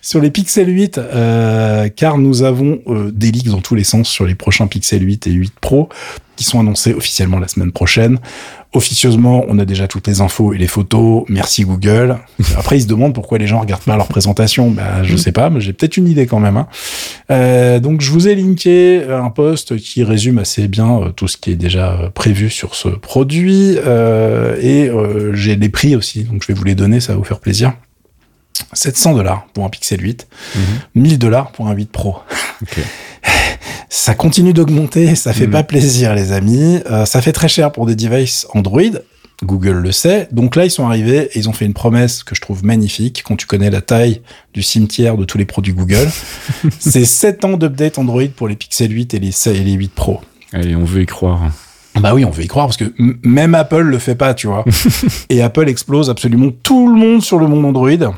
Sur 0.00 0.20
les 0.20 0.30
Pixel 0.30 0.68
8, 0.68 0.98
euh, 0.98 1.88
car 1.88 2.18
nous 2.18 2.42
avons 2.44 2.78
euh, 2.86 3.10
des 3.12 3.32
leaks 3.32 3.48
dans 3.48 3.60
tous 3.60 3.74
les 3.74 3.84
sens 3.84 4.08
sur 4.08 4.24
les 4.26 4.34
prochains 4.36 4.68
Pixel 4.68 5.02
8 5.02 5.26
et 5.26 5.30
8 5.30 5.52
Pro 5.60 5.88
qui 6.42 6.48
sont 6.48 6.60
annoncés 6.60 6.92
officiellement 6.94 7.38
la 7.38 7.48
semaine 7.48 7.72
prochaine. 7.72 8.18
Officieusement, 8.74 9.44
on 9.48 9.58
a 9.58 9.64
déjà 9.66 9.86
toutes 9.86 10.06
les 10.06 10.20
infos 10.22 10.54
et 10.54 10.58
les 10.58 10.66
photos. 10.66 11.24
Merci 11.28 11.64
Google. 11.64 12.18
Après, 12.56 12.78
ils 12.78 12.82
se 12.82 12.86
demandent 12.86 13.14
pourquoi 13.14 13.38
les 13.38 13.46
gens 13.46 13.60
regardent 13.60 13.82
pas 13.82 13.96
leur 13.96 14.08
présentation. 14.08 14.70
Bah, 14.70 15.02
je 15.02 15.16
sais 15.16 15.32
pas, 15.32 15.50
mais 15.50 15.60
j'ai 15.60 15.72
peut-être 15.72 15.96
une 15.98 16.08
idée 16.08 16.26
quand 16.26 16.40
même. 16.40 16.56
hein. 16.56 16.66
Euh, 17.30 17.80
donc, 17.80 18.00
je 18.00 18.10
vous 18.10 18.28
ai 18.28 18.34
linké 18.34 19.04
un 19.10 19.28
post 19.30 19.76
qui 19.76 20.02
résume 20.04 20.38
assez 20.38 20.68
bien 20.68 21.00
euh, 21.00 21.08
tout 21.10 21.28
ce 21.28 21.36
qui 21.36 21.50
est 21.50 21.56
déjà 21.56 21.92
euh, 21.92 22.08
prévu 22.10 22.48
sur 22.50 22.74
ce 22.74 22.88
produit 22.88 23.76
euh, 23.84 24.56
et 24.60 24.88
euh, 24.88 25.34
j'ai 25.34 25.54
les 25.56 25.68
prix 25.68 25.94
aussi. 25.94 26.24
Donc, 26.24 26.42
je 26.42 26.48
vais 26.48 26.54
vous 26.54 26.64
les 26.64 26.74
donner, 26.74 27.00
ça 27.00 27.12
va 27.12 27.18
vous 27.18 27.24
faire 27.24 27.40
plaisir. 27.40 27.72
700 28.74 29.14
dollars 29.14 29.46
pour 29.54 29.64
un 29.64 29.68
Pixel 29.68 30.00
8, 30.00 30.26
1000 30.94 31.18
dollars 31.18 31.52
pour 31.52 31.68
un 31.68 31.72
8 31.74 31.90
Pro. 31.90 32.16
Ok. 32.62 32.78
Ça 33.94 34.14
continue 34.14 34.54
d'augmenter, 34.54 35.14
ça 35.16 35.34
fait 35.34 35.44
Mhm. 35.46 35.52
pas 35.52 35.62
plaisir 35.64 36.14
les 36.14 36.32
amis. 36.32 36.80
Euh, 36.90 37.04
ça 37.04 37.20
fait 37.20 37.32
très 37.32 37.48
cher 37.48 37.72
pour 37.72 37.84
des 37.84 37.94
devices 37.94 38.46
Android. 38.54 38.80
Google 39.44 39.72
le 39.82 39.92
sait. 39.92 40.28
Donc 40.32 40.56
là, 40.56 40.64
ils 40.64 40.70
sont 40.70 40.86
arrivés 40.86 41.28
et 41.34 41.38
ils 41.38 41.46
ont 41.50 41.52
fait 41.52 41.66
une 41.66 41.74
promesse 41.74 42.22
que 42.22 42.34
je 42.34 42.40
trouve 42.40 42.64
magnifique 42.64 43.22
quand 43.22 43.36
tu 43.36 43.46
connais 43.46 43.68
la 43.68 43.82
taille 43.82 44.22
du 44.54 44.62
cimetière 44.62 45.18
de 45.18 45.26
tous 45.26 45.36
les 45.36 45.44
produits 45.44 45.74
Google. 45.74 46.08
C'est 46.78 47.04
7 47.04 47.44
ans 47.44 47.58
d'update 47.58 47.98
Android 47.98 48.22
pour 48.34 48.48
les 48.48 48.56
Pixel 48.56 48.90
8 48.90 49.12
et 49.12 49.18
les, 49.18 49.48
et 49.48 49.52
les 49.62 49.72
8 49.72 49.92
Pro. 49.94 50.20
Allez, 50.54 50.74
on 50.74 50.84
veut 50.84 51.02
y 51.02 51.06
croire. 51.06 51.50
Bah 52.00 52.14
oui, 52.14 52.24
on 52.24 52.30
veut 52.30 52.44
y 52.44 52.48
croire 52.48 52.68
parce 52.68 52.78
que 52.78 52.90
même 53.22 53.54
Apple 53.54 53.82
le 53.82 53.98
fait 53.98 54.14
pas, 54.14 54.32
tu 54.32 54.46
vois. 54.46 54.64
et 55.28 55.42
Apple 55.42 55.68
explose 55.68 56.08
absolument 56.08 56.48
tout 56.62 56.88
le 56.90 56.98
monde 56.98 57.22
sur 57.22 57.38
le 57.38 57.46
monde 57.46 57.66
Android 57.66 58.14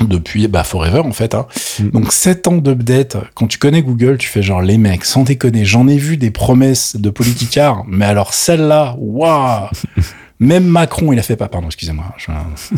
depuis 0.00 0.48
bah 0.48 0.64
forever 0.64 1.00
en 1.00 1.12
fait. 1.12 1.34
Hein. 1.34 1.46
Mm. 1.80 1.88
Donc 1.90 2.12
7 2.12 2.48
ans 2.48 2.56
d'update. 2.56 3.16
Quand 3.34 3.46
tu 3.46 3.58
connais 3.58 3.82
Google, 3.82 4.18
tu 4.18 4.28
fais 4.28 4.42
genre 4.42 4.62
les 4.62 4.78
mecs, 4.78 5.04
sans 5.04 5.22
déconner, 5.22 5.64
j'en 5.64 5.88
ai 5.88 5.96
vu 5.96 6.16
des 6.16 6.30
promesses 6.30 6.96
de 6.96 7.10
Politicar, 7.10 7.84
mais 7.86 8.04
alors 8.04 8.34
celle-là, 8.34 8.96
waouh. 8.98 9.68
Même 10.44 10.64
Macron, 10.64 11.12
il 11.12 11.18
a 11.18 11.22
fait 11.22 11.36
pas. 11.36 11.48
Pardon, 11.48 11.66
excusez-moi, 11.68 12.04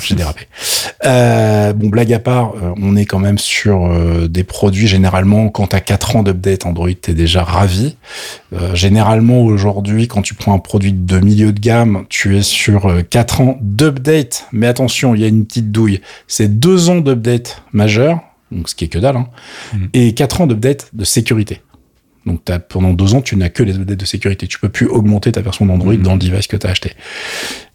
j'ai 0.01 0.15
dérapé. 0.15 0.47
Euh, 1.05 1.73
bon, 1.73 1.89
blague 1.89 2.13
à 2.13 2.19
part, 2.19 2.53
euh, 2.63 2.73
on 2.81 2.97
est 2.97 3.05
quand 3.07 3.19
même 3.19 3.39
sur 3.39 3.87
euh, 3.87 4.29
des 4.29 4.45
produits 4.45 4.87
généralement. 4.87 5.49
Quand 5.49 5.67
t'as 5.69 5.81
4 5.81 6.17
ans 6.17 6.23
d'update 6.23 6.65
Android, 6.67 6.89
t'es 7.01 7.15
déjà 7.15 7.43
ravi. 7.43 7.97
Euh, 8.53 8.75
généralement, 8.75 9.43
aujourd'hui, 9.43 10.07
quand 10.09 10.23
tu 10.23 10.35
prends 10.35 10.55
un 10.55 10.59
produit 10.59 10.93
de 10.93 11.19
milieu 11.19 11.53
de 11.53 11.61
gamme, 11.61 12.05
tu 12.09 12.37
es 12.37 12.43
sur 12.43 12.87
euh, 12.87 13.03
4 13.03 13.41
ans 13.41 13.59
d'update. 13.61 14.47
Mais 14.53 14.67
attention, 14.67 15.15
il 15.15 15.21
y 15.21 15.25
a 15.25 15.29
une 15.29 15.45
petite 15.45 15.73
douille. 15.73 16.01
C'est 16.29 16.59
2 16.61 16.91
ans 16.91 17.01
d'update 17.01 17.63
majeur, 17.73 18.21
donc 18.53 18.69
ce 18.69 18.75
qui 18.75 18.85
est 18.85 18.89
que 18.89 18.99
dalle, 18.99 19.17
hein, 19.17 19.27
Mhm. 19.75 19.89
et 19.93 20.15
4 20.15 20.41
ans 20.43 20.47
d'update 20.47 20.91
de 20.93 21.05
sécurité. 21.05 21.63
Donc 22.27 22.41
pendant 22.69 22.93
2 22.93 23.15
ans, 23.15 23.21
tu 23.23 23.37
n'as 23.37 23.49
que 23.49 23.63
les 23.63 23.77
updates 23.77 23.99
de 24.01 24.05
sécurité. 24.05 24.47
Tu 24.49 24.59
peux 24.59 24.69
plus 24.69 24.87
augmenter 24.87 25.31
ta 25.33 25.41
version 25.41 25.65
d'Android 25.65 25.95
Mhm. 25.95 26.03
dans 26.03 26.13
le 26.15 26.19
device 26.19 26.47
que 26.49 26.57
tu 26.57 26.67
as 26.67 26.71
acheté. 26.71 26.93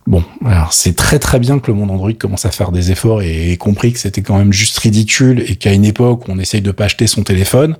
Bon, 0.07 0.23
alors 0.45 0.73
c'est 0.73 0.95
très 0.95 1.19
très 1.19 1.39
bien 1.39 1.59
que 1.59 1.67
le 1.71 1.77
monde 1.77 1.91
Android 1.91 2.11
commence 2.13 2.45
à 2.45 2.51
faire 2.51 2.71
des 2.71 2.91
efforts 2.91 3.21
et 3.21 3.51
ait 3.51 3.57
compris 3.57 3.93
que 3.93 3.99
c'était 3.99 4.21
quand 4.23 4.37
même 4.37 4.51
juste 4.51 4.77
ridicule 4.79 5.43
et 5.47 5.55
qu'à 5.55 5.71
une 5.73 5.85
époque 5.85 6.27
où 6.27 6.31
on 6.31 6.39
essaye 6.39 6.61
de 6.61 6.71
pas 6.71 6.85
acheter 6.85 7.05
son 7.07 7.23
téléphone, 7.23 7.77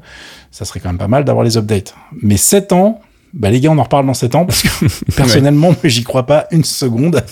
ça 0.52 0.64
serait 0.64 0.80
quand 0.80 0.90
même 0.90 1.00
pas 1.00 1.08
mal 1.08 1.26
d'avoir 1.26 1.44
les 1.44 1.58
updates. 1.58 1.96
Mais 2.22 2.38
7 2.38 2.72
ans, 2.74 3.02
bah 3.34 3.50
les 3.50 3.60
gars, 3.60 3.70
on 3.72 3.78
en 3.78 3.84
reparle 3.84 4.06
dans 4.06 4.14
7 4.14 4.36
ans 4.36 4.46
parce 4.46 4.62
que 4.64 4.68
personnellement, 5.16 5.68
moi, 5.70 5.78
j'y 5.86 6.04
crois 6.04 6.26
pas 6.26 6.48
une 6.52 6.64
seconde. 6.64 7.24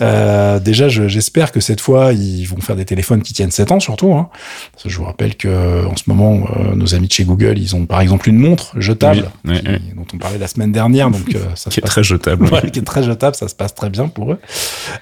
Euh, 0.00 0.58
déjà, 0.58 0.88
je- 0.88 1.08
j'espère 1.08 1.52
que 1.52 1.60
cette 1.60 1.80
fois, 1.80 2.12
ils 2.12 2.44
vont 2.46 2.60
faire 2.60 2.76
des 2.76 2.84
téléphones 2.84 3.22
qui 3.22 3.32
tiennent 3.32 3.50
7 3.50 3.72
ans 3.72 3.80
surtout. 3.80 4.14
Hein. 4.14 4.28
Parce 4.72 4.84
que 4.84 4.88
je 4.88 4.96
vous 4.98 5.04
rappelle 5.04 5.36
que 5.36 5.86
en 5.86 5.96
ce 5.96 6.04
moment, 6.06 6.40
euh, 6.56 6.74
nos 6.74 6.94
amis 6.94 7.08
de 7.08 7.12
chez 7.12 7.24
Google, 7.24 7.58
ils 7.58 7.74
ont 7.76 7.86
par 7.86 8.00
exemple 8.00 8.28
une 8.28 8.38
montre 8.38 8.72
jetable 8.80 9.30
Oui, 9.44 9.52
ouais, 9.54 9.68
ouais. 9.68 9.80
dont 9.96 10.06
on 10.14 10.18
parlait 10.18 10.38
la 10.38 10.46
semaine 10.48 10.72
dernière, 10.72 11.10
donc 11.10 11.34
euh, 11.34 11.40
ça 11.54 11.70
Qui 11.70 11.74
se 11.76 11.80
est 11.80 11.82
passe 11.82 11.90
très 11.90 12.02
jetable. 12.04 12.44
Ouais, 12.52 12.70
qui 12.70 12.78
est 12.78 12.82
très 12.84 13.02
jetable, 13.02 13.36
ça 13.36 13.48
se 13.48 13.54
passe 13.54 13.74
très 13.74 13.90
bien 13.90 14.08
pour 14.08 14.32
eux. 14.32 14.38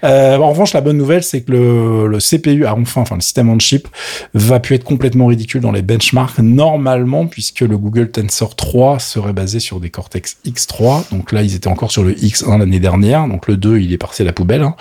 Euh, 0.04 0.36
en 0.36 0.50
revanche, 0.50 0.72
la 0.72 0.80
bonne 0.80 0.96
nouvelle, 0.96 1.22
c'est 1.22 1.42
que 1.42 1.52
le, 1.52 2.06
le 2.08 2.18
CPU 2.18 2.66
a 2.66 2.74
enfin, 2.74 3.02
enfin 3.02 3.14
le 3.14 3.20
système 3.20 3.48
on 3.50 3.58
chip, 3.58 3.88
va 4.34 4.60
plus 4.60 4.74
être 4.76 4.84
complètement 4.84 5.26
ridicule 5.26 5.60
dans 5.60 5.72
les 5.72 5.82
benchmarks 5.82 6.38
normalement, 6.38 7.26
puisque 7.26 7.60
le 7.60 7.76
Google 7.78 8.10
Tensor 8.10 8.56
3 8.56 8.98
serait 8.98 9.32
basé 9.32 9.60
sur 9.60 9.80
des 9.80 9.90
Cortex 9.90 10.36
X3. 10.46 11.10
Donc 11.10 11.32
là, 11.32 11.42
ils 11.42 11.54
étaient 11.54 11.68
encore 11.68 11.90
sur 11.90 12.02
le 12.02 12.12
X1 12.14 12.58
l'année 12.58 12.80
dernière, 12.80 13.26
donc 13.28 13.46
le 13.48 13.56
2, 13.56 13.78
il 13.80 13.92
est 13.92 13.98
passé 13.98 14.22
à 14.22 14.26
la 14.26 14.32
poubelle. 14.32 14.62
hein. 14.62 14.74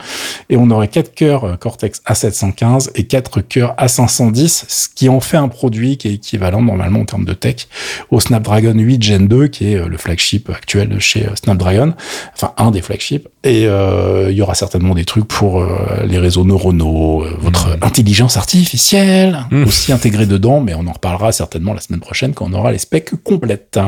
Et 0.49 0.57
on 0.57 0.69
aurait 0.71 0.87
4 0.87 1.13
cœurs 1.13 1.43
euh, 1.43 1.55
Cortex 1.55 2.01
A715 2.07 2.89
et 2.95 3.05
4 3.05 3.41
cœurs 3.41 3.75
A510, 3.77 4.65
ce 4.67 4.87
qui 4.93 5.09
en 5.09 5.19
fait 5.19 5.37
un 5.37 5.47
produit 5.47 5.97
qui 5.97 6.07
est 6.07 6.13
équivalent 6.13 6.61
normalement 6.61 6.99
en 7.01 7.05
termes 7.05 7.25
de 7.25 7.33
tech 7.33 7.67
au 8.11 8.19
Snapdragon 8.19 8.73
8 8.75 9.01
Gen 9.03 9.27
2, 9.27 9.47
qui 9.47 9.73
est 9.73 9.75
euh, 9.77 9.87
le 9.87 9.97
flagship 9.97 10.49
actuel 10.49 10.89
de 10.89 10.99
chez 10.99 11.25
euh, 11.25 11.35
Snapdragon, 11.35 11.93
enfin 12.33 12.53
un 12.57 12.71
des 12.71 12.81
flagships. 12.81 13.27
Et 13.43 13.65
euh, 13.67 14.27
il 14.31 14.37
y 14.37 14.41
aura 14.41 14.53
certainement 14.55 14.95
des 14.95 15.05
trucs 15.05 15.25
pour 15.27 15.61
euh, 15.61 16.03
les 16.05 16.17
réseaux 16.17 16.43
neuronaux, 16.43 17.23
euh, 17.23 17.35
votre 17.39 17.77
intelligence 17.81 18.35
artificielle 18.37 19.45
Mhm. 19.51 19.63
aussi 19.65 19.91
intégrée 19.91 20.25
dedans, 20.25 20.59
mais 20.61 20.73
on 20.75 20.85
en 20.87 20.91
reparlera 20.91 21.31
certainement 21.31 21.73
la 21.73 21.81
semaine 21.81 21.99
prochaine 22.01 22.33
quand 22.33 22.47
on 22.49 22.53
aura 22.53 22.71
les 22.71 22.77
specs 22.77 23.11
complètes. 23.23 23.79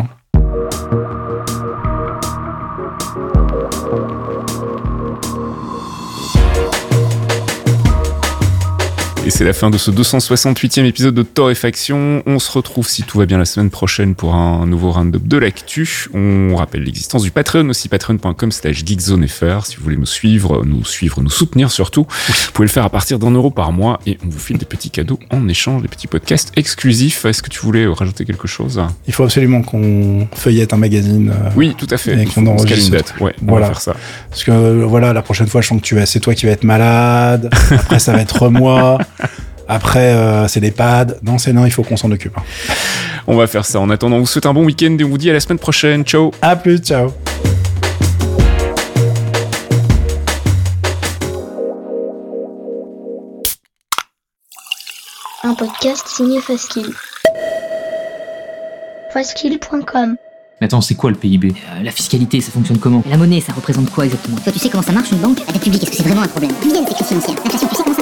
C'est 9.31 9.45
la 9.45 9.53
fin 9.53 9.69
de 9.69 9.77
ce 9.77 9.89
268e 9.91 10.83
épisode 10.85 11.15
de 11.15 11.23
Torréfaction. 11.23 12.21
On 12.25 12.37
se 12.37 12.51
retrouve 12.51 12.87
si 12.87 13.03
tout 13.03 13.17
va 13.17 13.25
bien 13.25 13.37
la 13.37 13.45
semaine 13.45 13.69
prochaine 13.69 14.13
pour 14.13 14.35
un 14.35 14.65
nouveau 14.67 14.91
round-up 14.91 15.23
de 15.25 15.37
l'actu. 15.37 16.07
On 16.13 16.55
rappelle 16.57 16.83
l'existence 16.83 17.23
du 17.23 17.31
Patreon 17.31 17.69
aussi, 17.69 17.87
patreon.com 17.87 18.51
slash 18.51 18.83
geekzonefr. 18.85 19.65
Si 19.65 19.77
vous 19.77 19.83
voulez 19.83 19.95
nous 19.95 20.05
suivre, 20.05 20.63
nous 20.65 20.83
suivre, 20.85 21.21
nous 21.21 21.29
soutenir 21.29 21.71
surtout, 21.71 22.05
vous 22.27 22.51
pouvez 22.53 22.67
le 22.67 22.71
faire 22.71 22.83
à 22.83 22.89
partir 22.89 23.19
d'un 23.19 23.31
euro 23.31 23.49
par 23.51 23.71
mois 23.71 23.99
et 24.05 24.17
on 24.25 24.29
vous 24.29 24.37
file 24.39 24.57
des 24.57 24.65
petits 24.65 24.89
cadeaux 24.89 25.17
en 25.31 25.47
échange, 25.47 25.81
des 25.81 25.87
petits 25.87 26.07
podcasts 26.07 26.51
exclusifs. 26.57 27.23
Est-ce 27.25 27.41
que 27.41 27.49
tu 27.49 27.61
voulais 27.61 27.87
rajouter 27.87 28.25
quelque 28.25 28.47
chose? 28.49 28.81
Il 29.07 29.13
faut 29.13 29.23
absolument 29.23 29.61
qu'on 29.61 30.27
feuillette 30.35 30.73
un 30.73 30.77
magazine. 30.77 31.31
euh, 31.33 31.49
Oui, 31.55 31.73
tout 31.77 31.87
à 31.89 31.97
fait. 31.97 32.21
Et 32.21 32.25
qu'on 32.25 32.45
enregistre. 32.47 32.85
une 32.87 32.91
date. 32.91 33.13
Ouais, 33.21 33.33
on 33.43 33.45
Voilà. 33.51 33.67
va 33.67 33.73
faire 33.73 33.81
ça. 33.81 33.95
Parce 34.29 34.43
que 34.43 34.51
euh, 34.51 34.85
voilà, 34.85 35.13
la 35.13 35.21
prochaine 35.21 35.47
fois, 35.47 35.61
je 35.61 35.67
sens 35.69 35.79
que 35.79 35.85
tu 35.85 35.95
vas, 35.95 36.05
c'est 36.05 36.19
toi 36.19 36.35
qui 36.35 36.45
vas 36.45 36.51
être 36.51 36.65
malade. 36.65 37.49
Après, 37.71 37.99
ça 37.99 38.11
va 38.11 38.19
être 38.21 38.49
moi. 38.49 38.97
Après, 39.67 40.13
euh, 40.13 40.47
c'est 40.47 40.59
des 40.59 40.71
pads. 40.71 41.15
Non, 41.23 41.37
c'est 41.37 41.53
non, 41.53 41.65
il 41.65 41.71
faut 41.71 41.83
qu'on 41.83 41.95
s'en 41.97 42.11
occupe. 42.11 42.37
hein. 42.37 42.43
On 43.27 43.37
va 43.37 43.47
faire 43.47 43.63
ça. 43.65 43.79
En 43.79 43.89
attendant, 43.89 44.17
on 44.17 44.19
vous 44.21 44.25
souhaite 44.25 44.45
un 44.45 44.53
bon 44.53 44.65
week-end 44.65 44.95
et 44.99 45.03
on 45.03 45.09
vous 45.09 45.17
dit 45.17 45.29
à 45.29 45.33
la 45.33 45.39
semaine 45.39 45.59
prochaine. 45.59 46.03
Ciao 46.03 46.31
À 46.41 46.55
plus, 46.55 46.79
ciao. 46.79 47.13
Un 55.43 55.55
podcast 55.55 56.07
signé 56.07 56.39
Faskill. 56.41 56.93
Faskill.com 59.13 60.15
Mais 60.59 60.65
attends, 60.67 60.81
c'est 60.81 60.95
quoi 60.95 61.09
le 61.09 61.15
PIB 61.17 61.49
Euh, 61.49 61.83
la 61.83 61.91
fiscalité, 61.91 62.39
ça 62.41 62.51
fonctionne 62.51 62.77
comment? 62.77 63.03
La 63.09 63.17
monnaie, 63.17 63.41
ça 63.41 63.53
représente 63.53 63.89
quoi 63.89 64.05
exactement? 64.05 64.37
Toi, 64.37 64.51
tu 64.51 64.59
sais 64.59 64.69
comment 64.69 64.83
ça 64.83 64.91
marche 64.91 65.11
une 65.11 65.17
banque? 65.17 65.39
La 65.47 65.53
dette 65.53 65.63
publique, 65.63 65.83
est-ce 65.83 65.91
que 65.91 65.97
c'est 65.97 66.03
vraiment 66.03 66.21
un 66.21 66.27
problème? 66.27 66.51
L'inflation, 66.63 67.19
tu 67.19 67.57
sais 67.57 67.67
comment 67.75 67.95
ça 67.95 68.00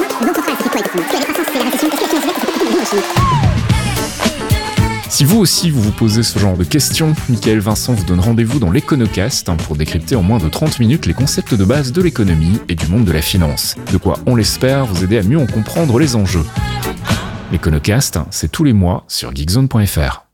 Si 5.10 5.26
vous 5.26 5.40
aussi 5.40 5.70
vous 5.70 5.82
vous 5.82 5.92
posez 5.92 6.24
ce 6.24 6.40
genre 6.40 6.56
de 6.56 6.64
questions, 6.64 7.14
Michael 7.28 7.60
Vincent 7.60 7.94
vous 7.94 8.06
donne 8.06 8.22
rendez-vous 8.22 8.60
dans 8.60 8.72
l'Econocast 8.72 9.50
hein, 9.50 9.58
pour 9.58 9.76
décrypter 9.76 10.16
en 10.16 10.24
moins 10.24 10.38
de 10.38 10.48
30 10.48 10.80
minutes 10.80 11.06
les 11.06 11.14
concepts 11.14 11.54
de 11.54 11.66
base 11.66 11.92
de 11.92 12.02
l'économie 12.02 12.60
et 12.70 12.76
du 12.76 12.88
monde 12.88 13.04
de 13.04 13.12
la 13.12 13.22
finance. 13.22 13.76
De 13.92 13.98
quoi, 13.98 14.20
on 14.26 14.36
l'espère, 14.36 14.86
vous 14.86 15.04
aider 15.04 15.18
à 15.18 15.24
mieux 15.24 15.40
en 15.40 15.48
comprendre 15.48 16.00
les 16.00 16.16
enjeux. 16.16 16.46
L'Econocast, 17.52 18.20
c'est 18.30 18.52
tous 18.52 18.64
les 18.64 18.74
mois 18.74 19.04
sur 19.08 19.36
geekzone.fr. 19.36 20.29